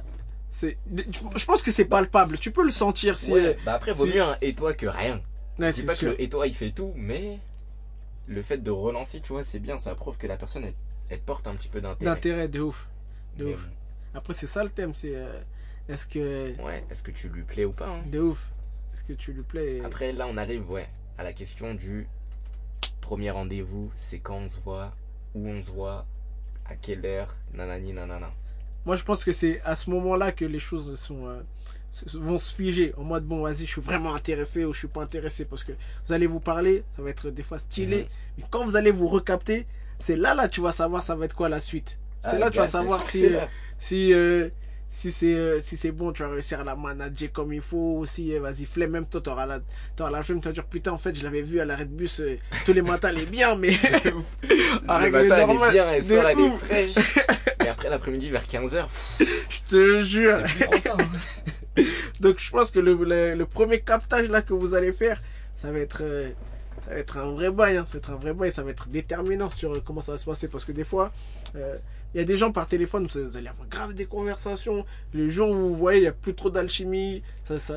Je 0.53 1.46
pense 1.46 1.62
que 1.62 1.72
c'est 1.72 1.86
palpable, 1.86 2.38
tu 2.38 2.51
peux 2.51 2.65
le 2.65 2.72
sentir 2.72 3.18
si. 3.18 3.32
Ouais, 3.32 3.58
bah 3.65 3.75
après, 3.75 3.94
vaut 3.94 4.06
mieux 4.06 4.22
un 4.22 4.38
et 4.41 4.53
toi 4.53 4.74
que 4.74 4.88
rien. 4.88 5.22
Ouais, 5.58 5.72
c'est 5.72 5.86
pas 5.86 5.96
sûr. 5.96 6.12
que 6.12 6.18
le 6.18 6.22
et 6.22 6.29
toi 6.29 6.48
il 6.48 6.56
fait 6.56 6.72
tout, 6.72 6.94
mais 6.96 7.39
le 8.27 8.41
fait 8.41 8.58
de 8.58 8.72
relancer, 8.72 9.22
tu 9.22 9.34
vois, 9.34 9.44
c'est 9.44 9.60
bien, 9.60 9.77
ça 9.77 9.96
prouve 9.96 10.18
que 10.18 10.27
la 10.27 10.38
personne 10.38 10.63
elle, 10.63 10.74
elle 11.10 11.20
porte 11.20 11.48
un 11.48 11.56
petit 11.56 11.70
peu 11.70 11.82
d'intérêt. 11.82 12.13
D'intérêt 12.13 12.48
de 12.48 12.62
ouf. 12.62 12.88
de 13.38 13.46
Mais, 13.46 13.53
ouf. 13.53 13.68
Après, 14.13 14.34
c'est 14.34 14.48
ça 14.48 14.63
le 14.63 14.70
thème, 14.70 14.94
c'est 14.94 15.15
euh, 15.15 15.39
est-ce 15.88 16.06
que. 16.06 16.56
Ouais, 16.62 16.84
est-ce 16.89 17.03
que 17.03 17.12
tu 17.12 17.29
lui 17.29 17.44
plais 17.44 17.65
ou 17.65 17.72
pas 17.72 17.88
hein? 17.88 18.01
De 18.06 18.20
ouf. 18.20 18.51
Est-ce 18.94 19.03
que 19.03 19.13
tu 19.13 19.34
lui 19.34 19.44
plais 19.44 19.82
Après, 19.84 20.12
là, 20.12 20.27
on 20.27 20.38
arrive, 20.38 20.70
ouais, 20.70 20.89
à 21.18 21.24
la 21.24 21.34
question 21.34 21.74
du 21.74 22.08
premier 23.01 23.32
rendez-vous, 23.32 23.91
c'est 23.96 24.20
quand 24.20 24.38
on 24.38 24.50
se 24.50 24.60
voit, 24.60 24.94
où 25.34 25.48
on 25.48 25.62
se 25.62 25.72
voit, 25.72 26.06
à 26.65 26.75
quelle 26.75 27.06
heure, 27.06 27.36
nanani, 27.53 27.94
nanana. 27.94 28.32
Moi, 28.86 28.96
je 28.96 29.04
pense 29.04 29.24
que 29.24 29.32
c'est 29.32 29.62
à 29.64 29.76
ce 29.76 29.90
moment-là 29.90 30.32
que 30.32 30.46
les 30.46 30.60
choses 30.60 30.98
sont, 31.00 31.28
euh, 31.28 31.42
vont 32.14 32.40
se 32.40 32.54
figer. 32.54 32.94
En 32.98 33.04
mode, 33.04 33.26
bon, 33.26 33.42
vas-y, 33.42 33.66
je 33.66 33.72
suis 33.72 33.82
vraiment 33.82 34.16
intéressé 34.16 34.66
ou 34.66 34.74
je 34.74 34.80
suis 34.80 34.88
pas 34.88 35.02
intéressé. 35.02 35.46
Parce 35.46 35.64
que 35.64 35.74
vous 36.06 36.14
allez 36.14 36.28
vous 36.28 36.40
parler, 36.40 36.84
ça 36.96 37.02
va 37.02 37.10
être 37.10 37.30
des 37.30 37.44
fois 37.44 37.60
stylé. 37.60 37.98
Mhm. 38.04 38.08
Mais 38.38 38.44
quand 38.50 38.64
vous 38.66 38.76
allez 38.76 38.92
vous 38.92 39.08
recapter, 39.08 39.68
c'est 40.00 40.16
là, 40.16 40.34
là, 40.34 40.48
tu 40.48 40.62
vas 40.62 40.72
savoir 40.72 41.04
ça 41.04 41.16
va 41.16 41.26
être 41.26 41.36
quoi 41.36 41.50
la 41.50 41.60
suite. 41.60 41.98
C'est 42.22 42.36
Ah, 42.36 42.40
là, 42.40 42.52
tu 42.52 42.58
vas 42.58 42.68
savoir 42.68 43.04
sûr 43.04 43.22
que 43.22 43.28
si, 43.28 43.36
euh, 43.36 43.46
si, 43.78 44.14
euh, 44.14 44.50
si 44.91 45.12
c'est 45.12 45.34
euh, 45.36 45.60
si 45.60 45.77
c'est 45.77 45.91
bon, 45.91 46.12
tu 46.12 46.24
vas 46.24 46.29
réussir 46.29 46.60
à 46.60 46.63
la 46.63 46.75
manager 46.75 47.31
comme 47.31 47.53
il 47.53 47.62
faut 47.62 47.98
aussi. 48.00 48.34
euh, 48.34 48.39
Vas-y, 48.39 48.65
flemme, 48.65 48.91
même 48.91 49.05
toi, 49.08 49.22
t'auras 49.22 49.46
la, 49.46 49.60
t'auras 49.96 50.10
la 50.12 50.24
flemme, 50.24 50.41
tu 50.41 50.48
vas 50.48 50.53
dire 50.53 50.65
putain, 50.65 50.91
en 50.91 50.98
fait, 50.98 51.13
je 51.15 51.24
l'avais 51.24 51.41
vu 51.43 51.60
à 51.60 51.65
l'arrêt 51.65 51.86
de 51.86 51.91
bus 51.91 52.19
euh, 52.22 52.38
tous 52.65 52.74
les 52.74 52.81
matins, 52.81 53.10
elle 53.10 53.19
est 53.19 53.29
bien, 53.29 53.55
mais. 53.55 53.69
à 54.88 55.05
le 55.05 55.12
matin, 55.12 55.48
elle 55.50 55.50
est 55.51 55.72
bien, 55.72 55.91
elle 55.91 56.03
sort, 56.03 56.27
elle 56.27 56.39
est 56.39 56.58
fraîche. 56.58 57.19
Et 57.65 57.67
après 57.67 57.89
l'après-midi 57.89 58.29
vers 58.29 58.43
15h, 58.46 58.86
Je 59.50 59.60
te 59.69 60.03
jure. 60.03 60.43
plus 60.43 60.79
ça. 60.79 60.96
hein. 61.00 61.84
Donc, 62.19 62.39
je 62.39 62.50
pense 62.50 62.72
que 62.72 62.79
le, 62.79 62.93
le, 62.96 63.36
le 63.36 63.46
premier 63.46 63.79
captage 63.81 64.27
là 64.29 64.41
que 64.41 64.53
vous 64.53 64.74
allez 64.74 64.91
faire, 64.93 65.22
ça 65.55 65.72
va 65.72 65.79
être. 65.79 66.01
euh, 66.03 66.29
être 66.98 67.17
un 67.17 67.31
vrai 67.31 67.51
bail, 67.51 67.77
hein. 67.77 67.86
ça 67.86 67.93
va 67.93 67.98
être 68.00 68.10
un 68.12 68.15
vrai 68.15 68.34
bail, 68.34 68.51
ça 68.51 68.63
va 68.63 68.72
être 68.72 68.89
déterminant 68.89 69.50
sur 69.50 69.74
euh, 69.75 69.81
comment 69.86 70.01
ça 70.01 70.13
va 70.13 70.17
se 70.17 70.25
passer 70.25 70.48
parce 70.48 70.65
que 70.65 70.72
des 70.72 70.84
fois, 70.84 71.12
euh, 71.55 71.77
il 72.13 72.17
y 72.17 72.22
a 72.22 72.24
des 72.24 72.38
gens 72.38 72.51
par 72.51 72.67
téléphone, 72.67 73.05
vous 73.05 73.38
allez 73.38 73.48
avoir 73.48 73.67
grave 73.67 73.93
des 73.93 74.05
conversations. 74.08 74.86
Le 75.13 75.27
jour 75.29 75.50
où 75.50 75.53
vous 75.53 75.75
voyez, 75.75 76.00
il 76.00 76.03
n'y 76.03 76.08
a 76.08 76.12
plus 76.13 76.34
trop 76.34 76.50
d'alchimie, 76.50 77.22
ça, 77.48 77.60
ça, 77.60 77.75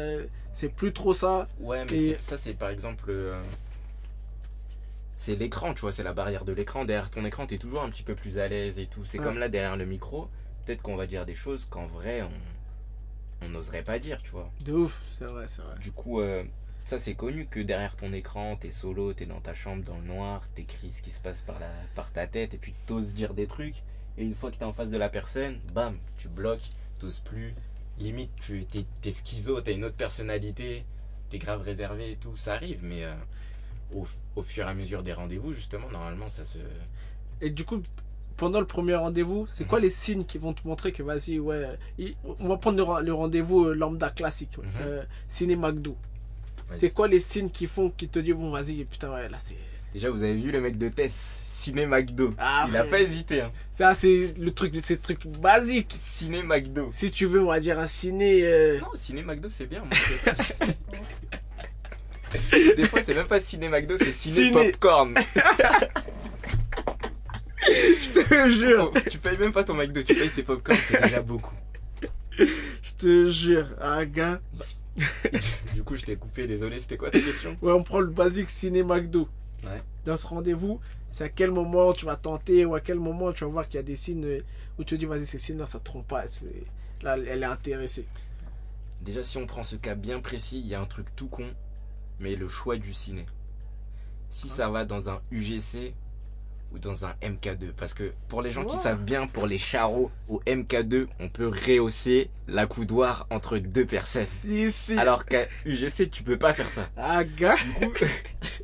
c'est 0.54 0.70
plus 0.72 0.92
trop 0.92 1.12
ça. 1.14 1.48
Ouais, 1.60 1.84
mais 1.84 2.02
Et- 2.02 2.16
ça, 2.20 2.36
c'est 2.36 2.54
par 2.54 2.70
exemple. 2.70 3.04
euh, 3.08 3.40
c'est 5.16 5.36
l'écran, 5.36 5.72
tu 5.74 5.82
vois, 5.82 5.92
c'est 5.92 6.02
la 6.02 6.12
barrière 6.14 6.44
de 6.44 6.52
l'écran. 6.52 6.84
Derrière 6.84 7.10
ton 7.10 7.24
écran, 7.24 7.46
t'es 7.46 7.58
toujours 7.58 7.82
un 7.82 7.90
petit 7.90 8.02
peu 8.02 8.14
plus 8.14 8.38
à 8.38 8.48
l'aise 8.48 8.78
et 8.78 8.86
tout. 8.86 9.04
C'est 9.04 9.18
Ouais. 9.18 9.24
comme 9.24 9.38
là, 9.38 9.48
derrière 9.48 9.76
le 9.76 9.84
micro, 9.86 10.28
peut-être 10.64 10.82
qu'on 10.82 10.96
va 10.96 11.06
dire 11.06 11.26
des 11.26 11.34
choses 11.34 11.66
qu'en 11.70 11.86
vrai, 11.86 12.22
on 12.22 12.30
on 13.44 13.48
n'oserait 13.48 13.82
pas 13.82 13.98
dire, 13.98 14.20
tu 14.22 14.30
vois. 14.30 14.48
De 14.64 14.72
ouf, 14.72 15.00
c'est 15.18 15.24
vrai, 15.24 15.46
c'est 15.48 15.62
vrai. 15.62 15.74
Du 15.80 15.90
coup, 15.90 16.20
euh, 16.20 16.44
ça, 16.84 16.98
c'est 16.98 17.14
connu 17.14 17.46
que 17.46 17.60
derrière 17.60 17.96
ton 17.96 18.12
écran, 18.12 18.56
t'es 18.56 18.70
solo, 18.70 19.12
t'es 19.14 19.26
dans 19.26 19.40
ta 19.40 19.54
chambre 19.54 19.82
dans 19.84 19.96
le 19.98 20.04
noir, 20.04 20.42
t'écris 20.54 20.90
ce 20.90 21.02
qui 21.02 21.10
se 21.10 21.20
passe 21.20 21.40
par, 21.40 21.58
la, 21.58 21.70
par 21.94 22.10
ta 22.12 22.26
tête 22.26 22.54
et 22.54 22.58
puis 22.58 22.74
t'oses 22.86 23.14
dire 23.14 23.34
des 23.34 23.46
trucs. 23.46 23.76
Et 24.18 24.24
une 24.24 24.34
fois 24.34 24.50
que 24.50 24.56
t'es 24.56 24.64
en 24.64 24.72
face 24.72 24.90
de 24.90 24.98
la 24.98 25.08
personne, 25.08 25.58
bam, 25.72 25.96
tu 26.18 26.28
bloques, 26.28 26.70
t'oses 26.98 27.20
plus. 27.20 27.54
Limite, 27.98 28.30
tu 28.40 28.64
t'es, 28.64 28.84
t'es 29.00 29.12
schizo, 29.12 29.60
t'as 29.60 29.72
une 29.72 29.84
autre 29.84 29.96
personnalité, 29.96 30.84
t'es 31.30 31.38
grave 31.38 31.62
réservé 31.62 32.12
et 32.12 32.16
tout. 32.16 32.36
Ça 32.36 32.54
arrive, 32.54 32.80
mais 32.82 33.04
euh, 33.04 33.14
au, 33.94 34.04
au 34.36 34.42
fur 34.42 34.66
et 34.66 34.70
à 34.70 34.74
mesure 34.74 35.02
des 35.02 35.12
rendez-vous, 35.12 35.52
justement, 35.52 35.88
normalement, 35.90 36.28
ça 36.30 36.44
se. 36.44 36.58
Et 37.40 37.50
du 37.50 37.64
coup, 37.64 37.80
pendant 38.36 38.60
le 38.60 38.66
premier 38.66 38.94
rendez-vous, 38.96 39.46
c'est 39.46 39.64
quoi 39.66 39.78
Mhm. 39.78 39.84
les 39.84 39.90
signes 39.90 40.24
qui 40.24 40.38
vont 40.38 40.52
te 40.52 40.66
montrer 40.66 40.92
que 40.92 41.02
vas-y, 41.02 41.38
ouais, 41.38 41.68
il- 41.98 42.16
on 42.40 42.48
va 42.48 42.56
prendre 42.56 43.00
le, 43.02 43.12
rendez-vous 43.14 43.66
euh, 43.66 43.74
lambda 43.74 44.10
classique, 44.10 44.56
Mhm. 44.58 44.64
euh, 44.80 45.02
ciné 45.28 45.54
McDo. 45.56 45.96
C'est 46.78 46.90
quoi 46.90 47.08
les 47.08 47.20
signes 47.20 47.50
qui 47.50 47.66
font, 47.66 47.90
qui 47.90 48.08
te 48.08 48.18
disent, 48.18 48.34
bon, 48.34 48.50
vas-y, 48.50 48.84
putain, 48.84 49.10
ouais, 49.12 49.28
là, 49.28 49.38
c'est. 49.42 49.56
Déjà, 49.92 50.08
vous 50.10 50.22
avez 50.22 50.34
vu 50.36 50.50
le 50.50 50.60
mec 50.60 50.78
de 50.78 50.88
Tess, 50.88 51.42
Ciné 51.46 51.84
McDo. 51.86 52.34
Ah, 52.38 52.64
Il 52.68 52.74
a 52.76 52.80
frère. 52.80 52.90
pas 52.90 53.00
hésité, 53.00 53.42
hein. 53.42 53.52
Ça, 53.76 53.94
c'est 53.94 54.32
le 54.38 54.50
truc, 54.52 54.72
c'est 54.82 54.94
le 54.94 55.00
truc 55.00 55.26
basique. 55.26 55.94
Ciné 56.00 56.42
McDo. 56.42 56.88
Si 56.92 57.10
tu 57.10 57.26
veux, 57.26 57.42
on 57.42 57.48
va 57.48 57.60
dire 57.60 57.78
un 57.78 57.86
ciné. 57.86 58.42
euh, 58.44 58.80
Non, 58.80 58.86
ciné 58.94 59.22
McDo, 59.22 59.48
c'est 59.50 59.66
bien. 59.66 59.80
moi. 59.84 59.90
Des 62.76 62.86
fois, 62.88 63.02
c'est 63.02 63.12
même 63.14 63.26
pas 63.26 63.40
ciné 63.40 63.68
McDo, 63.68 63.96
c'est 63.98 64.12
ciné, 64.12 64.46
Ciné. 64.46 64.70
popcorn. 64.70 65.14
Je 67.64 68.10
te 68.20 68.48
jure, 68.48 68.90
Oh, 68.94 68.98
tu 69.10 69.18
payes 69.18 69.36
même 69.38 69.52
pas 69.52 69.62
ton 69.62 69.74
McDo, 69.74 70.02
tu 70.02 70.14
payes 70.14 70.30
tes 70.30 70.42
popcorn, 70.42 70.76
c'est 70.88 71.00
déjà 71.02 71.20
beaucoup. 71.22 71.54
je 72.38 72.92
te 72.98 73.30
jure. 73.30 73.68
Ah, 73.80 74.04
gars. 74.04 74.40
Du 75.74 75.82
coup, 75.82 75.96
je 75.96 76.04
t'ai 76.04 76.16
coupé, 76.16 76.46
désolé, 76.46 76.80
c'était 76.80 76.96
quoi 76.96 77.10
ta 77.10 77.20
question? 77.20 77.56
Ouais, 77.62 77.72
on 77.72 77.82
prend 77.82 78.00
le 78.00 78.08
basique 78.10 78.50
ciné 78.50 78.82
McDo. 78.82 79.28
Ouais. 79.64 79.82
Dans 80.04 80.16
ce 80.16 80.26
rendez-vous, 80.26 80.80
c'est 81.10 81.24
à 81.24 81.28
quel 81.28 81.50
moment 81.50 81.92
tu 81.92 82.04
vas 82.04 82.16
tenter 82.16 82.64
ou 82.64 82.74
à 82.74 82.80
quel 82.80 82.98
moment 82.98 83.32
tu 83.32 83.44
vas 83.44 83.50
voir 83.50 83.66
qu'il 83.68 83.76
y 83.76 83.78
a 83.78 83.82
des 83.84 83.96
signes 83.96 84.42
où 84.78 84.84
tu 84.84 84.94
te 84.94 85.00
dis, 85.00 85.06
vas-y, 85.06 85.26
ces 85.26 85.38
signes-là, 85.38 85.66
ça 85.66 85.78
te 85.78 85.84
trompe 85.84 86.08
pas. 86.08 86.26
c'est- 86.28 86.46
Là, 87.02 87.16
elle 87.18 87.42
est 87.42 87.46
intéressée. 87.46 88.06
Déjà, 89.00 89.22
si 89.24 89.36
on 89.38 89.46
prend 89.46 89.64
ce 89.64 89.74
cas 89.76 89.94
bien 89.96 90.20
précis, 90.20 90.60
il 90.60 90.66
y 90.68 90.74
a 90.74 90.80
un 90.80 90.84
truc 90.86 91.06
tout 91.16 91.26
con, 91.28 91.46
mais 92.20 92.36
le 92.36 92.46
choix 92.48 92.76
du 92.76 92.94
ciné. 92.94 93.26
Si 94.30 94.48
ça 94.48 94.68
va 94.68 94.84
dans 94.84 95.10
un 95.10 95.20
UGC 95.30 95.94
ou 96.72 96.78
dans 96.78 97.04
un 97.04 97.14
MK2, 97.22 97.72
parce 97.76 97.94
que 97.94 98.12
pour 98.28 98.42
les 98.42 98.50
gens 98.50 98.64
qui 98.64 98.76
savent 98.76 99.02
bien, 99.02 99.26
pour 99.26 99.46
les 99.46 99.58
charros 99.58 100.10
au 100.28 100.40
MK2, 100.46 101.06
on 101.20 101.28
peut 101.28 101.48
rehausser 101.48 102.30
la 102.48 102.66
coudoir 102.66 103.26
entre 103.30 103.58
deux 103.58 103.84
personnes. 103.84 104.24
Si, 104.24 104.70
si. 104.70 104.98
Alors 104.98 105.24
qu'à 105.24 105.46
UGC, 105.64 106.10
tu 106.10 106.22
peux 106.22 106.38
pas 106.38 106.54
faire 106.54 106.68
ça. 106.68 106.88
Ah, 106.96 107.24
gars. 107.24 107.56
Du 107.80 107.88
coup, 107.90 108.04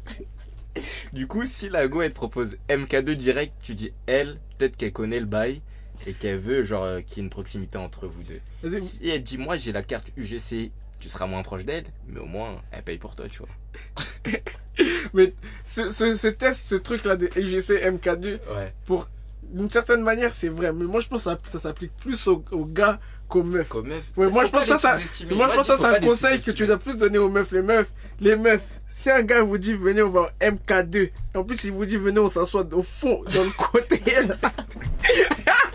du 1.13 1.27
coup, 1.27 1.45
si 1.45 1.69
la 1.69 1.89
go 1.89 2.03
elle 2.03 2.11
te 2.11 2.15
propose 2.15 2.57
MK2 2.69 3.15
direct, 3.15 3.53
tu 3.63 3.75
dis 3.75 3.93
elle, 4.07 4.39
peut-être 4.57 4.77
qu'elle 4.77 4.93
connaît 4.93 5.21
le 5.21 5.27
bail 5.27 5.61
et 6.07 6.13
qu'elle 6.13 6.39
veut 6.39 6.63
genre 6.63 6.85
euh, 6.85 7.01
qu'il 7.01 7.19
y 7.19 7.21
ait 7.21 7.25
une 7.25 7.31
proximité 7.31 7.79
entre 7.79 8.07
vous 8.07 8.23
deux. 8.23 8.79
Si 8.79 9.09
elle 9.09 9.23
dit 9.23 9.39
moi 9.39 9.57
j'ai 9.57 9.73
la 9.73 9.83
carte 9.83 10.13
UGC, 10.17 10.71
tu 11.01 11.09
seras 11.09 11.27
moins 11.27 11.43
proche 11.43 11.65
d'elle, 11.65 11.85
mais 12.09 12.21
au 12.21 12.27
moins 12.27 12.61
elle 12.73 12.83
paye 12.83 12.99
pour 12.99 13.15
toi, 13.15 13.27
tu 13.29 13.39
vois. 13.41 13.49
mais 15.15 15.33
ce, 15.65 15.91
ce, 15.91 16.15
ce 16.17 16.29
test, 16.29 16.63
ce 16.69 16.75
truc-là 16.77 17.17
de 17.17 17.27
UGC 17.37 17.83
MK2, 17.85 18.39
Ouais. 18.55 18.73
d'une 19.45 19.71
certaine 19.71 20.03
manière, 20.03 20.35
c'est 20.35 20.49
vrai. 20.49 20.73
Mais 20.73 20.85
moi, 20.85 21.01
je 21.01 21.09
pense 21.09 21.25
que 21.25 21.31
ça, 21.31 21.39
ça 21.45 21.59
s'applique 21.59 21.93
plus 21.97 22.27
aux, 22.29 22.45
aux 22.53 22.65
gars 22.65 22.99
qu'aux 23.29 23.43
meufs. 23.43 23.71
Ouais, 24.17 24.31
moi, 24.31 24.45
je 24.45 24.51
pense 24.51 24.65
ça, 24.65 24.79
sous-estimer. 24.99 25.35
moi, 25.35 25.49
je 25.51 25.55
pense 25.57 25.67
que 25.69 25.77
ça, 25.77 25.79
c'est 25.79 25.97
un 25.97 26.01
conseil 26.07 26.41
que 26.41 26.51
tu 26.51 26.67
dois 26.67 26.79
plus 26.79 26.97
donner 26.97 27.19
aux 27.19 27.29
meufs. 27.29 27.53
Les 27.53 27.63
meufs, 27.63 27.89
les 28.21 28.37
meufs, 28.37 28.81
si 28.87 29.11
un 29.11 29.23
gars 29.23 29.43
vous 29.43 29.59
dit 29.59 29.75
venez, 29.75 30.03
on 30.03 30.11
va 30.11 30.21
au 30.23 30.29
MK2, 30.45 30.97
et 30.99 31.13
en 31.35 31.45
plus, 31.45 31.63
il 31.65 31.73
vous 31.73 31.85
dit 31.87 31.97
venez, 31.97 32.19
on 32.21 32.29
s'assoit 32.29 32.67
au 32.73 32.83
fond, 32.83 33.23
dans 33.35 33.45
le 33.45 33.51
côté. 33.51 34.01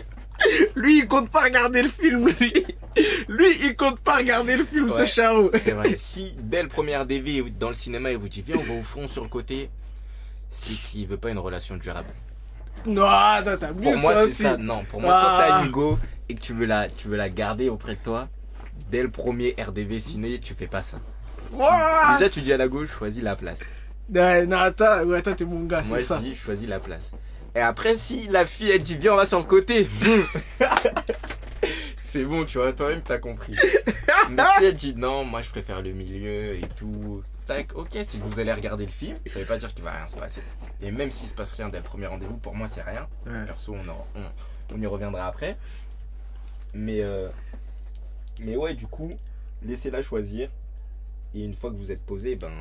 Lui, 0.76 0.98
il 0.98 1.08
compte 1.08 1.30
pas 1.30 1.42
regarder 1.44 1.82
le 1.82 1.88
film, 1.88 2.28
lui. 2.40 2.66
Lui, 3.28 3.46
il 3.62 3.76
compte 3.76 4.00
pas 4.00 4.16
regarder 4.16 4.56
le 4.56 4.64
film, 4.64 4.90
ce 4.90 5.00
Ouais. 5.00 5.06
charo. 5.06 5.50
C'est 5.62 5.70
vrai. 5.72 5.96
Si 5.96 6.36
dès 6.40 6.62
le 6.62 6.68
premier 6.68 6.96
RDV 6.96 7.44
dans 7.58 7.68
le 7.68 7.74
cinéma 7.74 8.10
il 8.10 8.18
vous 8.18 8.28
dit 8.28 8.42
viens 8.42 8.56
on 8.58 8.62
va 8.72 8.74
au 8.80 8.82
fond 8.82 9.06
sur 9.08 9.22
le 9.22 9.28
côté, 9.28 9.70
c'est 10.50 10.74
qu'il 10.74 11.06
veut 11.06 11.16
pas 11.16 11.30
une 11.30 11.38
relation 11.38 11.76
durable. 11.76 12.08
Non, 12.86 13.06
attends, 13.06 13.56
t'abuses, 13.56 13.84
Pour 13.84 13.96
moi, 13.98 14.26
c'est 14.26 14.42
ça. 14.42 14.56
Non, 14.56 14.84
pour 14.84 15.00
moi, 15.00 15.12
Ah. 15.16 15.22
quand 15.24 15.38
t'as 15.58 15.64
une 15.64 15.70
go 15.70 15.98
et 16.28 16.34
que 16.34 16.40
tu 16.40 16.52
veux 16.54 16.66
la, 16.66 16.88
tu 16.88 17.08
veux 17.08 17.16
la 17.16 17.28
garder 17.30 17.68
auprès 17.68 17.94
de 17.94 18.00
toi, 18.02 18.28
dès 18.90 19.02
le 19.02 19.10
premier 19.10 19.54
RDV 19.58 20.00
ciné, 20.00 20.38
tu 20.38 20.54
fais 20.54 20.66
pas 20.66 20.82
ça. 20.82 20.98
Déjà, 21.52 22.28
tu 22.28 22.40
dis 22.40 22.52
à 22.52 22.56
la 22.56 22.68
gauche, 22.68 22.90
choisis 22.90 23.22
la 23.22 23.36
place. 23.36 23.60
Ouais, 24.12 24.44
non, 24.44 24.58
attends, 24.58 25.02
ouais, 25.04 25.18
attends, 25.18 25.34
t'es 25.34 25.44
mon 25.44 25.64
gars, 25.64 25.82
Moi, 25.82 25.98
c'est 25.98 26.02
je 26.04 26.08
ça. 26.08 26.18
dis, 26.18 26.34
choisis 26.34 26.68
la 26.68 26.78
place. 26.80 27.12
Et 27.54 27.60
après, 27.60 27.96
si 27.96 28.26
la 28.28 28.46
fille, 28.46 28.70
elle 28.70 28.82
dit, 28.82 28.96
viens, 28.96 29.12
on 29.12 29.16
va 29.16 29.26
sur 29.26 29.38
le 29.38 29.44
côté. 29.44 29.86
c'est 32.00 32.24
bon, 32.24 32.44
tu 32.44 32.58
vois, 32.58 32.72
toi-même, 32.72 33.02
t'as 33.02 33.18
compris. 33.18 33.54
Mais 34.30 34.42
si 34.58 34.64
elle 34.64 34.74
dit, 34.74 34.94
non, 34.94 35.24
moi, 35.24 35.42
je 35.42 35.50
préfère 35.50 35.82
le 35.82 35.92
milieu 35.92 36.54
et 36.56 36.66
tout. 36.76 37.22
Tac, 37.46 37.74
ok, 37.76 37.98
si 38.04 38.18
vous 38.18 38.40
allez 38.40 38.52
regarder 38.52 38.86
le 38.86 38.90
film, 38.90 39.18
ça 39.26 39.38
veut 39.38 39.44
pas 39.44 39.58
dire 39.58 39.72
qu'il 39.74 39.84
va 39.84 39.92
rien 39.92 40.08
se 40.08 40.16
passer. 40.16 40.42
Et 40.80 40.90
même 40.90 41.10
s'il 41.10 41.28
se 41.28 41.34
passe 41.34 41.52
rien 41.52 41.68
dès 41.68 41.78
le 41.78 41.84
premier 41.84 42.06
rendez-vous, 42.06 42.38
pour 42.38 42.54
moi, 42.54 42.68
c'est 42.68 42.82
rien. 42.82 43.06
Ouais. 43.26 43.44
Perso, 43.44 43.74
on, 43.74 43.88
en- 43.88 44.06
on, 44.16 44.74
on 44.74 44.80
y 44.80 44.86
reviendra 44.86 45.26
après. 45.26 45.56
Mais, 46.72 47.02
euh, 47.02 47.28
mais 48.40 48.56
ouais, 48.56 48.74
du 48.74 48.86
coup, 48.86 49.12
laissez-la 49.62 50.00
choisir. 50.00 50.48
Et 51.34 51.44
une 51.44 51.54
fois 51.54 51.70
que 51.70 51.76
vous 51.76 51.92
êtes 51.92 52.02
posé, 52.04 52.34
ben, 52.36 52.52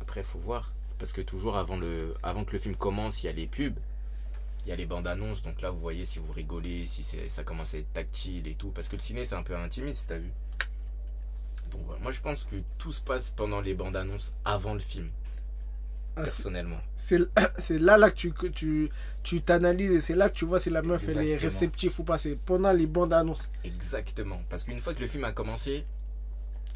après, 0.00 0.22
faut 0.22 0.38
voir. 0.38 0.70
Parce 1.02 1.12
que 1.12 1.20
toujours 1.20 1.56
avant, 1.56 1.76
le, 1.76 2.14
avant 2.22 2.44
que 2.44 2.52
le 2.52 2.60
film 2.60 2.76
commence, 2.76 3.24
il 3.24 3.26
y 3.26 3.28
a 3.28 3.32
les 3.32 3.48
pubs. 3.48 3.74
Il 4.64 4.68
y 4.68 4.72
a 4.72 4.76
les 4.76 4.86
bandes 4.86 5.08
annonces. 5.08 5.42
Donc 5.42 5.60
là, 5.60 5.70
vous 5.70 5.80
voyez 5.80 6.06
si 6.06 6.20
vous 6.20 6.32
rigolez, 6.32 6.86
si 6.86 7.02
ça 7.28 7.42
commence 7.42 7.74
à 7.74 7.78
être 7.78 7.92
tactile 7.92 8.46
et 8.46 8.54
tout. 8.54 8.68
Parce 8.68 8.88
que 8.88 8.94
le 8.94 9.02
ciné, 9.02 9.26
c'est 9.26 9.34
un 9.34 9.42
peu 9.42 9.56
intimiste, 9.56 10.10
t'as 10.10 10.18
vu. 10.18 10.30
Donc 11.72 11.80
voilà. 11.86 12.00
Moi, 12.02 12.12
je 12.12 12.20
pense 12.20 12.44
que 12.44 12.54
tout 12.78 12.92
se 12.92 13.00
passe 13.00 13.30
pendant 13.30 13.60
les 13.60 13.74
bandes 13.74 13.96
annonces 13.96 14.32
avant 14.44 14.74
le 14.74 14.78
film. 14.78 15.08
Ah, 16.14 16.22
Personnellement. 16.22 16.78
C'est 16.96 17.78
là, 17.80 17.98
là 17.98 18.08
que 18.08 18.16
tu 18.16 18.32
que 18.32 18.46
tu 18.46 18.88
tu 19.24 19.42
t'analyses 19.42 19.90
et 19.90 20.00
c'est 20.00 20.14
là 20.14 20.28
que 20.28 20.36
tu 20.36 20.44
vois 20.44 20.60
si 20.60 20.70
la 20.70 20.82
meuf 20.82 21.08
elle 21.08 21.26
est 21.26 21.36
réceptive 21.36 21.98
ou 21.98 22.04
pas. 22.04 22.18
C'est 22.18 22.36
pendant 22.36 22.72
les 22.72 22.86
bandes 22.86 23.12
annonces. 23.12 23.50
Exactement. 23.64 24.40
Parce 24.48 24.62
qu'une 24.62 24.80
fois 24.80 24.94
que 24.94 25.00
le 25.00 25.08
film 25.08 25.24
a 25.24 25.32
commencé, 25.32 25.84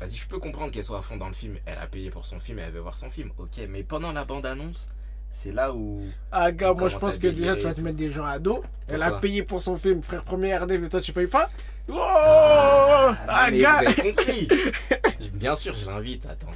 vas-y, 0.01 0.15
je 0.17 0.29
peux 0.29 0.39
comprendre 0.39 0.71
qu'elle 0.73 0.85
soit 0.85 0.99
à 0.99 1.03
fond 1.03 1.17
dans 1.17 1.29
le 1.29 1.35
film. 1.35 1.57
Elle 1.67 1.79
a 1.79 1.87
payé 1.87 2.11
pour 2.11 2.27
son 2.27 2.39
film 2.41 2.59
et 2.59 2.63
elle 2.63 2.73
veut 2.73 2.81
voir 2.81 2.97
son 2.99 3.11
film. 3.11 3.31
Ok, 3.39 3.61
mais 3.69 3.83
pendant 3.83 4.13
la 4.13 4.25
bande-annonce, 4.25 4.89
c'est 5.33 5.53
là 5.53 5.73
où. 5.73 6.01
Ah 6.33 6.51
gars, 6.53 6.73
moi 6.75 6.89
je 6.89 6.97
pense 6.97 7.19
que 7.19 7.27
déjà 7.29 7.57
tu 7.57 7.63
vas 7.65 7.75
te 7.75 7.81
mettre 7.81 7.97
des 7.97 8.11
gens 8.11 8.25
à 8.25 8.39
dos. 8.39 8.63
Elle 8.89 9.03
a 9.03 9.13
payé 9.13 9.43
pour 9.43 9.61
son 9.61 9.77
film, 9.77 10.03
frère 10.03 10.23
premier 10.25 10.57
RDV, 10.57 10.89
toi 10.89 11.01
tu 11.01 11.13
payes 11.13 11.27
pas 11.27 11.49
Oh 11.89 11.95
Ah, 12.01 13.17
Ah 13.29 13.49
mais 13.51 13.59
gars 13.59 13.81
vous 13.81 13.87
avez 13.87 14.13
compris 14.15 14.49
Bien 15.35 15.55
sûr, 15.55 15.75
je 15.77 15.87
l'invite, 15.87 16.27
attends. 16.27 16.51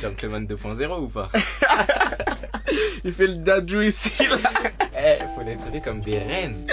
Gentleman 0.00 0.46
2.0 0.46 1.00
ou 1.00 1.08
pas? 1.08 1.30
Il 3.04 3.12
fait 3.12 3.26
le 3.26 3.36
dadou 3.36 3.80
ici 3.82 4.26
là. 4.28 4.36
Eh, 5.04 5.18
faut 5.34 5.42
les 5.42 5.56
traiter 5.56 5.80
comme 5.80 6.00
des 6.00 6.18
reines. 6.18 6.64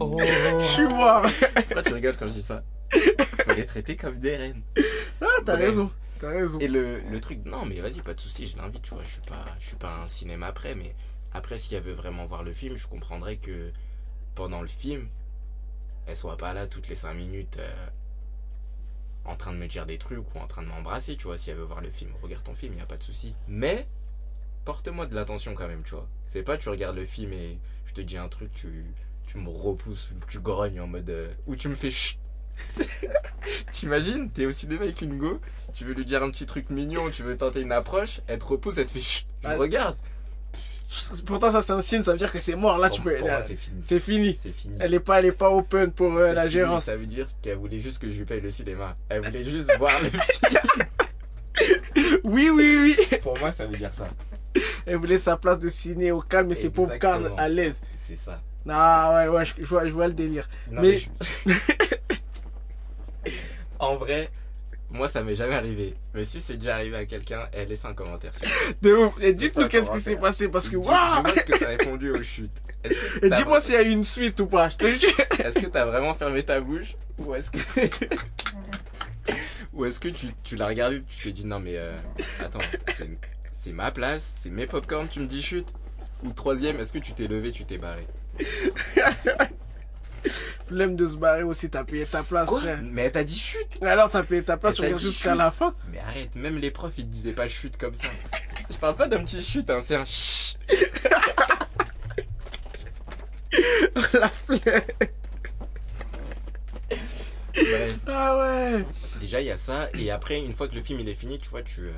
oh 0.00 0.16
Je 0.20 0.66
suis 0.66 0.86
mort. 0.86 1.22
Pourquoi 1.54 1.82
tu 1.82 1.94
rigoles 1.94 2.16
quand 2.16 2.26
je 2.28 2.32
dis 2.32 2.42
ça? 2.42 2.62
Faut 3.44 3.52
les 3.52 3.66
traiter 3.66 3.96
comme 3.96 4.18
des 4.18 4.36
reines. 4.36 4.62
Ah 5.20 5.26
t'as 5.44 5.56
Ouais. 5.56 5.66
raison. 5.66 5.90
T'as 6.18 6.30
raison. 6.30 6.58
Et 6.60 6.68
le, 6.68 7.00
le 7.00 7.20
truc, 7.20 7.44
non 7.44 7.64
mais 7.64 7.80
vas-y, 7.80 8.00
pas 8.00 8.14
de 8.14 8.20
souci, 8.20 8.46
je 8.46 8.56
l'invite, 8.56 8.82
tu 8.82 8.94
vois, 8.94 9.02
je 9.04 9.10
suis 9.10 9.20
pas, 9.22 9.44
je 9.60 9.66
suis 9.66 9.76
pas 9.76 9.96
un 9.96 10.06
cinéma 10.08 10.46
après, 10.46 10.74
mais 10.74 10.94
après 11.32 11.58
si 11.58 11.74
elle 11.74 11.82
veut 11.82 11.92
vraiment 11.94 12.26
voir 12.26 12.42
le 12.44 12.52
film, 12.52 12.76
je 12.76 12.86
comprendrais 12.86 13.36
que 13.36 13.70
pendant 14.34 14.60
le 14.62 14.68
film, 14.68 15.08
elle 16.06 16.16
soit 16.16 16.36
pas 16.36 16.52
là 16.52 16.66
toutes 16.66 16.88
les 16.88 16.96
5 16.96 17.14
minutes 17.14 17.56
euh, 17.58 17.86
en 19.24 19.36
train 19.36 19.52
de 19.52 19.58
me 19.58 19.66
dire 19.66 19.86
des 19.86 19.98
trucs 19.98 20.34
ou 20.34 20.38
en 20.38 20.46
train 20.46 20.62
de 20.62 20.68
m'embrasser, 20.68 21.16
tu 21.16 21.24
vois. 21.24 21.38
Si 21.38 21.50
elle 21.50 21.56
veut 21.56 21.62
voir 21.64 21.80
le 21.80 21.90
film, 21.90 22.10
regarde 22.22 22.42
ton 22.44 22.54
film, 22.54 22.76
y 22.76 22.80
a 22.80 22.86
pas 22.86 22.96
de 22.96 23.02
souci. 23.02 23.34
Mais 23.48 23.86
porte-moi 24.64 25.06
de 25.06 25.14
l'attention 25.14 25.54
quand 25.54 25.68
même, 25.68 25.82
tu 25.84 25.94
vois. 25.94 26.08
C'est 26.26 26.42
pas 26.42 26.56
tu 26.58 26.68
regardes 26.68 26.96
le 26.96 27.06
film 27.06 27.32
et 27.32 27.58
je 27.86 27.94
te 27.94 28.00
dis 28.00 28.16
un 28.16 28.28
truc, 28.28 28.52
tu, 28.52 28.84
tu 29.26 29.38
me 29.38 29.48
repousses 29.48 30.10
ou 30.10 30.14
tu 30.28 30.40
grognes 30.40 30.80
en 30.80 30.86
mode. 30.86 31.08
euh, 31.10 31.32
ou 31.46 31.54
tu 31.56 31.68
me 31.68 31.74
fais 31.76 31.90
chut. 31.90 32.18
T'imagines, 33.72 34.30
t'es 34.30 34.46
au 34.46 34.52
cinéma 34.52 34.82
avec 34.84 35.00
une 35.02 35.16
go, 35.16 35.40
tu 35.74 35.84
veux 35.84 35.94
lui 35.94 36.04
dire 36.04 36.22
un 36.22 36.30
petit 36.30 36.46
truc 36.46 36.70
mignon, 36.70 37.10
tu 37.10 37.22
veux 37.22 37.36
tenter 37.36 37.60
une 37.60 37.72
approche, 37.72 38.20
elle 38.26 38.38
te 38.38 38.44
repousse, 38.44 38.78
elle 38.78 38.86
te 38.86 38.92
fait 38.92 39.00
chut. 39.00 39.26
Je 39.42 39.48
Ah. 39.48 39.56
regarde. 39.56 39.96
Pourtant, 41.24 41.50
ça, 41.50 41.62
c'est 41.62 41.72
un 41.72 41.80
signe, 41.80 42.02
ça 42.02 42.12
veut 42.12 42.18
dire 42.18 42.30
que 42.30 42.38
c'est 42.38 42.54
mort. 42.54 42.76
Là, 42.78 42.88
Pour- 42.88 42.96
tu 42.98 43.02
peux. 43.02 43.16
pour 43.16 43.26
là, 43.26 43.38
moi, 43.38 43.46
c'est 43.46 43.56
fini. 43.56 43.80
c'est 43.82 43.98
fini. 43.98 44.38
C'est 44.38 44.52
fini. 44.52 44.76
Elle 44.78 44.92
est 44.92 45.00
pas, 45.00 45.18
elle 45.20 45.24
est 45.26 45.32
pas 45.32 45.48
open 45.50 45.90
pour 45.90 46.12
euh, 46.18 46.34
la 46.34 46.42
fini, 46.42 46.52
gérance. 46.52 46.84
Ça 46.84 46.96
veut 46.96 47.06
dire 47.06 47.28
qu'elle 47.40 47.56
voulait 47.56 47.78
juste 47.78 47.98
que 47.98 48.10
je 48.10 48.18
lui 48.18 48.24
paye 48.26 48.42
le 48.42 48.50
cinéma. 48.50 48.94
Elle 49.08 49.24
voulait 49.24 49.42
juste 49.42 49.70
voir 49.78 49.92
le 50.02 50.10
film. 50.10 50.22
Oui, 52.24 52.50
oui, 52.50 52.96
oui. 53.10 53.18
Pour 53.22 53.38
moi, 53.38 53.52
ça 53.52 53.66
veut 53.66 53.76
dire 53.76 53.92
ça. 53.94 54.08
Elle 54.86 54.96
voulait 54.96 55.18
sa 55.18 55.36
place 55.36 55.58
de 55.58 55.68
ciné 55.68 56.10
au 56.10 56.20
calme 56.20 56.50
et 56.50 56.54
ses 56.54 56.70
popcorn 56.70 57.16
Exactement. 57.20 57.36
à 57.36 57.48
l'aise. 57.48 57.80
C'est 57.96 58.16
ça. 58.16 58.40
Ah 58.68 59.12
ouais, 59.14 59.28
ouais, 59.28 59.44
je, 59.44 59.54
je 59.58 59.66
vois, 59.66 59.86
je 59.86 59.92
vois 59.92 60.06
le 60.08 60.14
délire. 60.14 60.48
Non, 60.70 60.82
Mais- 60.82 60.98
je- 60.98 61.08
en 63.82 63.96
vrai, 63.96 64.30
moi, 64.90 65.08
ça 65.08 65.22
m'est 65.22 65.34
jamais 65.34 65.54
arrivé. 65.54 65.94
Mais 66.14 66.24
si 66.24 66.40
c'est 66.40 66.56
déjà 66.56 66.76
arrivé 66.76 66.96
à 66.96 67.04
quelqu'un, 67.06 67.48
elle 67.52 67.68
laisse 67.68 67.84
un 67.84 67.94
commentaire 67.94 68.32
sur 68.34 68.46
De 68.82 68.92
ouf. 68.92 69.14
Et 69.20 69.32
dites-nous 69.34 69.68
qu'est-ce 69.68 69.90
qui 69.90 70.00
s'est 70.00 70.16
passé 70.16 70.48
parce 70.48 70.68
que 70.68 70.76
waouh. 70.76 70.86
Dis-moi 71.16 71.34
ce 71.34 71.40
que 71.44 71.58
t'as 71.58 71.68
répondu 71.68 72.10
aux 72.10 72.22
chutes. 72.22 72.62
Et 73.22 73.30
dis-moi 73.30 73.60
s'il 73.60 73.74
y 73.74 73.78
a 73.78 73.82
eu 73.82 73.90
une 73.90 74.04
suite 74.04 74.38
ou 74.40 74.46
pas. 74.46 74.68
Je 74.68 74.76
te 74.76 74.86
jure. 74.86 75.10
Est-ce 75.44 75.58
que 75.58 75.66
t'as 75.66 75.84
vraiment 75.84 76.14
fermé 76.14 76.42
ta 76.42 76.60
bouche 76.60 76.94
Ou 77.18 77.34
est-ce 77.34 77.50
que. 77.50 77.58
Ou 79.72 79.86
est-ce 79.86 79.98
que 80.00 80.08
tu, 80.08 80.26
tu 80.42 80.56
l'as 80.56 80.66
regardé 80.66 80.96
et 80.96 81.02
tu 81.02 81.22
t'es 81.22 81.32
dit 81.32 81.46
non 81.46 81.58
mais 81.58 81.76
euh, 81.78 81.96
attends, 82.40 82.58
c'est- 82.88 83.08
c'est 83.50 83.72
ma 83.72 83.90
place, 83.90 84.34
c'est 84.42 84.50
mes 84.50 84.66
popcorn, 84.66 85.08
tu 85.08 85.20
me 85.20 85.26
dis 85.26 85.40
chute 85.40 85.68
Ou 86.24 86.32
troisième, 86.32 86.78
est-ce 86.80 86.92
que 86.92 86.98
tu 86.98 87.12
t'es 87.14 87.26
levé, 87.26 87.52
tu 87.52 87.64
t'es 87.64 87.78
barré? 87.78 88.06
Flemme 90.72 90.96
de 90.96 91.04
se 91.04 91.16
barrer 91.16 91.42
aussi. 91.42 91.68
T'as 91.68 91.84
payé 91.84 92.06
ta 92.06 92.22
place, 92.22 92.48
frère. 92.48 92.80
Mais 92.82 93.02
elle 93.02 93.12
t'a 93.12 93.24
dit 93.24 93.38
chute 93.38 93.78
Alors 93.82 94.08
t'as 94.08 94.22
payé 94.22 94.42
ta 94.42 94.56
place, 94.56 94.76
tu 94.76 94.80
regardes 94.80 95.02
jusqu'à 95.02 95.34
la 95.34 95.50
fin. 95.50 95.74
Mais 95.90 95.98
arrête, 95.98 96.34
même 96.34 96.56
les 96.56 96.70
profs 96.70 96.94
ils 96.96 97.06
disaient 97.06 97.34
pas 97.34 97.46
chute 97.46 97.76
comme 97.76 97.94
ça. 97.94 98.08
Je 98.70 98.76
parle 98.76 98.96
pas 98.96 99.06
d'un 99.06 99.22
petit 99.22 99.42
chute, 99.42 99.68
hein, 99.68 99.80
c'est 99.82 99.96
un 99.96 100.06
chut. 100.06 100.56
la 104.14 104.30
flemme. 104.30 104.60
Bref. 107.54 107.98
Ah 108.06 108.38
ouais. 108.38 108.86
Déjà 109.20 109.42
il 109.42 109.46
y 109.46 109.50
a 109.50 109.58
ça, 109.58 109.90
et 109.92 110.10
après 110.10 110.40
une 110.40 110.54
fois 110.54 110.68
que 110.68 110.74
le 110.74 110.80
film 110.80 111.00
il 111.00 111.08
est 111.10 111.14
fini, 111.14 111.38
tu 111.38 111.50
vois, 111.50 111.62
tu, 111.62 111.82
euh, 111.82 111.92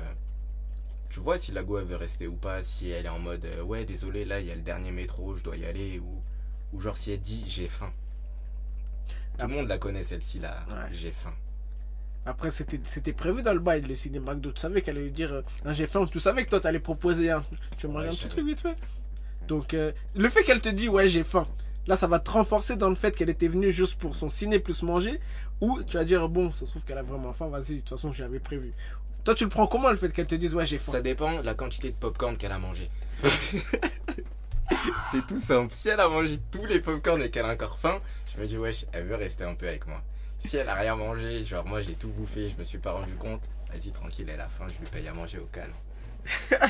tu 1.09 1.21
vois 1.21 1.37
si 1.37 1.53
la 1.53 1.63
go 1.63 1.79
elle 1.79 1.85
veut 1.85 1.95
rester 1.95 2.27
ou 2.27 2.35
pas, 2.35 2.61
si 2.61 2.89
elle 2.89 3.05
est 3.05 3.09
en 3.09 3.19
mode 3.19 3.45
euh, 3.45 3.63
ouais 3.63 3.85
désolé 3.85 4.25
là 4.25 4.41
il 4.41 4.47
y 4.47 4.51
a 4.51 4.55
le 4.55 4.61
dernier 4.61 4.91
métro, 4.91 5.33
je 5.33 5.45
dois 5.45 5.55
y 5.55 5.65
aller, 5.65 5.99
ou, 5.99 6.21
ou 6.73 6.81
genre 6.81 6.97
si 6.97 7.13
elle 7.13 7.21
dit 7.21 7.45
j'ai 7.47 7.69
faim. 7.69 7.93
Tout 9.37 9.47
le 9.47 9.53
monde 9.53 9.67
la 9.67 9.77
connaît 9.77 10.03
celle-ci 10.03 10.39
là, 10.39 10.65
Ouais. 10.69 10.89
j'ai 10.93 11.11
faim. 11.11 11.33
Après, 12.27 12.49
c'était 12.51 13.13
prévu 13.13 13.43
dans 13.43 13.53
le 13.53 13.59
bail, 13.59 13.81
le 13.81 13.93
cinéma 13.93 14.33
McDo. 14.33 14.51
Tu 14.51 14.59
savais 14.59 14.81
qu'elle 14.81 14.97
allait 14.97 15.11
dire 15.11 15.31
euh, 15.31 15.73
J'ai 15.73 15.85
faim. 15.85 16.05
Tu 16.11 16.19
savais 16.19 16.43
que 16.43 16.49
toi, 16.49 16.59
t'allais 16.59 16.79
proposer 16.79 17.29
un. 17.29 17.43
Tu 17.77 17.85
veux 17.85 17.93
manger 17.93 18.07
Ouais, 18.07 18.13
un 18.13 18.15
petit 18.15 18.27
truc 18.29 18.45
vite 18.47 18.59
fait? 18.61 18.75
Donc, 19.47 19.75
euh, 19.75 19.91
le 20.15 20.27
fait 20.29 20.43
qu'elle 20.43 20.59
te 20.61 20.69
dit 20.69 20.89
Ouais, 20.89 21.07
j'ai 21.07 21.23
faim. 21.23 21.47
Là, 21.85 21.95
ça 21.97 22.07
va 22.07 22.17
te 22.19 22.31
renforcer 22.31 22.77
dans 22.77 22.89
le 22.89 22.95
fait 22.95 23.15
qu'elle 23.15 23.29
était 23.29 23.47
venue 23.47 23.71
juste 23.71 23.93
pour 23.99 24.15
son 24.15 24.31
ciné 24.31 24.57
plus 24.59 24.81
manger. 24.81 25.19
Ou 25.61 25.83
tu 25.83 25.97
vas 25.97 26.03
dire 26.03 26.27
Bon, 26.27 26.51
ça 26.51 26.65
se 26.65 26.71
trouve 26.71 26.81
qu'elle 26.81 26.97
a 26.97 27.03
vraiment 27.03 27.31
faim. 27.31 27.47
Vas-y, 27.49 27.75
de 27.75 27.79
toute 27.81 27.89
façon, 27.89 28.11
j'avais 28.11 28.39
prévu. 28.39 28.73
Toi, 29.23 29.35
tu 29.35 29.43
le 29.43 29.51
prends 29.51 29.67
comment 29.67 29.91
le 29.91 29.97
fait 29.97 30.09
qu'elle 30.11 30.25
te 30.25 30.33
dise 30.33 30.55
Ouais, 30.55 30.65
j'ai 30.65 30.79
faim? 30.79 30.93
Ça 30.93 31.01
dépend 31.01 31.41
de 31.41 31.45
la 31.45 31.53
quantité 31.53 31.91
de 31.91 31.95
popcorn 31.95 32.37
qu'elle 32.37 32.51
a 32.53 32.57
mangé. 32.57 32.89
c'est 35.11 35.25
tout 35.27 35.39
simple. 35.39 35.73
Si 35.73 35.89
elle 35.89 35.99
a 35.99 36.09
mangé 36.09 36.39
tous 36.51 36.65
les 36.65 36.79
popcorn 36.79 37.21
et 37.21 37.29
qu'elle 37.29 37.45
a 37.45 37.53
encore 37.53 37.77
faim, 37.77 37.97
je 38.35 38.41
me 38.41 38.47
dis 38.47 38.57
wesh, 38.57 38.85
elle 38.91 39.05
veut 39.05 39.15
rester 39.15 39.43
un 39.43 39.55
peu 39.55 39.67
avec 39.67 39.87
moi. 39.87 40.01
Si 40.39 40.57
elle 40.57 40.67
a 40.69 40.73
rien 40.75 40.95
mangé, 40.95 41.43
genre 41.43 41.65
moi 41.65 41.81
j'ai 41.81 41.93
tout 41.93 42.09
bouffé, 42.09 42.49
je 42.53 42.59
me 42.59 42.63
suis 42.65 42.77
pas 42.77 42.91
rendu 42.91 43.13
compte, 43.15 43.41
vas-y 43.71 43.91
tranquille, 43.91 44.29
elle 44.31 44.41
a 44.41 44.49
faim, 44.49 44.65
je 44.67 44.79
lui 44.79 44.89
paye 44.91 45.07
à 45.07 45.13
manger 45.13 45.39
au 45.39 45.45
calme. 45.45 45.73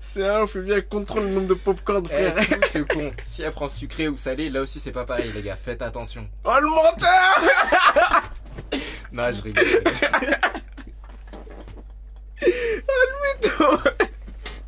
C'est 0.00 0.26
un, 0.26 0.46
faut 0.46 0.60
bien 0.62 0.80
contrôle 0.80 1.24
le 1.24 1.30
nombre 1.30 1.48
de 1.48 1.54
popcorn, 1.54 2.04
Eh, 2.10 2.30
frère. 2.30 2.34
tout 2.60 2.68
se 2.68 2.78
compte. 2.78 3.20
Si 3.22 3.42
elle 3.42 3.52
prend 3.52 3.68
sucré 3.68 4.08
ou 4.08 4.16
salé, 4.16 4.50
là 4.50 4.62
aussi 4.62 4.80
c'est 4.80 4.90
pas 4.92 5.04
pareil 5.04 5.30
les 5.32 5.42
gars, 5.42 5.56
faites 5.56 5.82
attention. 5.82 6.28
Oh, 6.44 6.54
le 6.60 6.68
menteur 6.68 8.22
Non, 9.12 9.32
je 9.32 9.42
rigole. 9.42 9.64
je 9.64 10.06
rigole. 10.18 10.38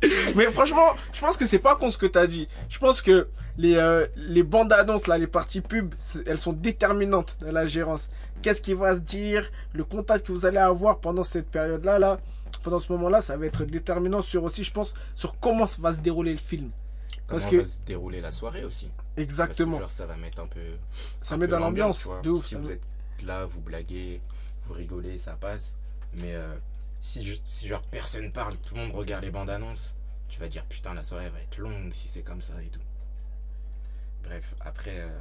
Mais 0.35 0.49
franchement, 0.51 0.95
je 1.13 1.19
pense 1.19 1.37
que 1.37 1.45
c'est 1.45 1.59
pas 1.59 1.75
con 1.75 1.89
ce 1.91 1.97
que 1.97 2.05
t'as 2.05 2.27
dit. 2.27 2.47
Je 2.69 2.79
pense 2.79 3.01
que 3.01 3.27
les, 3.57 3.75
euh, 3.75 4.07
les 4.15 4.43
bandes 4.43 4.71
annonces, 4.73 5.07
là, 5.07 5.17
les 5.17 5.27
parties 5.27 5.61
pub, 5.61 5.93
c'est- 5.97 6.27
elles 6.27 6.39
sont 6.39 6.53
déterminantes 6.53 7.37
dans 7.41 7.51
la 7.51 7.65
gérance. 7.65 8.09
Qu'est-ce 8.41 8.61
qui 8.61 8.73
va 8.73 8.95
se 8.95 9.01
dire, 9.01 9.49
le 9.73 9.83
contact 9.83 10.25
que 10.27 10.31
vous 10.31 10.45
allez 10.45 10.57
avoir 10.57 10.99
pendant 10.99 11.23
cette 11.23 11.49
période-là, 11.49 11.99
là, 11.99 12.19
pendant 12.63 12.79
ce 12.79 12.91
moment-là, 12.93 13.21
ça 13.21 13.37
va 13.37 13.45
être 13.45 13.65
déterminant 13.65 14.21
sur 14.21 14.43
aussi, 14.43 14.63
je 14.63 14.71
pense, 14.71 14.93
sur 15.15 15.39
comment 15.39 15.65
va 15.79 15.93
se 15.93 16.01
dérouler 16.01 16.31
le 16.33 16.37
film. 16.39 16.71
Comment 17.27 17.39
Parce 17.39 17.51
que- 17.51 17.57
va 17.57 17.65
se 17.65 17.79
dérouler 17.81 18.19
la 18.21 18.31
soirée 18.31 18.63
aussi 18.65 18.89
Exactement. 19.17 19.77
Parce 19.79 19.93
que 19.93 19.99
genre 19.99 20.07
ça 20.09 20.13
va 20.13 20.17
mettre 20.19 20.41
un 20.41 20.47
peu. 20.47 20.59
Ça 21.21 21.35
un 21.35 21.37
met 21.37 21.45
peu 21.47 21.51
dans 21.51 21.59
l'ambiance, 21.59 22.07
de 22.23 22.29
ouf. 22.29 22.45
Si 22.45 22.55
vous 22.55 22.71
êtes 22.71 22.81
là, 23.23 23.45
vous 23.45 23.61
blaguez, 23.61 24.21
vous 24.63 24.73
rigolez, 24.73 25.17
ça 25.19 25.33
passe. 25.33 25.73
Mais 26.13 26.33
euh, 26.35 26.53
si, 27.01 27.23
je- 27.25 27.37
si 27.47 27.67
genre 27.67 27.83
personne 27.83 28.31
parle, 28.31 28.57
tout 28.57 28.75
le 28.75 28.81
monde 28.81 28.91
regarde 28.93 29.23
les 29.23 29.31
bandes 29.31 29.49
annonces, 29.49 29.93
tu 30.29 30.39
vas 30.39 30.47
dire 30.47 30.63
putain 30.65 30.93
la 30.93 31.03
soirée 31.03 31.29
va 31.29 31.39
être 31.39 31.57
longue 31.57 31.93
si 31.93 32.07
c'est 32.09 32.21
comme 32.21 32.41
ça 32.41 32.53
et 32.61 32.67
tout. 32.67 32.79
Bref, 34.23 34.53
après, 34.61 34.99
euh, 34.99 35.19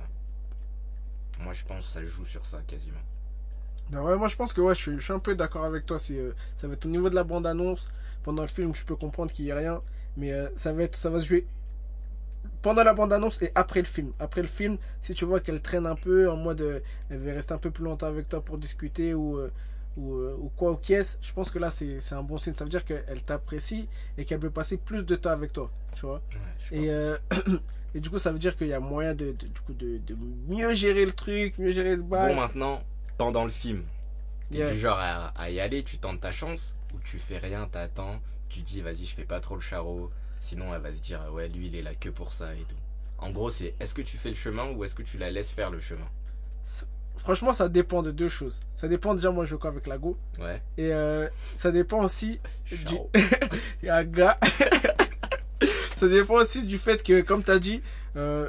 moi 1.40 1.52
je 1.52 1.64
pense 1.64 1.86
que 1.86 1.92
ça 1.92 2.04
joue 2.04 2.26
sur 2.26 2.44
ça 2.46 2.58
quasiment. 2.66 3.00
Non, 3.92 4.04
ouais, 4.04 4.16
moi 4.16 4.28
je 4.28 4.36
pense 4.36 4.52
que 4.52 4.60
ouais, 4.60 4.74
je, 4.74 4.80
suis, 4.80 4.94
je 4.94 5.00
suis 5.00 5.12
un 5.12 5.18
peu 5.18 5.34
d'accord 5.34 5.64
avec 5.64 5.84
toi. 5.84 5.98
C'est, 5.98 6.16
euh, 6.16 6.34
ça 6.56 6.68
va 6.68 6.74
être 6.74 6.86
au 6.86 6.88
niveau 6.88 7.10
de 7.10 7.14
la 7.14 7.24
bande-annonce. 7.24 7.88
Pendant 8.22 8.42
le 8.42 8.48
film, 8.48 8.74
je 8.74 8.84
peux 8.84 8.96
comprendre 8.96 9.32
qu'il 9.32 9.46
n'y 9.46 9.50
a 9.50 9.56
rien. 9.56 9.82
Mais 10.16 10.32
euh, 10.32 10.48
ça, 10.54 10.72
va 10.72 10.82
être, 10.84 10.96
ça 10.96 11.10
va 11.10 11.20
se 11.20 11.26
jouer 11.26 11.46
pendant 12.62 12.84
la 12.84 12.94
bande-annonce 12.94 13.42
et 13.42 13.50
après 13.54 13.80
le 13.80 13.86
film. 13.86 14.12
Après 14.18 14.42
le 14.42 14.48
film, 14.48 14.76
si 15.02 15.14
tu 15.14 15.24
vois 15.24 15.40
qu'elle 15.40 15.60
traîne 15.60 15.86
un 15.86 15.96
peu 15.96 16.30
en 16.30 16.36
mode 16.36 16.60
euh, 16.60 16.80
elle 17.08 17.18
veut 17.18 17.32
rester 17.32 17.52
un 17.54 17.58
peu 17.58 17.70
plus 17.70 17.84
longtemps 17.84 18.06
avec 18.06 18.28
toi 18.28 18.42
pour 18.42 18.58
discuter 18.58 19.14
ou, 19.14 19.40
ou, 19.96 20.14
ou 20.14 20.50
quoi 20.56 20.72
ou 20.72 20.76
qu'est-ce, 20.76 21.16
je 21.22 21.32
pense 21.32 21.50
que 21.50 21.58
là 21.58 21.70
c'est, 21.70 22.00
c'est 22.00 22.14
un 22.14 22.22
bon 22.22 22.38
signe. 22.38 22.54
Ça 22.54 22.64
veut 22.64 22.70
dire 22.70 22.84
qu'elle 22.84 23.22
t'apprécie 23.24 23.88
et 24.16 24.24
qu'elle 24.24 24.40
veut 24.40 24.50
passer 24.50 24.76
plus 24.76 25.04
de 25.04 25.16
temps 25.16 25.30
avec 25.30 25.52
toi. 25.52 25.70
Tu 25.94 26.06
vois 26.06 26.22
Ouais, 26.34 26.40
je 26.58 26.74
pense 26.74 27.48
et, 27.48 27.56
et 27.94 28.00
du 28.00 28.10
coup, 28.10 28.18
ça 28.18 28.30
veut 28.32 28.38
dire 28.38 28.56
qu'il 28.56 28.68
y 28.68 28.72
a 28.72 28.80
moyen 28.80 29.14
de, 29.14 29.32
de- 29.32 29.46
du 29.46 29.60
coup, 29.66 29.72
de, 29.74 29.98
de 29.98 30.16
mieux 30.48 30.72
gérer 30.74 31.04
le 31.04 31.12
truc, 31.12 31.58
mieux 31.58 31.72
gérer 31.72 31.96
le 31.96 32.02
bail. 32.02 32.34
Bon 32.34 32.40
maintenant, 32.40 32.82
pendant 33.18 33.44
le 33.44 33.50
film, 33.50 33.82
t'es 34.50 34.58
Yeah. 34.58 34.72
du 34.72 34.78
genre 34.78 34.98
à, 34.98 35.28
à 35.36 35.50
y 35.50 35.60
aller, 35.60 35.82
tu 35.84 35.98
tentes 35.98 36.20
ta 36.20 36.32
chance, 36.32 36.74
ou 36.94 36.98
tu 37.04 37.18
fais 37.18 37.38
rien, 37.38 37.68
t'attends, 37.70 38.20
tu 38.48 38.60
dis 38.60 38.80
vas-y 38.80 39.06
je 39.06 39.14
fais 39.14 39.24
pas 39.24 39.38
trop 39.40 39.54
le 39.54 39.60
charreau, 39.60 40.10
sinon 40.40 40.74
elle 40.74 40.82
va 40.82 40.92
se 40.94 41.00
dire 41.00 41.20
ouais 41.32 41.48
lui 41.48 41.68
il 41.68 41.76
est 41.76 41.82
là 41.82 41.94
que 41.94 42.08
pour 42.08 42.32
ça 42.32 42.52
et 42.54 42.64
tout. 42.68 42.74
En 43.18 43.30
gros 43.30 43.50
c'est 43.50 43.74
est-ce 43.78 43.94
que 43.94 44.02
tu 44.02 44.16
fais 44.16 44.30
le 44.30 44.34
chemin 44.34 44.70
ou 44.72 44.82
est-ce 44.84 44.94
que 44.96 45.02
tu 45.02 45.18
la 45.18 45.30
laisses 45.30 45.50
faire 45.50 45.70
le 45.70 45.78
chemin? 45.78 46.08
Franchement, 47.16 47.52
ça 47.52 47.68
dépend 47.68 48.02
de 48.02 48.10
deux 48.12 48.30
choses. 48.30 48.58
Ça 48.76 48.88
dépend 48.88 49.14
déjà, 49.14 49.30
moi 49.30 49.44
je 49.44 49.50
joue 49.50 49.58
quoi 49.58 49.68
avec 49.70 49.86
la 49.86 49.98
Go. 49.98 50.16
Ouais. 50.40 50.62
Et 50.78 50.90
euh, 50.92 51.28
ça 51.54 51.70
dépend 51.70 52.02
aussi 52.02 52.40
du. 52.70 52.76
Ciao. 52.86 53.10
Ah, 53.88 54.04
gars. 54.04 54.38
ça 56.00 56.08
dépend 56.08 56.34
aussi 56.34 56.62
du 56.62 56.78
fait 56.78 57.02
que, 57.02 57.20
comme 57.20 57.44
tu 57.44 57.50
as 57.50 57.58
dit, 57.58 57.82
euh, 58.16 58.48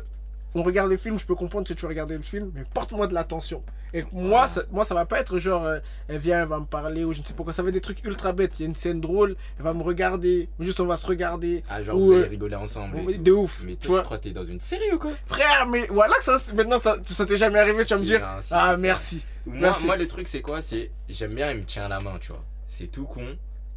on 0.56 0.64
regarde 0.64 0.90
le 0.90 0.98
film, 0.98 1.20
je 1.20 1.26
peux 1.26 1.36
comprendre 1.36 1.68
que 1.68 1.74
tu 1.74 1.82
veux 1.82 1.88
regarder 1.90 2.16
le 2.16 2.22
film, 2.22 2.52
mais 2.56 2.64
porte-moi 2.74 3.08
de 3.08 3.14
l'attention. 3.14 3.62
Et 3.94 4.06
moi, 4.14 4.48
ça, 4.48 4.64
moi, 4.72 4.86
ça 4.86 4.96
va 4.96 5.06
pas 5.06 5.20
être 5.20 5.38
genre, 5.38 5.66
euh, 5.66 5.80
elle 6.08 6.18
vient, 6.20 6.42
elle 6.44 6.48
va 6.48 6.60
me 6.60 6.66
parler, 6.66 7.04
ou 7.04 7.12
je 7.12 7.20
ne 7.20 7.26
sais 7.26 7.34
pas 7.34 7.44
quoi. 7.44 7.52
Ça 7.52 7.62
va 7.62 7.68
être 7.70 7.74
des 7.74 7.82
trucs 7.82 8.04
ultra 8.06 8.32
bêtes. 8.32 8.54
Il 8.60 8.64
y 8.64 8.66
a 8.66 8.70
une 8.70 8.76
scène 8.76 9.02
drôle, 9.02 9.36
elle 9.58 9.64
va 9.66 9.74
me 9.74 9.84
regarder, 9.84 10.48
juste 10.62 10.80
on 10.80 10.86
va 10.86 10.96
se 10.96 11.06
regarder. 11.08 11.62
Ah 11.70 11.84
genre 11.84 11.98
Ou, 11.98 12.06
vous 12.06 12.12
allez 12.14 12.24
euh, 12.24 12.28
rigoler 12.28 12.56
ensemble. 12.56 13.22
de 13.22 13.32
ouf. 13.32 13.62
Mais 13.66 13.76
toi 13.76 14.00
tu 14.00 14.06
crois 14.06 14.18
que 14.18 14.24
t'es 14.24 14.32
dans 14.32 14.46
une 14.46 14.62
série 14.62 14.92
ou 14.94 14.98
quoi? 14.98 15.12
Frère, 15.26 15.68
mais 15.68 15.88
voilà 15.88 16.16
que 16.16 16.24
ça, 16.24 16.38
maintenant, 16.54 16.80
ça, 16.80 16.98
ça 17.04 17.26
t'est 17.26 17.38
jamais 17.38 17.60
arrivé, 17.60 17.86
tu 17.86 17.94
vas 17.94 18.00
me 18.00 18.06
dire. 18.06 18.20
si, 18.42 18.54
ah, 18.54 18.74
si, 18.76 18.82
merci. 18.82 19.26
Moi, 19.46 19.58
Merci. 19.60 19.86
moi 19.88 19.98
le 19.98 20.08
truc 20.08 20.28
c'est 20.28 20.42
quoi? 20.42 20.62
C'est 20.62 20.92
j'aime 21.10 21.34
bien 21.34 21.52
il 21.52 21.58
me 21.58 21.64
tient 21.64 21.88
la 21.90 22.00
main 22.00 22.18
tu 22.22 22.32
vois. 22.32 22.44
C'est 22.70 22.88
tout 22.88 23.06
con. 23.06 23.26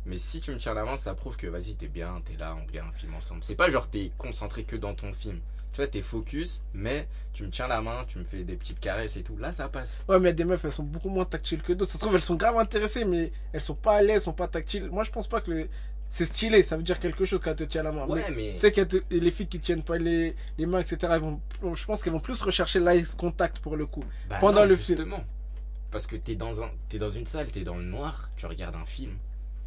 Mais 0.06 0.18
si 0.18 0.40
tu 0.40 0.50
me 0.52 0.58
tiens 0.58 0.74
la 0.74 0.84
main, 0.84 0.96
ça 0.96 1.14
prouve 1.14 1.36
que 1.36 1.46
vas-y, 1.46 1.74
t'es 1.76 1.88
bien, 1.88 2.20
t'es 2.24 2.36
là, 2.36 2.54
on 2.60 2.66
regarde 2.66 2.90
un 2.90 2.98
film 2.98 3.14
ensemble. 3.14 3.42
C'est 3.42 3.54
pas 3.54 3.70
genre 3.70 3.88
t'es 3.88 4.10
concentré 4.18 4.64
que 4.64 4.76
dans 4.76 4.94
ton 4.94 5.12
film. 5.14 5.40
Tu 5.72 5.78
vois, 5.78 5.88
t'es 5.88 6.02
focus, 6.02 6.62
mais 6.72 7.08
tu 7.32 7.42
me 7.42 7.50
tiens 7.50 7.66
la 7.66 7.80
main, 7.80 8.04
tu 8.06 8.18
me 8.18 8.24
fais 8.24 8.44
des 8.44 8.54
petites 8.54 8.78
caresses 8.78 9.16
et 9.16 9.22
tout. 9.22 9.36
Là, 9.38 9.50
ça 9.50 9.68
passe. 9.68 10.04
Ouais, 10.08 10.20
mais 10.20 10.32
des 10.32 10.44
meufs, 10.44 10.64
elles 10.64 10.70
sont 10.72 10.84
beaucoup 10.84 11.08
moins 11.08 11.24
tactiles 11.24 11.62
que 11.62 11.72
d'autres. 11.72 11.90
Ça 11.90 11.98
se 11.98 12.02
trouve, 12.04 12.14
elles 12.14 12.22
sont 12.22 12.36
grave 12.36 12.56
intéressées, 12.58 13.04
mais 13.04 13.32
elles 13.52 13.60
sont 13.60 13.74
pas 13.74 13.96
à 13.96 14.02
l'aise, 14.02 14.16
elles 14.16 14.20
sont 14.20 14.32
pas 14.34 14.46
tactiles. 14.46 14.88
Moi, 14.90 15.02
je 15.02 15.10
pense 15.10 15.26
pas 15.26 15.40
que 15.40 15.50
le- 15.50 15.68
c'est 16.10 16.26
stylé, 16.26 16.62
ça 16.62 16.76
veut 16.76 16.84
dire 16.84 17.00
quelque 17.00 17.24
chose 17.24 17.40
quand 17.42 17.50
elle 17.50 17.56
te 17.56 17.64
tient 17.64 17.82
la 17.82 17.90
main. 17.90 18.06
Ouais, 18.06 18.30
mais- 18.30 18.52
C'est 18.52 18.70
que 18.70 18.86
les 19.10 19.30
filles 19.32 19.48
qui 19.48 19.58
tiennent 19.58 19.82
pas 19.82 19.96
les, 19.98 20.36
les 20.58 20.66
mains, 20.66 20.78
etc., 20.80 20.96
elles 21.10 21.20
vont, 21.20 21.40
je 21.74 21.84
pense 21.86 22.04
qu'elles 22.04 22.12
vont 22.12 22.20
plus 22.20 22.40
rechercher 22.40 22.78
l'eye 22.78 23.04
contact 23.16 23.58
pour 23.58 23.76
le 23.76 23.86
coup. 23.86 24.04
Bah 24.28 24.36
Pendant 24.40 24.60
non, 24.60 24.66
le 24.68 24.76
film. 24.76 24.98
justement. 24.98 25.24
Parce 25.90 26.06
que 26.06 26.14
t'es 26.14 26.36
dans, 26.36 26.62
un, 26.62 26.70
t'es 26.88 26.98
dans 26.98 27.10
une 27.10 27.26
salle, 27.26 27.50
t'es 27.50 27.62
dans 27.64 27.76
le 27.76 27.84
noir, 27.84 28.30
tu 28.36 28.46
regardes 28.46 28.76
un 28.76 28.84
film, 28.84 29.16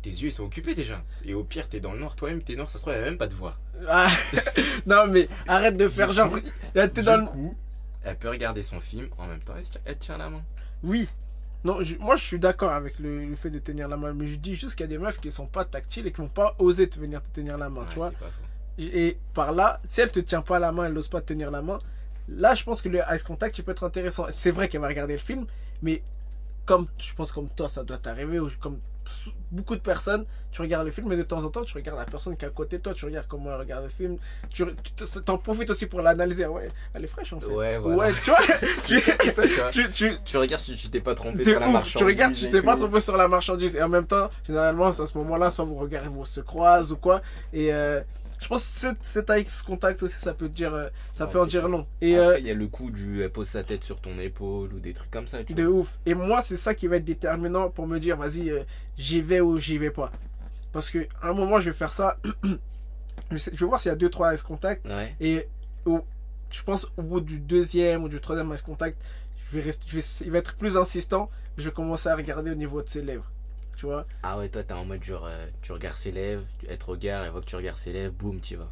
tes 0.10 0.22
yeux 0.22 0.28
ils 0.30 0.32
sont 0.34 0.46
occupés 0.46 0.76
déjà. 0.76 1.04
Et 1.26 1.34
au 1.34 1.44
pire, 1.44 1.68
t'es 1.70 1.80
dans 1.80 1.94
le 1.94 2.00
noir, 2.00 2.16
toi-même 2.16 2.42
t'es 2.42 2.56
noir, 2.56 2.70
ça 2.70 2.78
se 2.80 2.84
trouve, 2.84 2.94
va 2.94 3.02
même 3.02 3.18
pas 3.18 3.28
te 3.28 3.34
voir. 3.36 3.60
Ah, 3.90 4.08
non, 4.86 5.08
mais 5.08 5.28
arrête 5.48 5.78
de 5.78 5.88
faire 5.88 6.12
genre. 6.12 6.38
Là, 6.76 6.88
t'es 6.88 7.02
dans 7.02 7.18
le. 7.18 7.26
coup, 7.26 7.56
elle 8.04 8.18
peut 8.18 8.30
regarder 8.30 8.64
son 8.64 8.80
film 8.80 9.08
en 9.18 9.28
même 9.28 9.40
temps, 9.42 9.54
elle, 9.58 9.64
tient- 9.64 9.82
elle 9.86 9.98
tient 9.98 10.18
la 10.18 10.30
main? 10.30 10.42
Oui. 10.84 11.08
Non, 11.64 11.84
je- 11.84 11.98
moi 11.98 12.16
je 12.16 12.24
suis 12.24 12.40
d'accord 12.40 12.72
avec 12.72 13.00
le, 13.00 13.26
le 13.26 13.36
fait 13.36 13.50
de 13.50 13.60
tenir 13.60 13.88
la 13.88 13.98
main, 13.98 14.14
mais 14.14 14.28
je 14.28 14.36
dis 14.38 14.56
juste 14.56 14.76
qu'il 14.76 14.82
y 14.82 14.84
a 14.84 14.88
des 14.88 14.98
meufs 15.00 15.20
qui 15.20 15.32
sont 15.32 15.48
pas 15.48 15.66
tactiles 15.66 16.06
et 16.08 16.12
qui 16.12 16.22
vont 16.22 16.28
pas 16.30 16.56
oser 16.60 16.88
te 16.88 17.00
venir 17.00 17.22
te 17.22 17.30
tenir 17.34 17.58
la 17.58 17.70
main, 17.70 17.82
Ouais, 17.82 17.88
tu 17.90 17.96
vois. 17.96 18.10
c'est 18.12 18.20
pas 18.20 18.26
faux. 18.28 18.84
Et 18.84 19.18
par 19.34 19.52
là, 19.52 19.82
si 19.86 20.02
elle 20.02 20.12
te 20.12 20.20
tient 20.20 20.42
pas 20.42 20.60
la 20.60 20.72
main, 20.72 20.86
elle 20.86 20.94
n'ose 20.94 21.08
pas 21.10 21.20
te 21.20 21.26
tenir 21.28 21.50
la 21.52 21.62
main, 21.64 21.80
là 22.30 22.54
je 22.56 22.64
pense 22.64 22.82
que 22.82 22.90
le 22.90 23.02
ice 23.12 23.24
contact 23.24 23.58
il 23.58 23.64
peut 23.64 23.72
être 23.72 23.84
intéressant. 23.84 24.28
C'est 24.32 24.52
vrai 24.52 24.70
qu'elle 24.70 24.82
va 24.82 24.88
regarder 24.88 25.14
le 25.14 25.20
film, 25.20 25.46
mais 25.82 26.04
comme 26.68 26.86
je 27.00 27.14
pense 27.16 27.32
comme 27.32 27.50
toi 27.50 27.68
ça 27.70 27.84
doit 27.84 27.98
t'arriver, 27.98 28.40
ou 28.40 28.50
comme 28.60 28.78
beaucoup 29.54 29.76
de 29.76 29.80
personnes, 29.82 30.26
tu 30.52 30.62
regardes 30.62 30.86
le 30.86 30.92
film, 30.92 31.08
mais 31.08 31.16
de 31.16 31.24
temps 31.24 31.42
en 31.42 31.50
temps 31.50 31.64
tu 31.64 31.74
regardes 31.76 31.98
la 31.98 32.04
personne 32.04 32.36
qui 32.36 32.44
est 32.44 32.48
à 32.50 32.52
côté 32.52 32.78
de 32.78 32.84
toi, 32.84 32.94
tu 32.94 33.06
regardes 33.06 33.26
comment 33.28 33.50
elle 33.54 33.60
regarde 33.60 33.86
le 33.86 33.90
film, 33.90 34.18
tu 34.50 34.66
tu 34.84 34.92
te- 34.92 35.20
t'en 35.20 35.38
profites 35.38 35.70
aussi 35.70 35.86
pour 35.86 36.02
l'analyser. 36.02 36.46
Ouais, 36.46 36.70
elle 36.94 37.06
est 37.06 37.08
fraîche 37.08 37.32
en 37.32 37.40
fait. 37.40 37.46
Ouais, 37.48 37.78
voilà. 37.78 37.98
Ouais, 37.98 38.14
tu 38.14 38.30
vois, 38.32 38.40
tu, 38.86 39.00
Ça, 39.32 39.44
tu 39.48 39.54
vois. 39.56 39.70
tu, 39.70 39.90
tu, 39.92 40.18
Tu 40.26 40.36
regardes 40.38 40.62
si 40.62 40.76
tu 40.76 40.90
t'es 40.90 41.00
pas 41.00 41.16
trompé 41.16 41.46
sur 41.46 41.58
la 41.60 41.70
marchandise. 41.70 41.96
tu 41.96 42.04
regardes, 42.04 42.34
tu 42.34 42.46
et 42.46 42.52
t'es 42.52 42.62
pas 42.62 42.76
trompé 42.76 43.00
sur 43.00 43.16
la 43.16 43.30
marchandise. 43.30 43.76
Et 43.78 43.82
en 43.82 43.88
même 43.90 44.06
temps, 44.08 44.30
généralement, 44.46 44.88
à 44.88 44.94
ce 44.94 45.18
moment-là, 45.18 45.52
soit 45.52 45.64
vous 45.64 45.76
regardez, 45.76 46.10
vous 46.10 46.26
se 46.26 46.42
croisez 46.42 46.92
ou 46.92 46.98
quoi. 46.98 47.22
Et 47.54 47.74
euh, 47.74 48.02
je 48.40 48.48
pense 48.48 48.64
que 48.84 48.96
cet, 49.02 49.30
eye 49.30 49.46
contact 49.66 50.04
aussi, 50.04 50.16
ça 50.20 50.34
peut 50.34 50.48
dire, 50.50 50.74
euh, 50.74 50.90
ça 51.14 51.26
peut 51.28 51.40
en 51.40 51.46
dire 51.46 51.62
clair. 51.62 51.70
long. 51.70 51.88
Et 52.02 52.16
Après, 52.16 52.36
euh, 52.36 52.40
il 52.40 52.46
y 52.46 52.52
a 52.52 52.54
le 52.54 52.68
coup 52.68 52.92
du 52.92 53.22
elle 53.24 53.32
pose 53.32 53.48
sa 53.48 53.64
tête 53.64 53.84
sur 53.84 54.00
ton 54.00 54.18
épaule 54.20 54.74
ou 54.74 54.80
des 54.80 54.94
trucs 54.94 55.10
comme 55.12 55.28
ça. 55.28 55.44
Tu 55.44 55.54
de 55.56 55.64
vois. 55.64 55.82
ouf. 55.82 56.00
Et 56.06 56.14
moi, 56.14 56.42
c'est 56.44 56.58
ça 56.58 56.74
qui 56.76 56.88
va 56.88 56.98
être 56.98 57.04
déterminant 57.06 57.70
pour 57.70 57.88
me 57.88 58.00
dire, 58.00 58.16
vas-y, 58.18 58.50
euh, 58.52 58.64
j'y 58.98 59.22
vais 59.22 59.42
ou 59.42 59.58
j'y 59.58 59.78
vais 59.78 59.90
pas. 59.92 60.12
Parce 60.72 60.90
que 60.90 61.08
à 61.22 61.30
un 61.30 61.34
moment, 61.34 61.60
je 61.60 61.72
vais 61.72 61.76
faire 61.76 61.92
ça. 61.92 62.18
je, 63.32 63.38
sais- 63.38 63.52
je 63.54 63.60
vais 63.60 63.66
voir 63.66 63.82
s'il 63.82 63.90
y 63.90 63.94
a 63.94 63.96
deux, 63.96 64.10
trois 64.10 64.34
eye 64.34 64.42
contact. 64.42 64.86
Ouais. 64.86 65.16
Et 65.20 65.48
au, 65.86 66.02
je 66.52 66.62
pense 66.64 66.88
au 66.98 67.02
bout 67.02 67.22
du 67.22 67.40
deuxième 67.40 68.04
ou 68.04 68.10
du 68.10 68.22
troisième 68.22 68.52
eye 68.52 68.62
contact, 68.62 69.02
je 69.52 69.58
vais 69.58 69.64
rester, 69.64 69.88
je 69.90 69.98
vais, 69.98 70.06
il 70.26 70.32
va 70.32 70.38
être 70.40 70.56
plus 70.56 70.78
insistant. 70.78 71.30
Je 71.58 71.66
vais 71.66 71.72
commencer 71.72 72.08
à 72.10 72.16
regarder 72.16 72.52
au 72.52 72.56
niveau 72.56 72.84
de 72.84 72.90
ses 72.90 73.02
lèvres. 73.02 73.32
Tu 73.78 73.86
vois 73.86 74.06
Ah 74.24 74.38
ouais, 74.38 74.50
toi 74.50 74.64
t'es 74.64 74.74
en 74.74 74.84
mode 74.86 75.04
genre, 75.04 75.26
euh, 75.28 75.46
tu 75.62 75.72
regardes 75.72 75.96
ses 75.96 76.12
lèvres, 76.12 76.44
tu- 76.60 76.66
elle 76.68 76.78
te 76.78 76.86
regarde, 76.86 77.26
elle 77.26 77.32
voit 77.32 77.42
que 77.42 77.46
tu 77.46 77.56
regardes 77.56 77.78
ses 77.78 77.94
lèvres, 77.94 78.14
boum, 78.14 78.42
tu 78.42 78.56
vas. 78.56 78.68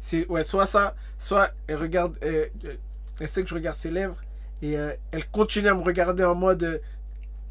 C'est 0.00 0.26
ouais, 0.28 0.44
soit 0.44 0.66
ça, 0.66 0.94
soit 1.18 1.50
elle 1.66 1.76
regarde, 1.76 2.16
euh, 2.22 2.46
euh, 2.64 2.74
elle 3.20 3.28
sait 3.28 3.42
que 3.42 3.48
je 3.48 3.54
regarde 3.54 3.76
ses 3.76 3.90
lèvres 3.90 4.16
et 4.62 4.78
euh, 4.78 4.92
elle 5.10 5.26
continue 5.30 5.68
à 5.68 5.74
me 5.74 5.82
regarder 5.82 6.22
en 6.24 6.34
mode 6.36 6.62
euh, 6.62 6.78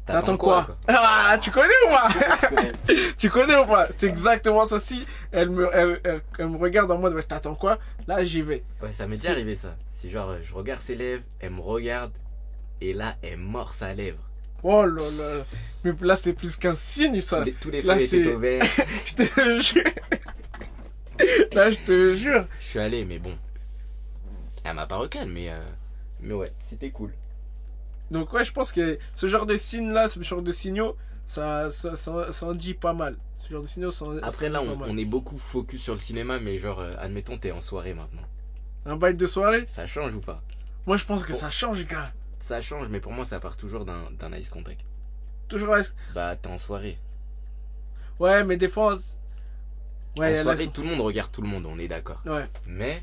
T'attends 0.06 0.36
quoi, 0.36 0.68
Ah, 0.86 1.36
tu 1.42 1.50
connais 1.50 1.68
ou 1.86 1.88
pas? 1.90 2.08
Tu 3.18 3.28
connais 3.28 3.56
ou 3.56 3.66
pas? 3.66 3.88
C'est 3.90 4.06
exactement 4.06 4.64
ça. 4.64 4.78
Si 4.78 5.04
elle 5.32 5.50
me, 5.50 5.68
elle, 5.74 6.00
elle- 6.04 6.22
elle 6.38 6.48
me 6.48 6.56
regarde 6.58 6.90
en 6.92 6.98
mode 6.98 7.20
T'attends 7.26 7.56
quoi? 7.56 7.78
Là, 8.06 8.24
j'y 8.24 8.40
vais. 8.40 8.62
Ouais, 8.80 8.92
ça 8.92 9.06
m'est 9.08 9.16
déjà 9.16 9.32
arrivé 9.32 9.56
ça. 9.56 9.74
C'est 9.92 10.08
genre, 10.08 10.36
je 10.42 10.54
regarde 10.54 10.80
ses 10.80 10.94
lèvres, 10.94 11.24
elle 11.40 11.50
me 11.50 11.60
regarde, 11.60 12.12
et 12.80 12.92
là, 12.92 13.16
elle 13.20 13.38
mord 13.38 13.74
sa 13.74 13.92
lèvre. 13.94 14.25
Oh 14.62 14.84
là 14.84 15.02
là. 15.18 15.44
Mais 15.84 15.92
là, 16.00 16.16
c'est 16.16 16.32
plus 16.32 16.56
qu'un 16.56 16.74
signe, 16.74 17.20
ça. 17.20 17.44
Les, 17.44 17.52
tous 17.52 17.70
les 17.70 17.82
feux 17.82 18.00
étaient 18.00 18.36
vert. 18.36 18.62
Je 19.06 19.14
te 19.14 19.60
jure. 19.60 19.84
Là, 21.52 21.70
je 21.70 21.78
te 21.78 22.16
jure. 22.16 22.46
Je 22.60 22.64
suis 22.66 22.78
allé, 22.78 23.04
mais 23.04 23.18
bon. 23.18 23.32
Elle 24.64 24.74
m'a 24.74 24.86
pas 24.86 24.96
recalé, 24.96 25.30
mais, 25.30 25.48
euh, 25.50 25.60
mais 26.20 26.34
ouais, 26.34 26.52
c'était 26.58 26.90
cool. 26.90 27.12
Donc 28.10 28.32
ouais, 28.32 28.44
je 28.44 28.52
pense 28.52 28.72
que 28.72 28.98
ce 29.14 29.26
genre 29.26 29.46
de 29.46 29.56
signe 29.56 29.92
là, 29.92 30.08
ce 30.08 30.22
genre 30.22 30.42
de 30.42 30.52
signaux, 30.52 30.96
ça, 31.26 31.70
ça, 31.70 31.96
ça, 31.96 32.32
ça 32.32 32.46
en 32.46 32.54
dit 32.54 32.74
pas 32.74 32.92
mal. 32.92 33.16
Ce 33.38 33.52
genre 33.52 33.62
de 33.62 33.66
signaux, 33.66 33.90
ça 33.90 34.04
en, 34.04 34.18
Après 34.18 34.46
ça 34.46 34.52
là, 34.52 34.62
on, 34.62 34.66
pas 34.66 34.74
mal. 34.74 34.90
on 34.90 34.98
est 34.98 35.04
beaucoup 35.04 35.38
focus 35.38 35.82
sur 35.82 35.94
le 35.94 36.00
cinéma, 36.00 36.38
mais 36.38 36.58
genre, 36.58 36.80
euh, 36.80 36.94
admettons, 36.98 37.38
t'es 37.38 37.52
en 37.52 37.60
soirée 37.60 37.94
maintenant. 37.94 38.22
Un 38.84 38.96
bail 38.96 39.14
de 39.14 39.26
soirée? 39.26 39.64
Ça 39.66 39.86
change 39.86 40.14
ou 40.14 40.20
pas? 40.20 40.42
Moi, 40.86 40.96
je 40.96 41.04
pense 41.04 41.24
que 41.24 41.32
ça 41.34 41.50
change, 41.50 41.86
gars. 41.86 42.12
Ça 42.38 42.60
change, 42.60 42.88
mais 42.88 43.00
pour 43.00 43.12
moi, 43.12 43.24
ça 43.24 43.40
part 43.40 43.56
toujours 43.56 43.84
d'un 43.84 44.32
ice 44.34 44.50
contact. 44.50 44.84
Toujours 45.48 45.74
là. 45.74 45.82
Bah, 46.14 46.36
t'es 46.36 46.48
en 46.48 46.58
soirée. 46.58 46.98
Ouais, 48.18 48.44
mais 48.44 48.56
des 48.56 48.68
fois. 48.68 48.98
Ouais, 50.18 50.38
en 50.38 50.42
soirée, 50.42 50.68
tout 50.68 50.82
le 50.82 50.88
monde 50.88 51.00
regarde 51.00 51.30
tout 51.30 51.42
le 51.42 51.48
monde, 51.48 51.66
on 51.66 51.78
est 51.78 51.88
d'accord. 51.88 52.20
Ouais. 52.26 52.46
Mais, 52.66 53.02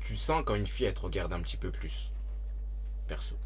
tu 0.00 0.16
sens 0.16 0.42
quand 0.46 0.54
une 0.54 0.66
fille, 0.66 0.86
elle 0.86 0.94
te 0.94 1.00
regarde 1.00 1.32
un 1.32 1.40
petit 1.40 1.56
peu 1.56 1.70
plus. 1.70 2.10
Perso. 3.08 3.36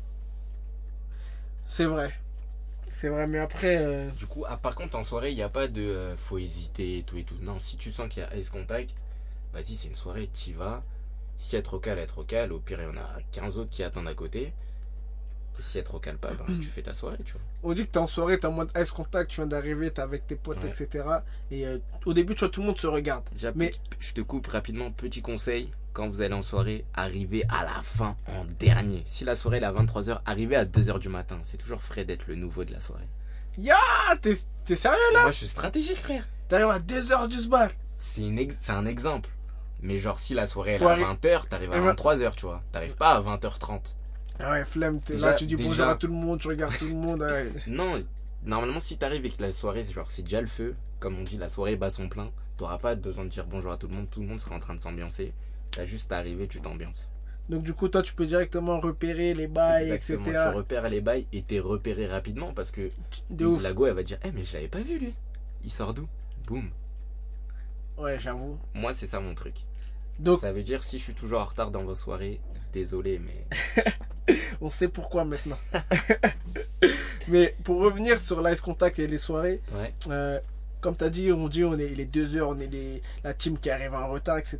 c'est 1.67 1.85
vrai. 1.85 2.15
C'est 2.89 3.09
vrai, 3.09 3.27
mais 3.29 3.39
après. 3.39 3.77
euh, 3.77 4.11
Du 4.19 4.27
coup, 4.27 4.45
ah, 4.49 4.57
par 4.57 4.75
contre, 4.75 4.97
en 4.99 5.05
soirée, 5.05 5.31
il 5.31 5.37
n'y 5.37 5.43
a 5.43 5.49
pas 5.49 5.69
de 5.69 5.81
euh, 5.83 6.17
faut 6.17 6.39
hésiter 6.39 6.99
et 6.99 7.03
tout 7.05 7.17
et 7.19 7.25
tout. 7.25 7.37
Non, 7.41 7.59
si 7.61 7.77
tu 7.77 7.93
sens 7.93 8.09
qu'il 8.09 8.23
y 8.23 8.27
a 8.27 8.37
ice 8.37 8.51
contact, 8.51 8.95
vas-y, 9.53 9.77
c'est 9.77 9.89
une 9.89 9.95
soirée, 9.95 10.27
t'y 10.29 10.53
vas. 10.53 10.83
Si 11.41 11.57
elle 11.57 11.63
te 11.63 11.71
recale, 11.71 11.99
elle 11.99 12.07
te 12.07 12.13
recale. 12.15 12.53
Au 12.53 12.59
pire, 12.61 12.79
il 12.81 12.85
y 12.85 12.89
en 12.89 13.01
a 13.01 13.09
15 13.33 13.57
autres 13.59 13.71
qui 13.71 13.83
attendent 13.83 14.07
à 14.09 14.15
côté. 14.15 14.53
Et 15.59 15.63
si 15.63 15.79
elle 15.79 15.85
te 15.85 15.93
recale 15.93 16.17
pas, 16.19 16.31
ben, 16.33 16.59
tu 16.61 16.69
fais 16.69 16.83
ta 16.83 16.95
soirée, 16.95 17.17
tu 17.25 17.33
vois. 17.33 17.41
On 17.63 17.73
dit 17.73 17.87
que 17.87 17.91
t'es 17.93 17.99
en 17.99 18.07
soirée, 18.07 18.39
t'es 18.39 18.47
en 18.47 18.53
mode 18.53 18.71
ice 18.77 18.91
contact, 18.91 19.31
tu 19.31 19.37
viens 19.37 19.47
d'arriver, 19.47 19.91
t'es 19.91 20.01
avec 20.03 20.27
tes 20.27 20.37
potes, 20.37 20.63
Ouais. 20.63 20.71
etc. 20.71 21.05
Et 21.51 21.67
euh, 21.67 21.79
au 22.07 22.13
début, 22.15 22.35
tu 22.35 22.41
vois, 22.41 22.49
tout 22.51 22.61
le 22.61 22.67
monde 22.69 22.79
se 22.79 22.87
regarde. 22.87 23.25
Déjà, 23.33 23.53
Mais- 23.55 23.71
petit- 23.71 23.81
je 24.01 24.13
te 24.15 24.21
coupe 24.21 24.47
rapidement. 24.47 24.91
Petit 24.91 25.23
conseil 25.23 25.71
quand 25.93 26.09
vous 26.09 26.21
allez 26.21 26.35
en 26.35 26.43
soirée, 26.43 26.85
arrivez 26.95 27.45
à 27.49 27.65
la 27.65 27.83
fin 27.83 28.17
en 28.29 28.45
dernier. 28.59 29.03
Si 29.07 29.25
la 29.25 29.35
soirée 29.35 29.59
est 29.59 29.65
à 29.65 29.73
23h, 29.73 30.21
arrivez 30.27 30.57
à 30.57 30.65
2h 30.65 30.99
du 30.99 31.09
matin. 31.09 31.39
C'est 31.45 31.57
toujours 31.57 31.83
frais 31.83 32.05
d'être 32.05 32.27
le 32.29 32.37
nouveau 32.37 32.65
de 32.65 32.73
la 32.73 32.81
soirée. 32.81 33.09
Ah, 33.71 34.17
t'es 34.23 34.35
t'es 34.65 34.77
sérieux 34.77 34.99
là? 35.15 35.23
Moi, 35.23 35.33
je 35.33 35.39
suis 35.39 35.49
stratégique, 35.49 35.97
frère. 35.97 36.27
T'arrives 36.49 36.71
à 36.71 36.79
2h 36.79 37.29
du 37.29 37.49
bar. 37.49 37.71
C'est 37.99 38.23
une 38.23 38.39
ex- 38.39 38.57
c'est 38.61 38.73
un 38.73 38.87
exemple. 38.87 39.29
Mais 39.83 39.99
genre, 39.99 40.19
si 40.19 40.35
la 40.35 40.47
soirée 40.47 40.73
elle 40.73 40.83
est 40.83 40.87
à 40.87 40.95
arri- 40.95 41.17
20h, 41.17 41.49
t'arrives 41.49 41.73
à 41.73 41.77
Eh 41.77 41.81
ben- 41.81 41.95
23h, 41.95 42.35
tu 42.37 42.47
vois. 42.47 42.63
T'arrives 42.73 42.97
pas 42.97 43.13
à 43.15 43.21
20h30. 43.21 43.97
Ah 44.39 44.53
ouais, 44.53 44.65
flemme, 44.65 45.01
t'es 45.01 45.17
là, 45.17 45.35
tu 45.35 45.47
dis 45.47 45.57
bonjour 45.57 45.87
à 45.87 45.97
tout 45.97 46.07
le 46.07 46.13
monde, 46.15 46.41
tu 46.41 46.49
regardes 46.49 46.77
tout 46.77 46.87
le 46.89 46.95
monde. 46.95 47.23
ouais. 47.23 47.53
Non, 47.67 48.03
normalement, 48.45 48.81
si 48.81 48.97
t'arrives 48.97 49.25
et 49.27 49.31
que 49.31 49.43
la 49.43 49.53
soirée, 49.53 49.85
c'est 49.85 49.93
genre, 49.93 50.11
c'est 50.11 50.23
déjà 50.23 50.41
le 50.41 50.47
feu, 50.47 50.75
comme 50.99 51.19
on 51.19 51.23
dit, 51.23 51.37
la 51.37 51.49
soirée 51.49 51.77
bat 51.77 51.91
son 51.91 52.09
plein, 52.09 52.31
t'auras 52.57 52.79
pas 52.79 52.95
besoin 52.95 53.25
de 53.25 53.31
dire 53.31 53.45
bonjour 53.47 53.73
à 53.73 53.77
tout 53.77 53.89
le 53.89 53.95
monde, 53.97 54.09
tout 54.11 54.21
le 54.21 54.27
monde 54.27 54.41
sera 54.41 54.55
en 54.55 54.61
train 54.61 54.75
de 54.75 54.81
s'ambiancer. 54.81 55.33
T'as 55.71 55.85
juste 55.85 56.11
à 56.13 56.17
arriver, 56.19 56.49
tu 56.49 56.61
t'ambiances. 56.61 57.11
Donc 57.49 57.63
du 57.65 57.75
coup, 57.75 57.89
toi, 57.89 58.03
tu 58.03 58.15
peux 58.15 58.27
directement 58.27 58.81
repérer 58.81 59.35
les 59.35 59.47
bails, 59.47 59.91
Exactement, 59.91 60.27
etc. 60.29 60.45
tu 60.51 60.57
repères 60.57 60.89
les 60.89 61.01
bails 61.01 61.27
et 61.33 61.43
t'es 61.43 61.59
repéré 61.59 62.07
rapidement 62.07 62.53
parce 62.53 62.71
que 62.71 62.91
la 63.31 63.73
go, 63.73 63.87
elle 63.87 63.95
va 63.95 64.03
dire, 64.03 64.19
eh, 64.25 64.31
mais 64.31 64.45
je 64.45 64.55
l'avais 64.55 64.69
pas 64.69 64.81
vu 64.83 64.99
lui. 64.99 65.15
Il 65.65 65.73
sort 65.73 65.93
d'où? 65.93 66.07
Boum. 66.47 66.71
Ouais, 67.99 68.19
j'avoue. 68.19 68.59
Moi, 68.75 68.95
c'est 68.95 69.07
ça 69.07 69.21
mon 69.21 69.35
truc. 69.35 69.55
Donc, 70.21 70.41
Ça 70.41 70.53
veut 70.53 70.63
dire, 70.63 70.83
si 70.85 70.99
je 70.99 71.05
suis 71.05 71.15
toujours 71.15 71.41
en 71.41 71.45
retard 71.47 71.71
dans 71.71 71.83
vos 71.83 71.95
soirées, 71.95 72.41
désolé, 72.73 73.19
mais. 73.19 74.35
on 74.61 74.71
sait 74.71 74.89
pourquoi 74.89 75.25
maintenant. 75.25 75.59
Mais 77.29 77.55
pour 77.65 77.81
revenir 77.81 78.19
sur 78.21 78.43
l'Ice 78.43 78.61
Contact 78.61 78.99
et 78.99 79.07
les 79.07 79.19
soirées, 79.19 79.61
Ouais. 79.77 79.93
euh, 80.09 80.39
comme 80.81 80.97
tu 80.97 81.05
as 81.05 81.11
dit, 81.11 81.33
on 81.33 81.49
dit 81.49 81.65
on 81.65 81.79
est 81.79 81.89
les 81.89 82.05
deux 82.05 82.37
heures, 82.37 82.49
on 82.49 82.59
est 82.59 82.67
les, 82.67 83.03
la 83.25 83.35
team 83.35 83.59
qui 83.59 83.71
arrive 83.71 83.95
en 83.95 84.09
retard, 84.09 84.39
etc. 84.39 84.59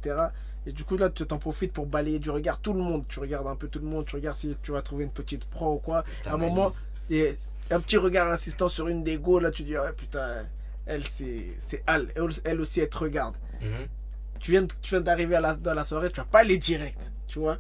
Et 0.67 0.73
du 0.73 0.85
coup, 0.85 0.97
là, 0.97 1.09
tu 1.11 1.27
t'en 1.27 1.39
profites 1.39 1.73
pour 1.73 1.87
balayer 1.87 2.19
du 2.19 2.31
regard 2.31 2.59
tout 2.61 2.73
le 2.75 2.81
monde. 2.81 3.05
Tu 3.09 3.19
regardes 3.21 3.47
un 3.47 3.57
peu 3.57 3.69
tout 3.69 3.79
le 3.79 3.87
monde, 3.87 4.05
tu 4.07 4.17
regardes 4.17 4.37
si 4.37 4.55
tu 4.63 4.73
vas 4.73 4.83
trouver 4.83 5.05
une 5.05 5.11
petite 5.11 5.45
pro 5.47 5.75
ou 5.75 5.79
quoi. 5.79 6.05
À 6.27 6.35
un 6.35 6.37
moment, 6.37 6.71
et 7.09 7.37
un 7.71 7.81
petit 7.81 7.97
regard 7.97 8.31
insistant 8.31 8.69
sur 8.69 8.89
une 8.89 9.03
des 9.03 9.17
go, 9.19 9.41
là, 9.41 9.51
tu 9.51 9.63
dis, 9.63 9.77
ouais, 9.79 9.93
putain, 9.97 10.45
elle, 10.87 11.03
c'est 11.07 11.57
elle. 11.87 12.13
Elle, 12.15 12.29
elle 12.45 12.61
aussi, 12.61 12.81
elle 12.81 12.91
te 12.91 12.99
regarde. 12.99 13.35
Mhm. 13.63 13.89
Tu 14.41 14.51
viens, 14.53 14.67
tu 14.67 14.91
viens 14.95 15.01
d'arriver 15.01 15.37
à 15.37 15.41
la, 15.41 15.55
dans 15.55 15.75
la 15.75 15.85
soirée, 15.85 16.11
tu 16.11 16.17
vas 16.21 16.27
pas 16.27 16.41
aller 16.41 16.59
direct, 16.59 16.99
tu 17.27 17.39
vois. 17.39 17.59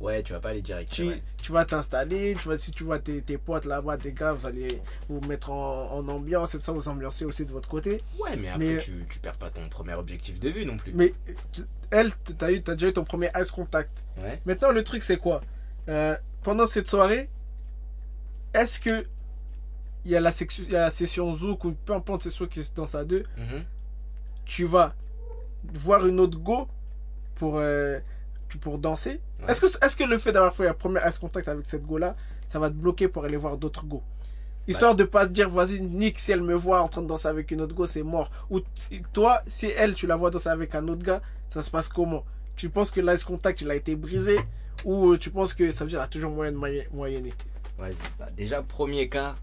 Ouais, 0.00 0.22
tu 0.22 0.32
vas 0.32 0.40
pas 0.40 0.50
aller 0.50 0.62
direct. 0.62 0.90
Tu, 0.92 1.08
tu 1.42 1.52
vas 1.52 1.64
t'installer, 1.64 2.36
tu 2.40 2.48
vas, 2.48 2.58
si 2.58 2.70
tu 2.72 2.84
vois 2.84 2.98
tes, 2.98 3.22
tes 3.22 3.38
potes 3.38 3.64
là-bas, 3.64 3.96
tes 3.96 4.12
gars, 4.12 4.32
vous 4.32 4.46
allez 4.46 4.80
vous 5.08 5.20
mettre 5.22 5.50
en, 5.50 5.92
en 5.92 6.06
ambiance 6.08 6.54
et 6.54 6.60
ça, 6.60 6.72
vous 6.72 6.88
ambiancer 6.88 7.24
aussi 7.24 7.44
de 7.44 7.50
votre 7.50 7.68
côté. 7.68 8.00
Ouais, 8.18 8.36
mais 8.36 8.48
après, 8.48 8.74
Mais- 8.74 8.78
tu, 8.78 8.92
tu 9.08 9.18
perds 9.20 9.38
pas 9.38 9.50
ton 9.50 9.68
premier 9.68 9.94
objectif 9.94 10.38
de 10.40 10.50
vue 10.50 10.66
non 10.66 10.76
plus. 10.76 10.92
Mais 10.94 11.14
elle, 11.90 12.10
t'as 12.38 12.50
eu, 12.52 12.62
t'as 12.62 12.74
déjà 12.74 12.88
eu 12.88 12.92
ton 12.92 13.04
premier 13.04 13.30
ice 13.40 13.50
contact. 13.50 13.90
Ouais. 14.18 14.40
Maintenant, 14.46 14.70
le 14.72 14.84
truc, 14.84 15.02
c'est 15.02 15.16
quoi? 15.18 15.40
Euh, 15.88 16.16
Pendant 16.42 16.66
cette 16.66 16.88
soirée, 16.88 17.28
est-ce 18.52 18.78
que 18.78 19.06
il 20.04 20.10
y, 20.10 20.16
a 20.16 20.20
la 20.20 20.32
section- 20.32 20.64
il 20.66 20.72
y 20.72 20.76
a 20.76 20.80
la 20.82 20.90
session 20.90 21.34
Zouk 21.34 21.64
ou 21.64 21.72
peu 21.72 21.94
importe 21.94 22.24
c'est 22.24 22.30
soit 22.30 22.46
qui 22.46 22.60
est 22.60 22.76
dans 22.76 22.86
sa 22.86 23.04
2, 23.06 23.24
Mhm. 23.38 23.64
tu 24.44 24.64
vas 24.66 24.94
voir 25.72 26.06
une 26.06 26.20
autre 26.20 26.38
go 26.38 26.68
pour 27.36 27.58
euh, 27.58 27.98
pour 28.60 28.78
danser. 28.78 29.20
Ouais. 29.40 29.50
Est-ce 29.50 29.60
que, 29.60 29.84
est-ce 29.84 29.96
que 29.96 30.04
le 30.04 30.16
fait 30.18 30.30
d'avoir 30.32 30.54
fait 30.54 30.68
un 30.68 30.74
premier 30.74 31.00
ice 31.08 31.18
contact 31.18 31.48
avec 31.48 31.68
cette 31.68 31.84
go-là, 31.84 32.14
ça 32.48 32.60
va 32.60 32.68
te 32.68 32.74
bloquer 32.74 33.08
pour 33.08 33.24
aller 33.24 33.36
voir 33.36 33.56
d'autres 33.56 33.84
go? 33.84 34.02
Histoire 34.68 34.94
de 34.94 35.04
pas 35.04 35.26
te 35.26 35.32
dire, 35.32 35.50
vas-y, 35.50 35.80
Nick, 35.80 36.20
si 36.20 36.32
elle 36.32 36.40
me 36.40 36.54
voit 36.54 36.80
en 36.80 36.88
train 36.88 37.02
de 37.02 37.06
danser 37.06 37.28
avec 37.28 37.50
une 37.50 37.60
autre 37.60 37.74
go, 37.74 37.86
c'est 37.86 38.02
mort. 38.02 38.30
Ou 38.50 38.60
toi, 39.12 39.42
si 39.46 39.66
elle, 39.76 39.94
tu 39.94 40.06
la 40.06 40.16
vois 40.16 40.30
danser 40.30 40.48
avec 40.48 40.74
un 40.74 40.86
autre 40.88 41.02
gars, 41.02 41.20
ça 41.50 41.62
se 41.62 41.70
passe 41.70 41.88
comment? 41.88 42.24
Tu 42.56 42.70
penses 42.70 42.90
que 42.90 43.00
l'ice 43.00 43.24
contact, 43.24 43.60
il 43.60 43.70
a 43.70 43.74
été 43.74 43.96
brisé? 43.96 44.38
Ou 44.84 45.12
euh, 45.12 45.18
tu 45.18 45.30
penses 45.30 45.52
que 45.52 45.70
ça 45.72 45.84
veut 45.84 45.90
dire 45.90 45.98
qu'il 45.98 46.04
y 46.04 46.08
a 46.08 46.08
toujours 46.08 46.30
moyen 46.30 46.52
de 46.52 46.56
moyen- 46.56 46.84
moyenner? 46.92 47.34
Vas-y. 47.76 47.96
Bah, 48.18 48.28
déjà, 48.36 48.62
premier 48.62 49.08
cas, 49.08 49.34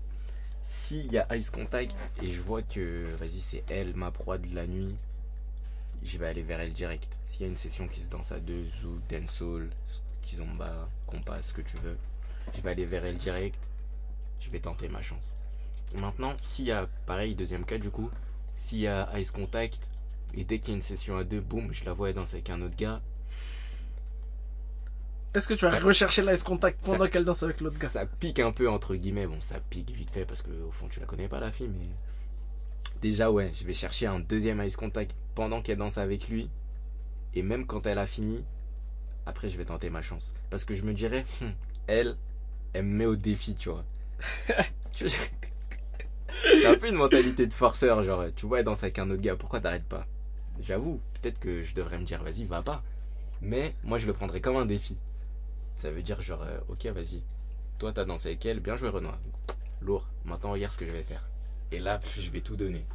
s'il 0.63 1.11
y 1.11 1.19
a 1.19 1.35
ice 1.35 1.51
contact 1.51 1.93
et 2.23 2.31
je 2.31 2.41
vois 2.41 2.61
que, 2.61 3.13
vas-y, 3.19 3.41
c'est 3.41 3.63
elle, 3.69 3.93
ma 3.95 4.09
proie 4.09 4.37
de 4.37 4.55
la 4.55 4.65
nuit, 4.65 4.95
je 6.03 6.17
vais 6.17 6.27
aller 6.27 6.43
vers 6.43 6.59
elle 6.59 6.73
direct. 6.73 7.17
S'il 7.27 7.41
y 7.41 7.45
a 7.45 7.47
une 7.47 7.55
session 7.57 7.87
qui 7.87 7.99
se 7.99 8.09
danse 8.09 8.31
à 8.31 8.39
deux, 8.39 8.65
ou 8.85 8.99
dancehall, 9.09 9.69
kizomba, 10.21 10.87
compas, 11.07 11.41
ce 11.41 11.53
que 11.53 11.61
tu 11.61 11.77
veux, 11.77 11.97
je 12.53 12.61
vais 12.61 12.71
aller 12.71 12.85
vers 12.85 13.05
elle 13.05 13.17
direct. 13.17 13.59
Je 14.39 14.49
vais 14.49 14.59
tenter 14.59 14.87
ma 14.89 15.01
chance. 15.01 15.33
Maintenant, 15.95 16.35
s'il 16.41 16.65
y 16.65 16.71
a, 16.71 16.87
pareil, 17.05 17.35
deuxième 17.35 17.65
cas 17.65 17.77
du 17.77 17.89
coup, 17.91 18.09
s'il 18.55 18.79
y 18.79 18.87
a 18.87 19.09
ice 19.19 19.31
contact 19.31 19.89
et 20.33 20.43
dès 20.45 20.59
qu'il 20.59 20.69
y 20.69 20.71
a 20.71 20.75
une 20.75 20.81
session 20.81 21.17
à 21.17 21.23
deux, 21.23 21.41
boum, 21.41 21.71
je 21.73 21.83
la 21.85 21.93
vois 21.93 22.09
elle 22.09 22.15
danse 22.15 22.33
avec 22.33 22.49
un 22.49 22.61
autre 22.61 22.75
gars, 22.77 23.01
Est-ce 25.33 25.47
que 25.47 25.53
tu 25.53 25.63
vas 25.65 25.71
Ça- 25.71 25.79
rechercher 25.79 26.21
l'ice 26.23 26.43
contact 26.43 26.83
pendant 26.83 27.07
qu'elle 27.07 27.23
danse 27.23 27.41
avec 27.43 27.61
l'autre 27.61 27.79
gars? 27.79 27.87
Ça 27.89 28.05
pique 28.05 28.39
un 28.39 28.51
peu 28.51 28.69
entre 28.69 28.95
guillemets. 28.95 29.27
Bon, 29.27 29.39
ça 29.39 29.59
pique 29.69 29.89
vite 29.91 30.09
fait 30.11 30.25
parce 30.25 30.41
que 30.41 30.51
au 30.67 30.71
fond 30.71 30.87
tu 30.89 30.99
la 30.99 31.05
connais 31.05 31.29
pas 31.29 31.39
la 31.39 31.51
fille, 31.51 31.69
mais 31.69 31.85
déjà 33.01 33.31
ouais, 33.31 33.51
je 33.53 33.65
vais 33.65 33.73
chercher 33.73 34.07
un 34.07 34.19
deuxième 34.19 34.61
ice 34.61 34.77
contact 34.77 35.15
pendant 35.35 35.61
qu'elle 35.61 35.77
danse 35.77 35.97
avec 35.97 36.29
lui 36.29 36.49
et 37.33 37.41
même 37.41 37.65
quand 37.65 37.85
elle 37.85 37.97
a 37.97 38.05
fini, 38.05 38.43
après 39.25 39.49
je 39.49 39.57
vais 39.57 39.65
tenter 39.65 39.89
ma 39.89 40.01
chance 40.01 40.33
parce 40.49 40.63
que 40.65 40.75
je 40.75 40.83
me 40.83 40.93
dirais, 40.93 41.25
Hum, 41.41 41.53
elle, 41.87 42.17
elle 42.73 42.85
me 42.85 42.95
met 42.95 43.05
au 43.05 43.15
défi, 43.15 43.55
tu 43.55 43.69
vois. 43.69 43.83
C'est 44.93 46.65
un 46.65 46.75
peu 46.75 46.87
une 46.87 46.95
mentalité 46.95 47.47
de 47.47 47.53
forceur, 47.53 48.03
genre 48.03 48.25
tu 48.35 48.45
vois 48.45 48.59
elle 48.59 48.65
danse 48.65 48.83
avec 48.83 48.99
un 48.99 49.09
autre 49.09 49.21
gars, 49.21 49.35
pourquoi 49.35 49.59
t'arrêtes 49.59 49.85
pas? 49.87 50.05
J'avoue, 50.61 51.01
peut-être 51.15 51.39
que 51.39 51.61
je 51.61 51.73
devrais 51.73 51.97
me 51.97 52.03
dire 52.05 52.23
vas-y 52.23 52.45
va 52.45 52.61
pas, 52.61 52.83
mais 53.41 53.75
moi 53.83 53.97
je 53.97 54.07
le 54.07 54.13
prendrais 54.13 54.41
comme 54.41 54.57
un 54.57 54.65
défi. 54.65 54.97
Ça 55.75 55.89
veut 55.91 56.03
dire 56.03 56.21
genre, 56.21 56.43
euh, 56.43 56.59
ok, 56.69 56.85
vas-y. 56.87 57.23
Toi, 57.79 57.91
t'as 57.91 58.05
dansé 58.05 58.27
avec 58.29 58.45
elle, 58.45 58.59
bien 58.59 58.75
joué 58.75 58.89
Renoir. 58.89 59.17
Lourd. 59.81 60.07
Maintenant, 60.25 60.51
regarde 60.51 60.71
ce 60.71 60.77
que 60.77 60.85
je 60.85 60.91
vais 60.91 61.01
faire. 61.01 61.27
Et 61.71 61.79
là, 61.79 61.99
je 62.19 62.29
vais 62.31 62.41
tout 62.41 62.55
donner. 62.55 62.85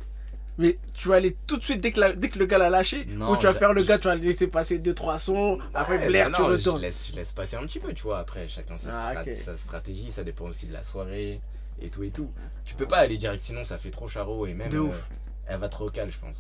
Mais 0.59 0.79
tu 0.95 1.09
vas 1.09 1.17
aller 1.17 1.37
tout 1.47 1.59
de 1.59 1.65
suite 1.65 1.81
dès 1.83 1.93
que, 1.93 2.01
la- 2.01 2.15
dès 2.15 2.31
que 2.31 2.39
le 2.39 2.47
gars 2.47 2.57
l'a 2.57 2.71
lâché 2.71 3.05
Non, 3.07 3.31
Ou 3.33 3.37
tu 3.37 3.45
vas 3.45 3.53
faire 3.53 3.75
le 3.75 3.83
gars, 3.85 3.99
tu 3.99 4.09
vas 4.09 4.15
laisser 4.15 4.47
passer 4.47 4.79
2-3 4.79 5.19
sons, 5.19 5.59
après 5.75 5.99
Ouais, 5.99 6.07
Blair, 6.07 6.31
bah 6.31 6.37
tu 6.37 6.43
non, 6.43 6.49
retournes. 6.49 6.79
Je 6.79 6.83
laisse, 6.83 7.09
je 7.11 7.15
laisse 7.17 7.33
passer 7.33 7.57
un 7.57 7.67
petit 7.67 7.79
peu, 7.79 7.93
tu 7.93 8.03
vois. 8.05 8.19
Après, 8.21 8.49
chacun 8.49 8.79
sa, 8.79 9.09
Ah, 9.11 9.25
sa 9.35 9.57
stratégie, 9.57 10.11
ça 10.11 10.25
dépend 10.25 10.47
aussi 10.47 10.67
de 10.67 10.73
la 10.73 10.83
soirée 10.83 11.41
et 11.83 11.91
tout 11.91 12.03
et 12.05 12.11
tout. 12.11 12.31
Tu 12.65 12.75
peux 12.75 12.87
pas 12.87 12.99
aller 12.99 13.19
direct, 13.19 13.43
sinon 13.45 13.65
ça 13.65 13.77
fait 13.77 13.91
trop 13.91 14.09
charreau 14.09 14.47
et 14.47 14.55
même. 14.55 14.71
De 14.71 14.79
euh, 14.79 14.83
ouf. 14.85 15.09
elle 15.47 15.61
va 15.61 15.69
trop 15.69 15.91
cal, 15.91 16.11
je 16.11 16.19
pense. 16.19 16.37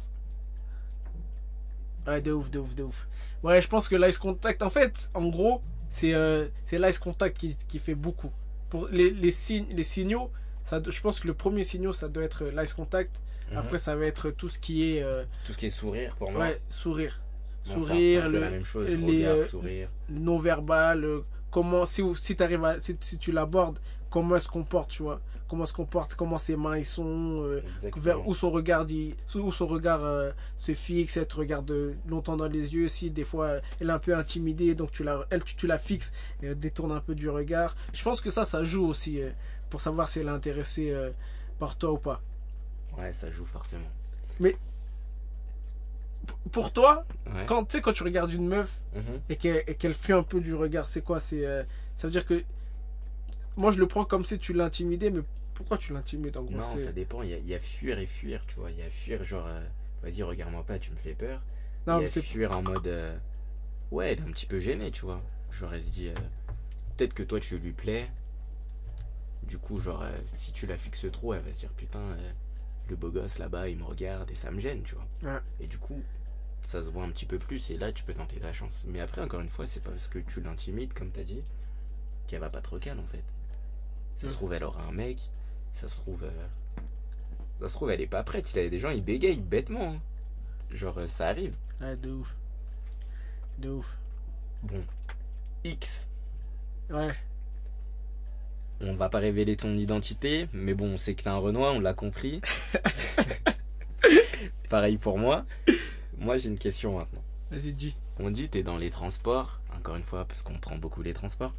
Ouais, 2.07 2.22
de 2.22 2.33
ouf, 2.33 2.51
de 2.51 2.59
ouf, 2.59 2.75
de 2.75 2.85
ouf. 2.85 3.07
Ouais, 3.42 3.61
je 3.61 3.68
pense 3.68 3.88
que 3.88 3.96
l'ice 3.96 4.16
contact, 4.18 4.62
en 4.62 4.70
fait, 4.70 5.11
en 5.12 5.27
gros, 5.29 5.61
c'est 5.90 6.14
euh, 6.14 6.46
l'ice 6.72 6.99
contact 6.99 7.37
qui, 7.37 7.57
qui 7.68 7.79
fait 7.79 7.94
beaucoup. 7.94 8.33
Pour 8.70 8.88
les, 8.88 9.11
les, 9.11 9.33
signes, 9.33 9.66
les 9.70 9.85
signaux, 9.85 10.31
ça, 10.66 10.83
je 10.87 11.00
pense 11.00 11.18
que 11.20 11.26
le 11.26 11.35
premier 11.35 11.64
signal, 11.64 11.94
ça 11.94 12.09
doit 12.09 12.24
être 12.24 12.44
l'ice 12.46 12.74
contact. 12.74 13.16
Mhm. 13.52 13.59
Après, 13.59 13.79
ça 13.79 13.94
va 13.96 14.05
être 14.07 14.31
tout 14.31 14.48
ce 14.48 14.59
qui 14.59 14.96
est 14.96 15.02
euh, 15.02 15.24
tout 15.46 15.52
ce 15.52 15.59
qui 15.59 15.66
est 15.66 15.70
sourire 15.70 16.14
pour 16.16 16.31
moi. 16.33 16.40
ouais, 16.42 16.61
sourire. 16.68 17.20
Bon, 17.66 17.81
sourire, 17.81 18.29
le, 18.29 18.40
la 18.40 18.50
même 18.50 18.64
chose. 18.64 18.87
les, 18.88 18.96
regard, 18.96 19.35
euh, 19.37 19.42
sourire. 19.44 19.88
le 20.09 20.18
non-verbal, 20.20 21.05
euh, 21.05 21.20
comment, 21.50 21.87
si, 21.87 22.02
si, 22.16 22.37
t'arrives 22.37 22.64
à, 22.64 22.81
si, 22.81 22.96
si 23.00 23.18
tu 23.18 23.33
l'abordes, 23.33 23.79
comment 24.11 24.35
elle 24.37 24.40
se 24.40 24.48
comporte, 24.48 24.90
tu 24.90 25.02
vois. 25.02 25.20
Comment 25.48 25.62
elle 25.62 25.68
se 25.68 25.72
comporte, 25.74 26.14
comment 26.16 26.38
ses 26.38 26.57
mains 26.57 26.76
ils 26.76 26.85
sont, 26.87 27.42
euh, 27.44 27.61
vers 27.96 28.26
où 28.26 28.35
son 28.35 28.50
regard 28.50 28.85
il- 28.88 29.14
où 29.37 29.52
son 29.52 29.68
regard 29.68 30.05
euh, 30.05 30.33
se 30.59 30.74
fixe 30.74 31.16
elle 31.16 31.26
te 31.29 31.37
regarde 31.37 31.70
euh, 31.70 31.92
longtemps 32.09 32.37
dans 32.37 32.48
les 32.48 32.74
yeux 32.74 32.88
si 32.88 33.11
des 33.11 33.22
fois 33.22 33.44
euh, 33.46 33.61
elle 33.81 33.90
est 33.90 33.92
un 33.92 34.00
peu 34.00 34.16
intimidée 34.16 34.74
donc 34.74 34.90
tu 34.90 35.05
la 35.05 35.24
elle 35.31 35.44
tu, 35.44 35.55
tu 35.55 35.68
la 35.68 35.79
fixes 35.79 36.12
et 36.42 36.46
elle 36.46 36.59
détourne 36.59 36.90
un 36.90 36.98
peu 36.98 37.14
du 37.14 37.29
regard 37.31 37.76
je 37.92 38.02
pense 38.02 38.20
que 38.20 38.29
ça 38.31 38.44
ça 38.44 38.64
joue 38.64 38.88
aussi 38.88 39.22
euh, 39.22 39.31
pour 39.70 39.81
savoir 39.81 40.09
si 40.09 40.20
elle 40.20 40.26
est 40.26 40.31
intéressée 40.31 40.90
euh, 40.90 41.11
par 41.59 41.76
toi 41.76 41.92
ou 41.92 41.98
pas 41.98 42.20
Ouais, 42.98 43.12
ça 43.12 43.31
joue 43.31 43.44
forcément. 43.44 43.88
pour 46.50 46.72
toi 46.72 47.05
Ouais. 47.26 47.44
quand 47.46 47.64
tu 47.64 47.72
sais 47.76 47.81
quand 47.83 47.92
tu 47.92 48.02
regardes 48.02 48.33
une 48.33 48.46
meuf 48.48 48.81
Mhm. 48.94 49.20
et 49.29 49.37
qu'elle 49.37 49.94
fait 49.94 50.12
un 50.12 50.22
peu 50.22 50.40
du 50.40 50.55
regard 50.55 50.88
c'est 50.88 51.02
quoi 51.02 51.20
c'est 51.20 51.44
euh, 51.46 51.62
ça 51.96 52.07
veut 52.07 52.11
dire 52.12 52.24
que 52.24 52.42
moi 53.57 53.70
je 53.70 53.79
le 53.79 53.87
prends 53.87 54.05
comme 54.05 54.24
si 54.24 54.38
tu 54.38 54.52
l'intimidais 54.52 55.11
mais 55.11 55.22
pourquoi 55.55 55.79
tu 55.79 55.92
l'intimides 55.92 56.37
en 56.37 56.42
gros 56.42 56.52
Non, 56.57 56.76
ça 56.79 56.92
dépend. 56.92 57.22
Il 57.22 57.31
y, 57.31 57.35
a, 57.35 57.38
il 57.38 57.46
y 57.46 57.55
a 57.55 57.59
fuir 57.59 57.98
et 57.98 58.07
fuir, 58.07 58.44
tu 58.46 58.57
vois. 58.57 58.70
Il 58.70 58.76
y 58.79 58.83
a 58.83 58.90
fuir, 58.90 59.24
genre, 59.24 59.46
euh, 59.46 59.66
vas-y, 60.02 60.22
regarde-moi 60.22 60.62
pas, 60.64 60.79
tu 60.79 60.90
me 60.90 60.96
fais 60.96 61.14
peur. 61.14 61.40
non 61.87 61.94
il 61.94 61.96
y 61.96 62.00
mais 62.00 62.05
a 62.05 62.09
c'est 62.11 62.20
fuir 62.20 62.52
en 62.52 62.61
mode. 62.62 62.87
euh, 62.88 63.16
ouais, 63.90 64.12
elle 64.12 64.18
est 64.18 64.22
un 64.22 64.33
petit 64.33 64.44
peu 64.44 64.61
gênée, 64.61 64.90
tu 64.90 65.07
vois. 65.07 65.22
Genre, 65.50 65.72
elle 65.72 65.83
se 65.83 65.90
dit. 65.90 66.11
Peut-être 66.98 67.14
que 67.14 67.22
toi, 67.22 67.40
tu 67.40 67.57
lui 67.57 67.72
plais. 67.72 68.11
Du 69.47 69.59
coup, 69.59 69.79
genre, 69.81 70.03
euh, 70.03 70.13
si 70.27 70.53
tu 70.53 70.67
la 70.67 70.77
fixes 70.77 71.07
trop, 71.13 71.35
elle 71.35 71.43
va 71.43 71.53
se 71.53 71.59
dire 71.61 71.71
Putain, 71.77 72.01
euh, 72.01 72.33
le 72.89 72.97
beau 72.97 73.11
gosse 73.11 73.39
là-bas, 73.39 73.69
il 73.69 73.79
me 73.79 73.85
regarde 73.85 74.31
et 74.31 74.35
ça 74.35 74.51
me 74.51 74.59
gêne, 74.61 74.83
tu 74.83 74.95
vois. 74.97 75.33
Ouais. 75.35 75.41
Et 75.61 75.67
du 75.67 75.79
coup, 75.79 76.03
ça 76.63 76.83
se 76.83 76.89
voit 76.91 77.05
un 77.05 77.11
petit 77.11 77.27
peu 77.27 77.39
plus 77.39 77.71
et 77.71 77.79
là, 77.79 77.93
tu 77.93 78.03
peux 78.05 78.15
tenter 78.15 78.41
ta 78.41 78.53
chance. 78.53 78.83
Mais 78.87 79.01
après, 79.01 79.21
encore 79.23 79.41
une 79.41 79.49
fois, 79.49 79.67
c'est 79.67 79.81
pas 79.81 79.91
parce 79.91 80.09
que 80.09 80.19
tu 80.19 80.41
l'intimides, 80.41 80.93
comme 80.93 81.11
t'as 81.11 81.23
dit, 81.25 81.43
qu'elle 82.27 82.41
va 82.41 82.51
pas 82.51 82.61
trop 82.61 82.79
calme 82.79 83.01
en 83.01 83.07
fait. 83.07 83.23
Ça 84.17 84.27
Ouais. 84.27 84.33
se 84.33 84.37
trouve, 84.37 84.53
elle 84.53 84.65
aura 84.65 84.83
un 84.83 84.93
mec. 84.93 85.19
Ça 85.73 85.89
se 85.89 85.97
trouve. 85.97 86.25
euh, 86.25 86.47
Ça 87.61 87.69
se 87.69 87.75
trouve, 87.75 87.91
elle 87.91 88.01
est 88.01 88.07
pas 88.07 88.23
prête. 88.25 88.51
Il 88.53 88.63
y 88.63 88.67
a 88.67 88.69
des 88.69 88.81
gens, 88.81 88.91
ils 88.91 89.05
bégayent 89.05 89.41
bêtement. 89.41 89.93
hein. 89.95 90.01
Genre, 90.71 90.99
euh, 90.99 91.07
ça 91.09 91.29
arrive. 91.29 91.55
ouais, 91.81 91.97
de 91.97 92.11
ouf 92.11 92.35
de 93.59 93.71
ouf 93.71 93.97
Bon. 94.65 94.85
X. 95.65 96.07
ouais 96.91 97.15
On 98.81 98.95
va 98.95 99.09
pas 99.09 99.19
révéler 99.19 99.57
ton 99.57 99.75
identité, 99.75 100.49
mais 100.53 100.75
bon, 100.75 100.95
on 100.95 100.99
sait 100.99 101.15
que 101.15 101.23
t'es 101.23 101.29
un 101.29 101.37
Renoir, 101.37 101.75
on 101.75 101.81
l'a 101.81 101.95
compris. 101.95 102.41
Pareil 104.69 104.99
pour 104.99 105.19
moi. 105.19 105.47
Moi, 106.19 106.39
j'ai 106.39 106.49
une 106.49 106.59
question 106.59 106.99
maintenant. 106.99 107.23
vas-y 107.51 107.73
dis 107.73 107.97
On 108.19 108.31
dit 108.31 108.49
t'es 108.49 108.62
dans 108.62 108.77
les 108.77 108.91
transports, 108.91 109.61
encore 109.75 109.97
une 109.97 110.03
fois, 110.03 110.25
parce 110.27 110.43
qu'on 110.43 110.59
prend 110.59 110.77
beaucoup 110.77 111.03
les 111.03 111.15
transports. 111.15 111.55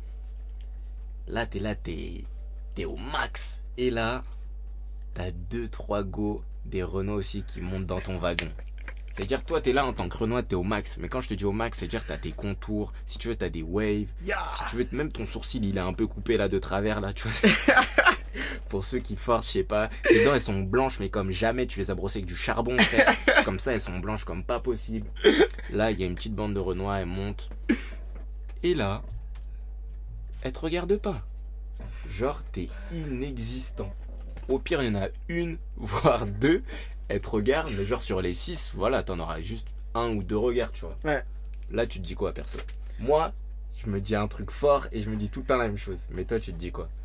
Là, 1.28 1.46
t'es 1.46 1.60
là, 1.60 1.76
t'es 1.76 2.24
t'es 2.76 2.86
au 2.86 2.96
max. 2.96 3.62
Et 3.78 3.90
là, 3.90 4.24
t'as 5.14 5.32
deux, 5.32 5.68
trois 5.68 6.04
go 6.04 6.44
des 6.66 6.84
Renault 6.84 7.16
aussi 7.16 7.44
qui 7.44 7.62
montent 7.62 7.88
dans 7.88 8.02
ton 8.02 8.18
wagon. 8.18 8.50
C'est-à-dire, 9.18 9.44
toi, 9.44 9.60
t'es 9.60 9.74
là 9.74 9.84
en 9.84 9.94
tant 9.94 10.08
que 10.08 10.16
Renoir, 10.16 10.46
t'es 10.46 10.54
au 10.54 10.62
max. 10.62 11.00
Mais 11.00 11.10
quand 11.10 11.22
je 11.22 11.30
te 11.30 11.34
dis 11.34 11.44
au 11.44 11.52
max, 11.52 11.80
c'est-à-dire, 11.80 12.06
t'as 12.06 12.18
tes 12.18 12.32
contours. 12.32 12.94
Si 13.08 13.18
tu 13.18 13.30
veux, 13.30 13.36
t'as 13.36 13.50
des 13.50 13.64
waves. 13.64 14.10
Si 14.24 14.66
tu 14.70 14.76
veux, 14.76 14.88
même 14.92 15.12
ton 15.12 15.26
sourcil, 15.26 15.66
il 15.66 15.76
est 15.76 15.82
un 15.82 15.94
peu 15.94 16.06
coupé 16.06 16.38
là 16.38 16.48
de 16.48 16.60
travers, 16.60 17.02
là, 17.02 17.14
tu 17.14 17.28
vois. 17.28 17.50
Pour 18.70 18.86
ceux 18.86 19.00
qui 19.00 19.16
forcent, 19.16 19.48
je 19.48 19.54
sais 19.54 19.64
pas. 19.64 19.90
Les 20.12 20.24
dents, 20.24 20.36
elles 20.36 20.42
sont 20.42 20.62
blanches, 20.62 21.00
mais 21.00 21.10
comme 21.10 21.32
jamais, 21.32 21.66
tu 21.66 21.80
les 21.80 21.90
as 21.90 21.96
brossées 21.96 22.20
avec 22.20 22.28
du 22.28 22.36
charbon, 22.36 22.78
frère. 22.78 23.16
Comme 23.44 23.58
ça, 23.58 23.74
elles 23.74 23.82
sont 23.82 23.98
blanches 23.98 24.26
comme 24.26 24.44
pas 24.44 24.60
possible. 24.60 25.08
Là, 25.72 25.90
il 25.90 26.00
y 26.00 26.04
a 26.04 26.06
une 26.06 26.16
petite 26.16 26.36
bande 26.36 26.54
de 26.54 26.60
Renoir, 26.60 26.98
elle 26.98 27.06
monte. 27.08 27.50
Et 28.62 28.76
là, 28.76 29.02
elle 30.44 30.52
te 30.52 30.60
regarde 30.60 30.96
pas. 30.98 31.26
Genre, 32.10 32.44
t'es 32.52 32.70
inexistant. 32.92 33.92
Au 34.48 34.60
pire, 34.60 34.84
il 34.84 34.94
y 34.94 34.96
en 34.96 35.02
a 35.02 35.08
une, 35.28 35.58
voire 35.78 36.26
deux. 36.26 36.62
Elle 37.10 37.22
te 37.22 37.30
regarde, 37.30 37.70
mais 37.78 37.86
genre 37.86 38.02
sur 38.02 38.22
les 38.22 38.34
six, 38.34 38.72
voilà, 38.76 39.04
t'en 39.04 39.20
auras 39.20 39.40
juste 39.40 39.68
un 39.96 40.10
ou 40.10 40.24
deux 40.24 40.38
regards, 40.38 40.72
tu 40.72 40.82
vois. 40.82 40.98
Ouais. 41.06 41.24
Là, 41.72 41.86
tu 41.86 42.00
te 42.00 42.06
dis 42.06 42.16
quoi, 42.16 42.34
perso? 42.34 42.58
Moi, 43.00 43.32
je 43.84 43.90
me 43.90 44.02
dis 44.02 44.16
un 44.16 44.28
truc 44.28 44.52
fort 44.52 44.88
et 44.92 45.02
je 45.02 45.10
me 45.10 45.16
dis 45.16 45.30
tout 45.30 45.42
le 45.42 45.46
temps 45.46 45.58
la 45.58 45.66
même 45.68 45.78
chose. 45.78 46.00
Mais 46.12 46.24
toi, 46.26 46.40
tu 46.40 46.52
te 46.52 46.58
dis 46.58 46.72
quoi? 46.72 46.90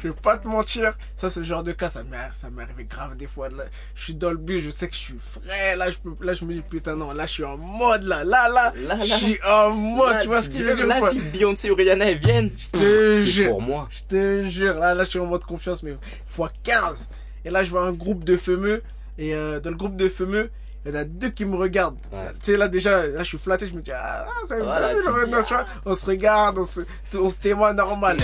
Je 0.00 0.06
vais 0.06 0.14
pas 0.14 0.38
te 0.38 0.46
mentir, 0.46 0.96
ça 1.16 1.28
c'est 1.28 1.40
le 1.40 1.44
genre 1.46 1.64
de 1.64 1.72
cas, 1.72 1.90
ça 1.90 2.04
m'est 2.04 2.62
arrivé 2.62 2.84
grave 2.84 3.16
des 3.16 3.26
fois. 3.26 3.48
Là, 3.48 3.64
je 3.96 4.04
suis 4.04 4.14
dans 4.14 4.30
le 4.30 4.36
bus, 4.36 4.62
je 4.62 4.70
sais 4.70 4.86
que 4.86 4.94
je 4.94 5.00
suis 5.00 5.18
frais, 5.18 5.74
là 5.74 5.90
je 5.90 5.96
peux, 5.98 6.14
là 6.24 6.34
je 6.34 6.44
me 6.44 6.52
dis 6.54 6.60
putain 6.60 6.94
non, 6.94 7.12
là 7.12 7.26
je 7.26 7.32
suis 7.32 7.42
en 7.44 7.56
mode 7.56 8.04
là, 8.04 8.22
là 8.22 8.48
là, 8.48 8.72
Là, 8.76 8.94
là. 8.94 9.04
je 9.04 9.12
suis 9.14 9.42
en 9.42 9.70
mode, 9.72 10.12
Là, 10.12 10.20
tu 10.20 10.28
vois 10.28 10.40
ce 10.40 10.50
que 10.50 10.54
je 10.56 10.62
veux 10.62 10.76
dire 10.76 10.86
Là, 10.86 11.00
si 11.10 11.18
Beyoncé 11.18 11.72
ou 11.72 11.74
Rihanna, 11.74 12.12
elles 12.12 12.18
viennent, 12.18 12.48
Je 12.56 12.68
te 12.70 12.78
c'est 12.78 13.26
jure, 13.26 13.50
pour 13.50 13.60
moi. 13.60 13.88
je 13.90 14.02
te 14.04 14.48
jure, 14.48 14.74
là 14.74 14.94
là 14.94 15.02
je 15.02 15.08
suis 15.10 15.18
en 15.18 15.26
mode 15.26 15.42
confiance 15.44 15.82
mais 15.82 15.96
fois 16.26 16.52
15. 16.62 17.08
Et 17.44 17.50
là 17.50 17.62
je 17.62 17.70
vois 17.70 17.82
un 17.82 17.92
groupe 17.92 18.24
de 18.24 18.36
fameux 18.36 18.82
et 19.18 19.34
euh, 19.34 19.60
dans 19.60 19.70
le 19.70 19.76
groupe 19.76 19.96
de 19.96 20.08
fameux 20.08 20.50
il 20.84 20.94
y 20.94 20.96
en 20.96 21.00
a 21.00 21.04
deux 21.04 21.30
qui 21.30 21.44
me 21.44 21.56
regardent. 21.56 21.98
Ouais. 22.12 22.28
Tu 22.42 22.52
sais, 22.52 22.56
là, 22.56 22.68
déjà, 22.68 23.06
là, 23.06 23.22
je 23.22 23.28
suis 23.28 23.38
flatté, 23.38 23.66
je 23.66 23.74
me 23.74 23.82
dis, 23.82 23.90
ah, 23.92 24.26
ça 24.48 24.56
me 24.56 24.62
Voilà, 24.62 24.90
ça, 24.90 24.94
tu 24.94 25.02
ça, 25.02 25.24
dis, 25.24 25.30
non, 25.30 25.42
tu 25.42 25.54
vois, 25.54 25.66
on 25.84 25.94
se 25.94 26.06
regarde, 26.06 26.58
on 26.58 26.64
se, 26.64 26.80
on 27.14 27.28
se 27.28 27.36
témoigne 27.36 27.76
normal. 27.76 28.16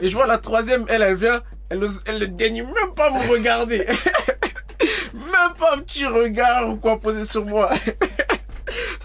Et 0.00 0.08
je 0.08 0.14
vois 0.16 0.26
la 0.26 0.38
troisième, 0.38 0.86
elle, 0.88 1.02
elle 1.02 1.14
vient, 1.14 1.42
elle, 1.68 1.86
elle 2.06 2.18
ne 2.18 2.26
daigne 2.26 2.62
même 2.64 2.94
pas 2.96 3.10
me 3.10 3.30
regarder. 3.30 3.86
même 5.14 5.54
pas 5.58 5.74
un 5.74 5.80
petit 5.80 6.06
regard 6.06 6.68
ou 6.68 6.76
quoi 6.76 6.98
poser 6.98 7.24
sur 7.24 7.44
moi. 7.44 7.70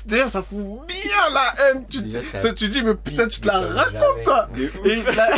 Déjà, 0.05 0.27
ça 0.27 0.41
fout 0.43 0.57
bien 0.87 1.29
la 1.33 1.53
haine. 1.71 1.85
Tu, 1.89 2.01
Déjà, 2.01 2.19
toi, 2.41 2.53
tu 2.53 2.67
dis, 2.67 2.81
mais 2.83 2.93
putain, 2.95 3.27
tu 3.27 3.39
te 3.39 3.47
la 3.47 3.59
racontes, 3.59 3.93
jamais. 3.93 4.23
toi. 4.23 4.49
Et, 4.85 5.01
la- 5.15 5.35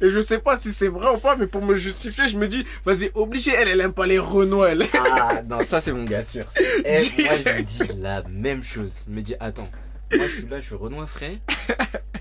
et 0.06 0.10
je 0.10 0.20
sais 0.20 0.38
pas 0.38 0.56
si 0.58 0.72
c'est 0.72 0.88
vrai 0.88 1.14
ou 1.14 1.18
pas, 1.18 1.36
mais 1.36 1.46
pour 1.46 1.62
me 1.62 1.76
justifier, 1.76 2.26
je 2.28 2.36
me 2.38 2.48
dis, 2.48 2.64
vas-y, 2.84 3.10
obligé, 3.14 3.52
elle, 3.54 3.68
elle 3.68 3.80
aime 3.80 3.92
pas 3.92 4.06
les 4.06 4.18
Renois, 4.18 4.70
elle. 4.70 4.84
Ah 5.16 5.42
non, 5.48 5.58
ça 5.64 5.80
c'est 5.80 5.92
mon 5.92 6.04
gars 6.04 6.24
sûr. 6.24 6.44
Et 6.84 6.98
moi 7.22 7.32
je 7.44 7.48
me 7.50 7.62
dis 7.62 7.78
la 8.00 8.22
même 8.24 8.62
chose. 8.64 8.94
Je 9.08 9.14
me 9.14 9.22
dis 9.22 9.34
attends, 9.38 9.68
moi 10.16 10.26
je 10.26 10.32
suis 10.32 10.46
là, 10.48 10.58
je 10.60 10.66
suis 10.66 10.74
Renoir 10.74 11.08
frais. 11.08 11.38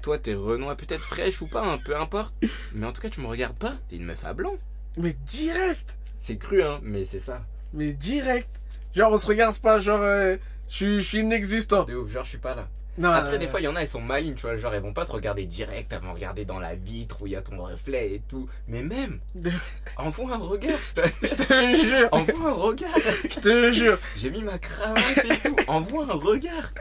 Toi 0.01 0.17
t'es 0.19 0.33
Renoir 0.33 0.75
peut-être 0.75 1.03
fraîche 1.03 1.41
ou 1.41 1.47
pas, 1.47 1.63
hein, 1.63 1.79
peu 1.83 1.95
importe. 1.95 2.33
Mais 2.73 2.85
en 2.85 2.91
tout 2.91 3.01
cas 3.01 3.09
tu 3.09 3.21
me 3.21 3.27
regardes 3.27 3.57
pas, 3.57 3.73
t'es 3.89 3.95
une 3.97 4.05
meuf 4.05 4.23
à 4.25 4.33
blanc. 4.33 4.53
Mais 4.97 5.15
direct. 5.25 5.97
C'est 6.13 6.37
cru 6.37 6.61
hein, 6.63 6.79
mais 6.83 7.03
c'est 7.03 7.19
ça. 7.19 7.41
Mais 7.73 7.93
direct. 7.93 8.49
Genre, 8.95 9.11
on 9.11 9.17
se 9.17 9.25
regarde 9.27 9.57
pas, 9.57 9.79
genre, 9.79 10.01
euh, 10.01 10.35
je 10.71 10.75
suis- 10.75 11.01
je 11.01 11.07
suis 11.07 11.19
inexistant. 11.19 11.83
De 11.83 11.93
ouf, 11.95 12.09
genre 12.11 12.23
je 12.23 12.29
suis 12.29 12.37
pas 12.39 12.55
là. 12.55 12.67
Non, 12.97 13.09
Après 13.11 13.35
euh, 13.35 13.37
des 13.37 13.47
fois 13.47 13.61
il 13.61 13.63
y 13.63 13.67
en 13.69 13.75
a, 13.77 13.81
elles 13.81 13.87
sont 13.87 14.01
malines, 14.01 14.35
tu 14.35 14.41
vois, 14.41 14.57
genre 14.57 14.73
elles 14.73 14.81
vont 14.81 14.91
pas 14.93 15.05
te 15.05 15.11
regarder 15.13 15.45
direct, 15.45 15.93
elles 15.93 16.01
vont 16.01 16.13
regarder 16.13 16.43
dans 16.43 16.59
la 16.59 16.75
vitre 16.75 17.21
où 17.21 17.27
il 17.27 17.31
y 17.33 17.35
a 17.37 17.41
ton 17.41 17.57
reflet 17.63 18.15
et 18.15 18.21
tout. 18.27 18.49
Mais 18.67 18.81
même, 18.83 19.19
de- 19.33 19.51
envoie 19.95 20.33
un 20.33 20.37
regard, 20.37 20.77
je 21.21 21.27
te 21.35 21.87
jure, 21.87 22.09
envoie 22.11 22.49
un 22.49 22.53
regard. 22.53 22.89
je 23.29 23.39
te 23.39 23.71
jure. 23.71 23.97
J'ai 24.17 24.29
mis 24.29 24.43
ma 24.43 24.57
cravate 24.59 25.23
et 25.23 25.37
tout, 25.49 25.55
envoie 25.67 26.03
un 26.03 26.13
regard. 26.15 26.73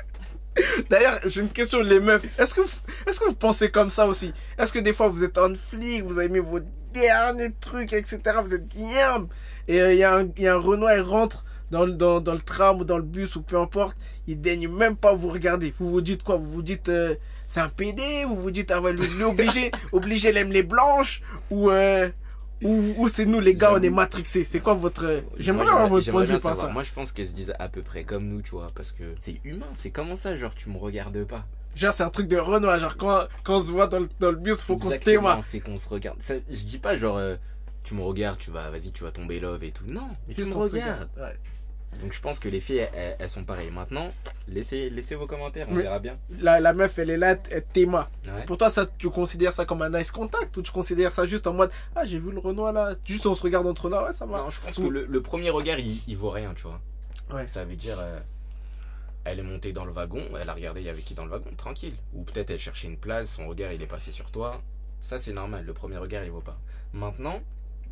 D'ailleurs, 0.90 1.18
j'ai 1.26 1.40
une 1.42 1.48
question, 1.48 1.80
les 1.80 2.00
meufs. 2.00 2.24
Est-ce 2.38 2.54
que, 2.56 2.60
vous- 2.62 2.80
est-ce 3.06 3.20
que 3.20 3.26
vous 3.26 3.34
pensez 3.36 3.70
comme 3.70 3.88
ça 3.88 4.06
aussi? 4.06 4.32
Est-ce 4.58 4.72
que 4.72 4.80
des 4.80 4.92
fois 4.92 5.08
vous 5.08 5.22
êtes 5.22 5.38
en 5.38 5.54
flic, 5.54 6.02
vous 6.02 6.18
avez 6.18 6.28
mis 6.28 6.40
vos 6.40 6.58
derniers 6.92 7.52
trucs, 7.60 7.92
etc. 7.92 8.18
Vous 8.44 8.52
êtes 8.54 8.74
yam 8.74 9.28
Et 9.68 9.80
euh, 9.80 9.92
il 9.92 9.98
y, 10.00 10.04
a 10.04 10.16
un- 10.16 10.28
y 10.36 10.48
a 10.48 10.54
un 10.54 10.58
Renoir, 10.58 10.94
il 10.96 11.02
rentre 11.02 11.44
dans, 11.70 11.84
le- 11.84 11.92
dans, 11.92 12.20
dans 12.20 12.32
le 12.34 12.40
tram 12.40 12.80
ou 12.80 12.84
dans 12.84 12.96
le 12.98 13.02
bus 13.02 13.36
ou 13.36 13.42
peu 13.42 13.58
importe. 13.58 13.96
Il 14.26 14.40
daigne 14.40 14.68
même 14.68 14.96
pas 14.96 15.14
vous 15.14 15.28
regarder. 15.30 15.74
Vous 15.78 15.90
vous 15.90 16.00
dites 16.00 16.22
quoi? 16.22 16.36
Vous 16.36 16.50
vous 16.50 16.62
dites 16.62 16.88
euh, 16.88 17.14
c'est 17.48 17.60
un 17.60 17.68
PD 17.68 18.24
Vous 18.26 18.36
vous 18.40 18.50
dites 18.50 18.70
ah 18.70 18.80
ouais, 18.80 18.92
lui, 18.92 19.06
lui, 19.06 19.24
obligé, 19.24 19.70
obligé, 19.92 20.28
elle 20.30 20.36
aime 20.36 20.52
les 20.52 20.62
blanches? 20.62 21.22
Ou, 21.50 21.70
euh, 21.70 22.08
ou, 22.62 22.94
ou 22.98 23.08
c'est 23.08 23.24
nous 23.24 23.40
les 23.40 23.54
gars, 23.54 23.72
on 23.72 23.82
est 23.82 23.88
matrixés 23.90 24.44
C'est 24.44 24.60
quoi 24.60 24.74
votre. 24.74 25.22
J'aimerais 25.38 25.64
Moi, 25.64 25.72
avoir 25.74 25.88
votre 25.88 26.04
j'aimerais 26.04 26.26
point 26.26 26.34
de 26.34 26.38
vue 26.38 26.42
par 26.42 26.56
ça. 26.56 26.68
Moi, 26.68 26.82
je 26.82 26.92
pense 26.92 27.10
qu'elles 27.12 27.28
se 27.28 27.32
disent 27.34 27.54
à 27.58 27.68
peu 27.68 27.82
près 27.82 28.04
comme 28.04 28.26
nous, 28.28 28.42
tu 28.42 28.50
vois, 28.50 28.70
parce 28.74 28.92
que 28.92 29.14
c'est 29.18 29.40
humain. 29.44 29.66
C'est 29.74 29.90
comment 29.90 30.16
ça, 30.16 30.34
genre, 30.36 30.54
tu 30.54 30.68
me 30.68 30.76
regardes 30.76 31.24
pas? 31.24 31.46
Genre, 31.76 31.94
c'est 31.94 32.02
un 32.02 32.10
truc 32.10 32.26
de 32.26 32.36
Renoir. 32.36 32.78
Genre, 32.78 32.96
quand, 32.96 33.26
quand 33.44 33.56
on 33.56 33.62
se 33.62 33.70
voit 33.70 33.86
dans 33.86 34.00
le, 34.00 34.08
dans 34.18 34.30
le 34.30 34.36
bus, 34.36 34.60
faut 34.60 34.76
qu'on 34.76 34.90
se 34.90 34.98
témoigne. 34.98 35.40
C'est 35.42 35.60
qu'on 35.60 35.78
se 35.78 35.88
regarde. 35.88 36.20
Ça, 36.20 36.34
je 36.50 36.62
dis 36.64 36.78
pas 36.78 36.96
genre, 36.96 37.16
euh, 37.16 37.36
tu 37.84 37.94
me 37.94 38.02
regardes, 38.02 38.38
tu 38.38 38.50
vas, 38.50 38.68
vas-y, 38.70 38.90
tu 38.92 39.04
vas 39.04 39.10
tomber 39.12 39.40
love 39.40 39.62
et 39.64 39.70
tout. 39.70 39.84
Non, 39.86 40.08
mais 40.28 40.34
tu 40.34 40.44
me 40.44 40.52
regardes. 40.52 40.72
regarde. 40.72 41.08
Ouais. 41.16 41.38
Donc, 42.00 42.12
je 42.12 42.20
pense 42.20 42.38
que 42.38 42.48
les 42.48 42.60
filles, 42.60 42.88
elles, 42.94 43.16
elles 43.18 43.28
sont 43.28 43.44
pareilles. 43.44 43.70
Maintenant, 43.70 44.12
laissez, 44.48 44.88
laissez 44.90 45.14
vos 45.16 45.26
commentaires, 45.26 45.66
on 45.70 45.74
Mais- 45.74 45.82
verra 45.82 45.98
bien. 45.98 46.18
La, 46.40 46.60
la 46.60 46.72
meuf, 46.72 46.98
elle 46.98 47.10
est 47.10 47.16
là, 47.16 47.36
elle 47.50 47.64
t'aima. 47.64 48.08
Ouais. 48.24 48.44
Pour 48.46 48.56
toi, 48.58 48.70
ça, 48.70 48.86
tu 48.98 49.10
considères 49.10 49.52
ça 49.52 49.64
comme 49.66 49.82
un 49.82 49.90
nice 49.90 50.10
contact 50.12 50.56
ou 50.56 50.62
tu 50.62 50.70
considères 50.72 51.12
ça 51.12 51.26
juste 51.26 51.46
en 51.46 51.52
mode 51.52 51.70
Ah, 51.96 52.04
j'ai 52.04 52.18
vu 52.18 52.30
le 52.30 52.38
Renoir 52.38 52.72
là. 52.72 52.94
Juste 53.04 53.26
on 53.26 53.34
se 53.34 53.42
regarde 53.42 53.66
entre 53.66 53.90
nous, 53.90 53.96
ouais, 53.96 54.12
ça 54.12 54.24
va. 54.24 54.38
Non, 54.38 54.50
je 54.50 54.60
pense 54.60 54.76
que 54.76 54.82
le, 54.82 55.04
le 55.04 55.20
premier 55.22 55.50
regard, 55.50 55.78
il, 55.78 56.00
il 56.06 56.16
vaut 56.16 56.30
rien, 56.30 56.54
tu 56.54 56.62
vois. 56.62 56.80
Ouais. 57.32 57.46
Ça 57.48 57.64
veut 57.64 57.76
dire, 57.76 57.98
euh, 58.00 58.18
elle 59.24 59.40
est 59.40 59.42
montée 59.44 59.72
dans 59.72 59.84
le 59.84 59.92
wagon, 59.92 60.22
elle 60.40 60.48
a 60.48 60.54
regardé 60.54 60.80
il 60.80 60.86
y 60.86 60.88
avait 60.88 61.02
qui 61.02 61.14
dans 61.14 61.24
le 61.24 61.30
wagon, 61.30 61.50
tranquille. 61.56 61.94
Ou 62.14 62.22
peut-être 62.22 62.50
elle 62.50 62.58
cherchait 62.58 62.88
une 62.88 62.96
place, 62.98 63.30
son 63.34 63.48
regard 63.48 63.72
il 63.72 63.82
est 63.82 63.86
passé 63.86 64.10
sur 64.12 64.30
toi. 64.30 64.62
Ça 65.02 65.18
c'est 65.18 65.32
normal, 65.32 65.64
le 65.66 65.72
premier 65.74 65.96
regard 65.98 66.24
il 66.24 66.30
vaut 66.30 66.40
pas. 66.40 66.58
Maintenant, 66.92 67.40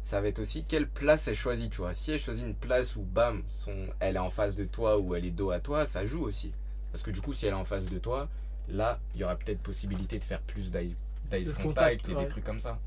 ça 0.09 0.23
va 0.23 0.29
être 0.29 0.39
aussi 0.39 0.65
quelle 0.65 0.89
place 0.89 1.29
elle 1.29 1.35
choisit, 1.35 1.71
tu 1.71 1.83
vois. 1.83 1.93
Si 1.93 2.13
elle 2.13 2.19
choisit 2.19 2.43
une 2.43 2.55
place 2.55 2.97
où 2.97 3.03
bam, 3.03 3.43
son, 3.47 3.75
elle 4.01 4.17
est 4.17 4.19
en 4.19 4.31
face 4.31 4.57
de 4.57 4.65
toi 4.65 4.99
ou 4.99 5.15
elle 5.15 5.27
est 5.27 5.31
dos 5.31 5.51
à 5.51 5.61
toi, 5.61 5.85
ça 5.85 6.07
joue 6.07 6.23
aussi. 6.23 6.51
Parce 6.91 7.03
que 7.03 7.11
du 7.11 7.21
coup, 7.21 7.35
si 7.35 7.45
elle 7.45 7.53
est 7.53 7.57
en 7.57 7.67
face 7.67 7.85
de 7.85 7.99
toi, 7.99 8.27
là, 8.71 9.01
il 9.15 9.21
y 9.21 9.25
aura 9.25 9.37
peut-être 9.37 9.61
possibilité 9.61 10.19
de 10.19 10.25
faire 10.25 10.41
plus 10.41 10.71
d'eye 10.71 10.97
De 11.31 11.37
contact, 11.37 11.63
contact, 11.63 12.09
et 12.09 12.15
ouais. 12.15 12.25
des 12.25 12.31
trucs 12.31 12.45
comme 12.45 12.59
ça. 12.59 12.79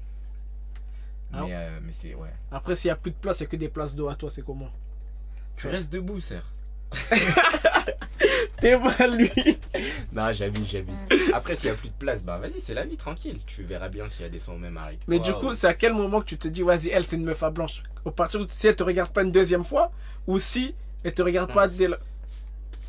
Ah. 1.32 1.44
Mais, 1.44 1.54
euh, 1.54 1.80
mais 1.84 1.94
c'est 1.94 2.16
ouais. 2.16 2.34
Après, 2.50 2.76
s'il 2.76 2.88
y 2.88 2.92
a 2.92 2.96
plus 2.96 3.12
de 3.12 3.18
place, 3.18 3.40
a 3.40 3.46
que 3.46 3.56
des 3.56 3.70
places 3.70 3.94
d'eau 3.94 4.10
à 4.10 4.16
toi, 4.16 4.32
c'est 4.32 4.44
comment? 4.44 4.72
Tu 5.58 5.68
restes 5.68 5.94
debout, 5.94 6.22
serre. 6.22 6.52
T'es 8.60 8.78
mal, 8.78 9.18
lui. 9.18 9.32
Non, 10.14 10.32
j'abuse, 10.32 10.68
j'abuse. 10.70 11.00
Après, 11.34 11.56
s'il 11.56 11.68
y 11.68 11.72
a 11.72 11.76
plus 11.76 11.90
de 11.90 11.94
place, 11.96 12.24
bah 12.24 12.38
vas-y, 12.38 12.60
c'est 12.62 12.76
la 12.76 12.86
vie, 12.86 12.96
tranquille. 12.98 13.40
Tu 13.48 13.64
verras 13.64 13.90
bien 13.90 14.08
s'il 14.08 14.22
y 14.22 14.26
a 14.26 14.30
des 14.30 14.40
sons 14.40 14.54
au 14.54 14.58
même 14.58 14.78
arrêt. 14.78 15.00
Mais 15.08 15.20
du 15.20 15.34
coup, 15.34 15.54
c'est 15.56 15.68
à 15.68 15.74
quel 15.74 15.94
moment 15.94 16.20
que 16.22 16.26
tu 16.26 16.38
te 16.38 16.48
dis 16.48 16.62
Vas-y, 16.62 16.90
elle, 16.90 17.04
c'est 17.04 17.16
une 17.16 17.24
meuf 17.26 17.42
à 17.42 17.50
blanche? 17.50 17.82
Au 18.06 18.12
partir 18.12 18.40
de 18.46 18.52
si 18.52 18.68
elle 18.68 18.76
te 18.76 18.84
regarde 18.84 19.12
pas 19.12 19.24
une 19.24 19.32
deuxième 19.32 19.64
fois 19.64 19.92
ou 20.28 20.38
si 20.38 20.76
elle 21.04 21.14
te 21.14 21.22
regarde 21.24 21.50
Non, 21.50 21.56
pas 21.56 21.68
dès 21.68 21.88
la- 21.88 21.98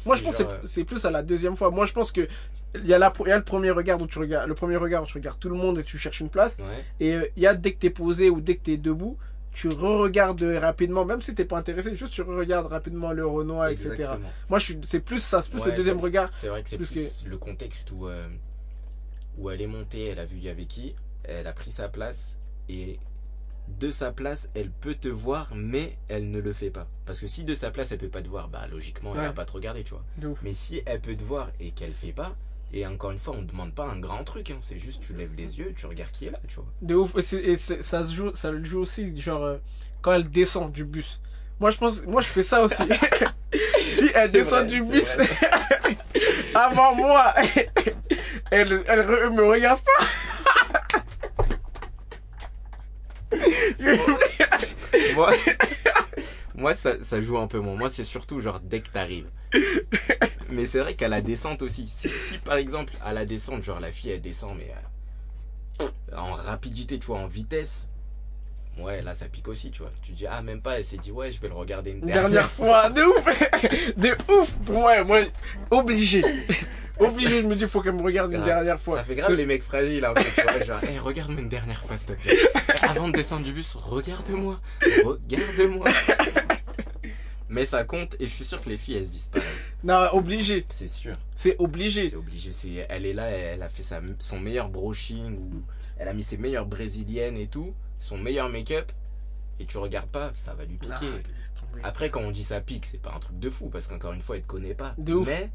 Moi, 0.05 0.17
je 0.17 0.23
pense 0.23 0.37
que 0.37 0.43
genre, 0.43 0.53
c'est- 0.65 0.69
c'est 0.69 0.85
plus 0.85 1.05
à 1.07 1.11
la 1.11 1.23
deuxième 1.23 1.57
fois. 1.57 1.71
Moi, 1.71 1.87
je 1.87 1.93
pense 1.93 2.13
que. 2.13 2.29
Il 2.75 2.87
y, 2.87 2.95
a 2.95 2.99
la, 2.99 3.13
il 3.21 3.29
y 3.29 3.33
a 3.33 3.37
le 3.37 3.45
premier 3.45 3.71
regard 3.71 4.01
où 4.01 4.07
tu 4.07 4.19
regardes 4.19 4.49
le 4.49 4.55
premier 4.55 4.77
regard 4.77 5.03
où 5.03 5.07
tu 5.07 5.13
regardes 5.19 5.39
tout 5.39 5.51
le 5.51 5.55
monde 5.57 5.79
et 5.79 5.83
tu 5.83 5.99
cherches 5.99 6.21
une 6.21 6.31
place 6.31 6.57
euh, 6.59 6.63
Ouais. 6.67 6.85
Et 7.01 7.13
euh, 7.15 7.27
il 7.37 7.43
y 7.43 7.47
a 7.47 7.53
dès 7.53 7.73
que 7.75 7.79
t'es 7.79 7.91
posé 7.91 8.31
ou 8.31 8.41
dès 8.41 8.55
que 8.57 8.63
t'es 8.63 8.79
debout, 8.79 9.19
tu 9.53 9.69
re-regardes 9.69 10.43
rapidement, 10.43 11.05
même 11.05 11.21
si 11.21 11.35
t'es 11.35 11.45
pas 11.45 11.59
intéressé, 11.59 11.95
juste 11.95 12.13
tu 12.15 12.23
re-regardes 12.23 12.67
rapidement 12.67 13.13
le 13.13 13.27
Renoir, 13.27 13.69
etc. 13.69 14.15
Moi, 14.49 14.59
c'est 14.61 15.01
plus 15.01 15.21
ça, 15.21 15.43
c'est 15.43 15.51
plus 15.51 15.61
Ouais, 15.61 15.71
le 15.71 15.77
deuxième 15.77 15.99
regard. 16.01 16.31
C'est 16.33 16.49
vrai 16.49 16.63
que 16.63 16.69
c'est 16.69 16.77
plus 16.79 16.87
plus, 16.87 17.25
le 17.27 17.37
contexte 17.37 17.91
où, 17.93 18.09
euh, 18.09 18.29
où 19.39 19.51
elle 19.51 19.61
est 19.61 19.67
montée, 19.67 20.07
elle 20.07 20.19
a 20.19 20.25
vu 20.25 20.49
avait 20.49 20.65
qui, 20.65 20.95
elle 21.25 21.47
a 21.47 21.53
pris 21.53 21.71
sa 21.71 21.89
place 21.89 22.37
et 22.69 22.99
de 23.69 23.91
sa 23.91 24.11
place, 24.11 24.51
elle 24.55 24.71
peut 24.71 24.95
te 24.95 25.09
voir, 25.09 25.53
mais 25.55 25.97
elle 26.09 26.31
ne 26.31 26.41
le 26.41 26.53
fait 26.53 26.71
pas. 26.71 26.89
Parce 27.07 27.21
que 27.21 27.29
si 27.29 27.45
de 27.45 27.55
sa 27.55 27.71
place, 27.71 27.93
elle 27.93 27.99
peut 27.99 28.09
pas 28.09 28.23
te 28.23 28.29
voir, 28.29 28.49
bah 28.49 28.67
logiquement, 28.71 29.15
elle 29.15 29.21
Ouais. 29.21 29.27
va 29.27 29.33
pas 29.33 29.45
te 29.45 29.53
regarder, 29.53 29.85
tu 29.85 29.91
vois. 29.95 30.05
Mais 30.43 30.55
si 30.55 30.83
elle 30.87 31.01
peut 31.01 31.15
te 31.15 31.23
voir 31.23 31.51
et 31.61 31.71
qu'elle 31.71 31.93
fait 31.93 32.13
pas, 32.13 32.37
et 32.75 32.87
encore 32.87 33.11
une 33.11 33.18
fois, 33.18 33.35
on 33.37 33.43
ne 33.43 33.47
demande 33.47 33.75
pas 33.75 33.85
un 33.85 33.99
grand 33.99 34.25
truc, 34.25 34.51
hein, 34.51 34.59
c'est 34.62 34.79
juste 34.79 35.03
tu 35.07 35.12
lèves 35.12 35.35
les 35.37 35.59
yeux, 35.59 35.75
tu 35.77 35.85
regardes 35.87 36.11
qui 36.11 36.27
est 36.27 36.31
là, 36.31 36.39
tu 36.49 36.55
vois. 36.57 36.64
De 36.81 36.95
ouf. 36.95 37.14
Et, 37.33 37.57
ça 37.57 38.05
se 38.05 38.14
joue, 38.14 38.35
ça 38.35 38.51
le 38.51 38.64
joue 38.64 38.81
aussi, 38.81 39.20
genre, 39.20 39.45
euh, 39.45 39.59
quand 40.01 40.12
elle 40.12 40.31
descend 40.31 40.73
du 40.73 40.85
bus. 40.85 41.20
Moi, 41.61 41.70
je 41.70 41.77
pense, 41.77 42.03
moi, 42.05 42.23
je 42.23 42.29
fais 42.29 42.43
ça 42.43 42.62
aussi. 42.62 42.83
si 43.93 44.11
elle 44.14 44.31
descend 44.31 44.66
vrai, 44.66 44.79
du 44.79 44.83
bus 44.85 45.18
avant 46.55 46.95
moi, 46.95 47.35
elle, 48.51 48.83
elle 48.87 49.01
re- 49.01 49.31
me 49.35 49.45
regarde 49.45 49.81
pas. 49.81 50.07
moi, 55.14 55.33
moi 56.55 56.75
ça, 56.75 57.03
ça 57.03 57.21
joue 57.23 57.39
un 57.39 57.47
peu 57.47 57.59
moins. 57.59 57.75
Moi, 57.75 57.91
c'est 57.91 58.05
surtout 58.05 58.41
genre 58.41 58.61
dès 58.61 58.81
que 58.81 58.91
t'arrives. 58.91 59.31
Mais 60.51 60.67
c'est 60.67 60.81
vrai 60.81 60.95
qu'à 60.95 61.09
la 61.09 61.21
descente 61.23 61.63
aussi. 61.63 61.89
Si, 61.89 62.09
si, 62.09 62.39
par 62.39 62.57
exemple, 62.57 62.93
à 63.03 63.13
la 63.13 63.25
descente, 63.25 63.63
genre 63.63 63.81
la 63.81 63.93
fille 63.93 64.11
elle 64.11 64.21
descend, 64.21 64.57
mais 64.57 64.71
euh, 65.81 65.89
en 66.17 66.33
rapidité, 66.33 66.99
tu 66.99 67.07
vois, 67.07 67.19
en 67.19 67.27
vitesse. 67.27 67.89
Ouais, 68.79 69.03
là 69.03 69.15
ça 69.15 69.27
pique 69.27 69.49
aussi, 69.49 69.71
tu 69.71 69.83
vois. 69.83 69.91
Tu 70.03 70.13
dis, 70.13 70.27
ah, 70.27 70.41
même 70.43 70.63
pas, 70.63 70.79
elle 70.79 70.85
s'est 70.85 70.97
dit, 70.97 71.11
ouais, 71.11 71.31
je 71.31 71.41
vais 71.41 71.49
le 71.49 71.55
regarder 71.55 71.91
une 71.91 72.01
dernière, 72.01 72.23
dernière 72.23 72.51
fois, 72.51 72.89
de 72.89 73.03
ouf, 73.03 73.97
de 73.97 74.17
ouf. 74.33 74.53
Pour 74.65 74.81
moi, 74.81 75.05
moi, 75.05 75.21
obligé, 75.71 76.23
obligé. 76.99 77.43
Je 77.43 77.47
me 77.47 77.55
dis, 77.55 77.67
faut 77.67 77.83
qu'elle 77.83 77.93
me 77.93 78.03
regarde 78.03 78.33
une 78.33 78.45
dernière 78.45 78.81
fois. 78.81 78.97
Ça 78.97 79.05
fait 79.05 79.15
grave 79.15 79.35
les 79.35 79.47
mecs 79.47 79.63
fragiles, 79.63 80.09
peu, 80.15 80.23
tu 80.23 80.43
vois. 80.43 80.65
Genre, 80.65 80.85
hey, 80.85 80.99
regarde-moi 80.99 81.41
une 81.41 81.49
dernière 81.51 81.83
fois, 81.85 81.99
s'il 81.99 82.09
te 82.09 82.23
plaît. 82.23 82.39
Avant 82.83 83.09
de 83.09 83.13
descendre 83.13 83.45
du 83.45 83.53
bus, 83.53 83.75
regarde-moi. 83.75 84.61
Regarde-moi. 85.05 85.87
Mais 87.53 87.67
ça 87.67 87.85
compte, 87.85 88.17
et 88.19 88.27
je 88.27 88.33
suis 88.33 88.47
sûr 88.47 88.63
que 88.63 88.71
les 88.71 88.79
filles, 88.79 88.97
elles 88.97 89.07
se 89.07 89.13
disent 89.13 89.29
pareil. 89.29 89.47
Non, 89.85 90.09
obligé. 90.13 90.65
C'est 90.71 90.89
sûr. 90.89 91.17
C'est 91.37 91.57
obligé. 91.59 92.09
C'est 92.09 92.17
obligé. 92.17 92.51
C'est, 92.53 92.87
elle 92.89 93.05
est 93.05 93.13
là, 93.13 93.29
elle 93.29 93.63
a 93.63 93.69
fait 93.69 93.83
sa, 93.83 94.01
son 94.21 94.41
meilleur 94.41 94.71
brushing, 94.71 95.37
ou 95.37 95.63
elle 95.99 96.09
a 96.09 96.15
mis 96.15 96.25
ses 96.25 96.39
meilleures 96.39 96.65
brésiliennes 96.65 97.37
et 97.37 97.49
tout, 97.49 97.75
son 97.99 98.17
meilleur 98.17 98.49
make-up, 98.49 98.91
et 99.61 99.67
tu 99.67 99.77
regardes 99.77 100.09
pas, 100.09 100.33
ça 100.35 100.55
va 100.55 100.65
lui 100.65 100.79
piquer. 100.79 101.11
Après, 101.83 102.11
quand 102.11 102.23
on 102.23 102.31
dit 102.31 102.45
ça 102.45 102.63
pique, 102.63 102.87
c'est 102.87 103.03
pas 103.03 103.13
un 103.15 103.19
truc 103.19 103.39
de 103.39 103.51
fou, 103.51 103.69
parce 103.69 103.87
qu'encore 103.87 104.15
une 104.15 104.23
fois, 104.23 104.37
elle 104.37 104.43
te 104.43 104.47
connaît 104.47 104.75
pas. 104.75 104.95
De 104.97 105.13
ouf. 105.13 105.29
Mais 105.29 105.51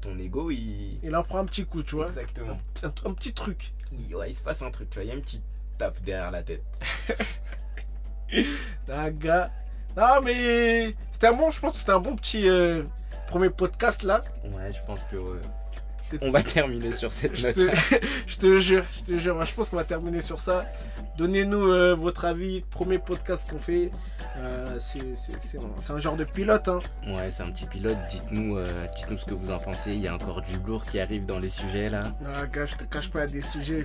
ton 0.00 0.18
ego, 0.18 0.50
il. 0.50 0.98
Il 1.02 1.14
en 1.14 1.22
prend 1.22 1.40
un 1.40 1.44
petit 1.44 1.66
coup, 1.66 1.82
tu 1.82 1.96
vois. 1.96 2.06
Exactement. 2.06 2.58
Un, 2.82 2.88
un 3.04 3.12
petit 3.12 3.34
truc. 3.34 3.74
Il, 3.92 4.16
ouais, 4.16 4.30
il 4.30 4.34
se 4.34 4.42
passe 4.42 4.62
un 4.62 4.70
truc, 4.70 4.88
tu 4.88 4.94
vois, 4.94 5.04
il 5.04 5.08
y 5.08 5.10
a 5.10 5.14
une 5.14 5.22
petite 5.22 5.44
tape 5.76 6.00
derrière 6.04 6.30
la 6.30 6.42
tête. 6.42 6.64
Ah, 9.98 10.20
mais 10.22 10.94
c'était 11.10 11.26
un 11.26 11.32
bon, 11.32 11.50
je 11.50 11.60
pense 11.60 11.72
que 11.72 11.78
c'était 11.78 11.92
un 11.92 11.98
bon 11.98 12.14
petit 12.14 12.48
euh, 12.48 12.84
premier 13.26 13.50
podcast 13.50 14.04
là. 14.04 14.20
Ouais, 14.44 14.72
je 14.72 14.80
pense 14.86 15.04
que. 15.04 15.16
ouais. 15.16 15.40
On 16.22 16.30
va 16.30 16.42
terminer 16.42 16.92
sur 16.92 17.12
cette 17.12 17.36
Je 17.36 17.48
note. 17.48 17.56
te, 17.56 17.96
je 18.26 18.36
te 18.38 18.58
jure, 18.60 18.84
je 18.96 19.12
te 19.12 19.18
jure. 19.18 19.34
Moi, 19.34 19.44
je 19.44 19.54
pense 19.54 19.70
qu'on 19.70 19.76
va 19.76 19.84
terminer 19.84 20.20
sur 20.20 20.40
ça. 20.40 20.64
Donnez-nous 21.16 21.70
euh, 21.70 21.94
votre 21.94 22.24
avis. 22.24 22.62
Premier 22.70 22.98
podcast 22.98 23.50
qu'on 23.50 23.58
fait. 23.58 23.90
Euh, 24.38 24.78
c'est 24.80 25.92
un, 25.92 25.98
genre 25.98 26.16
de 26.16 26.24
pilote. 26.24 26.68
Hein. 26.68 26.78
Ouais, 27.06 27.30
c'est 27.30 27.42
un 27.42 27.50
petit 27.50 27.66
pilote. 27.66 27.98
Dites-nous, 28.10 28.56
euh, 28.56 28.86
ce 28.96 29.24
que 29.24 29.34
vous 29.34 29.50
en 29.50 29.58
pensez. 29.58 29.92
Il 29.92 30.00
y 30.00 30.08
a 30.08 30.14
encore 30.14 30.42
du 30.42 30.56
lourd 30.66 30.84
qui 30.84 31.00
arrive 31.00 31.24
dans 31.24 31.38
les 31.38 31.48
sujets 31.48 31.88
là. 31.88 32.04
Non, 32.22 32.30
gars, 32.52 32.66
je 32.66 32.76
te 32.76 32.84
cache 32.84 33.10
pas 33.10 33.20
il 33.20 33.22
y 33.22 33.24
a 33.24 33.32
des 33.32 33.42
sujets. 33.42 33.84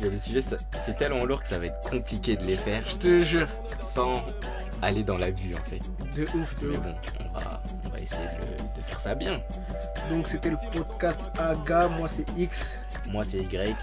Il 0.00 0.06
y 0.06 0.08
a 0.08 0.10
des 0.10 0.18
sujets, 0.18 0.40
c'est 0.84 0.96
tellement 0.96 1.24
lourd 1.24 1.42
que 1.42 1.48
ça 1.48 1.58
va 1.58 1.66
être 1.66 1.88
compliqué 1.88 2.36
de 2.36 2.42
les 2.44 2.56
faire 2.56 2.82
Je 2.88 2.96
te 2.96 3.22
jure. 3.22 3.48
sans 3.66 4.24
aller 4.84 5.02
dans 5.02 5.16
l'abus 5.16 5.54
en 5.54 5.68
fait. 5.68 5.80
De 6.16 6.22
ouf, 6.38 6.60
de 6.60 6.68
Mais 6.68 6.76
ouf. 6.76 6.82
bon, 6.82 6.94
on 7.34 7.38
va, 7.38 7.62
on 7.84 7.88
va 7.90 8.00
essayer 8.00 8.22
de, 8.22 8.80
de 8.80 8.86
faire 8.86 9.00
ça 9.00 9.14
bien. 9.14 9.40
Donc 10.10 10.28
c'était 10.28 10.50
le 10.50 10.56
podcast 10.72 11.20
Aga, 11.38 11.88
moi 11.88 12.08
c'est 12.08 12.26
X. 12.36 12.78
Moi 13.08 13.24
c'est 13.24 13.38
Y. 13.38 13.76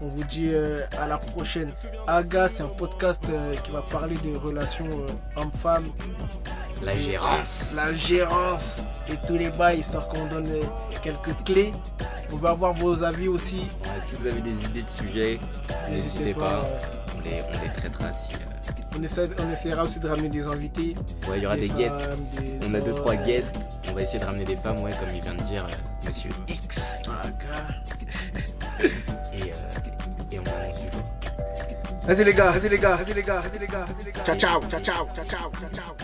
On 0.00 0.08
vous 0.08 0.24
dit 0.24 0.48
euh, 0.52 0.84
à 1.00 1.06
la 1.06 1.16
prochaine. 1.18 1.70
Aga, 2.06 2.48
c'est 2.48 2.62
un 2.62 2.68
podcast 2.68 3.22
euh, 3.30 3.54
qui 3.54 3.70
va 3.70 3.82
parler 3.82 4.16
des 4.16 4.36
relations 4.36 4.86
euh, 4.86 5.40
hommes-femmes, 5.40 5.86
La 6.82 6.96
gérance. 6.98 7.72
la 7.74 7.94
gérance 7.94 8.82
et 9.08 9.14
tous 9.26 9.36
les 9.38 9.48
bails, 9.50 9.78
histoire 9.80 10.06
qu'on 10.08 10.26
donne 10.26 10.50
quelques 11.02 11.34
clés. 11.44 11.72
Vous 12.28 12.36
pouvez 12.38 12.48
avoir 12.50 12.74
vos 12.74 13.02
avis 13.04 13.28
aussi. 13.28 13.68
Ouais, 13.84 14.00
si 14.04 14.16
vous 14.16 14.26
avez 14.26 14.40
des 14.42 14.64
idées 14.66 14.82
de 14.82 14.90
sujets, 14.90 15.38
n'hésitez 15.88 16.34
pas. 16.34 16.62
On 17.16 17.20
les, 17.20 17.40
on 17.48 17.62
les 17.62 17.72
traitera 17.76 18.12
si. 18.12 18.34
On, 18.98 19.02
essaie- 19.02 19.30
on 19.38 19.50
essaiera 19.52 19.82
aussi 19.82 19.98
de 20.00 20.08
ramener 20.08 20.28
des 20.28 20.46
invités. 20.46 20.94
Ouais, 21.28 21.38
il 21.38 21.42
y 21.42 21.46
aura 21.46 21.56
des, 21.56 21.68
guests. 21.68 22.00
femmes, 22.00 22.26
des 22.40 22.66
On 22.66 22.74
a 22.74 22.80
deux 22.80 22.94
trois 22.94 23.16
guests. 23.16 23.56
On 23.90 23.94
va 23.94 24.02
essayer 24.02 24.18
de 24.18 24.24
ramener 24.24 24.44
des 24.44 24.56
femmes, 24.56 24.80
ouais, 24.80 24.90
comme 24.98 25.08
il 25.14 25.20
vient 25.22 25.34
de 25.34 25.42
dire 25.42 25.64
euh, 25.64 26.06
Monsieur 26.06 26.30
X. 26.48 26.94
Et, 28.80 29.42
euh, 29.42 29.54
et 30.32 30.38
on 30.38 30.42
du 30.42 30.90
coup. 30.90 31.02
Vas-y 32.04 32.24
les 32.24 32.34
gars, 32.34 32.52
vas-y 32.52 32.68
les 32.68 32.78
gars, 32.78 32.96
vas-y 32.96 33.14
les 33.14 33.22
gars, 33.22 33.40
vas-y 33.40 33.58
les 33.58 33.66
gars, 33.66 33.84
vas-y 33.84 34.04
les 34.04 34.12
gars. 34.12 34.24
Ciao, 34.24 34.36
ciao, 34.36 34.60
ciao, 34.62 34.80
ciao, 34.80 35.06
ciao, 35.14 35.24
ciao, 35.24 35.50
ciao. 35.72 35.96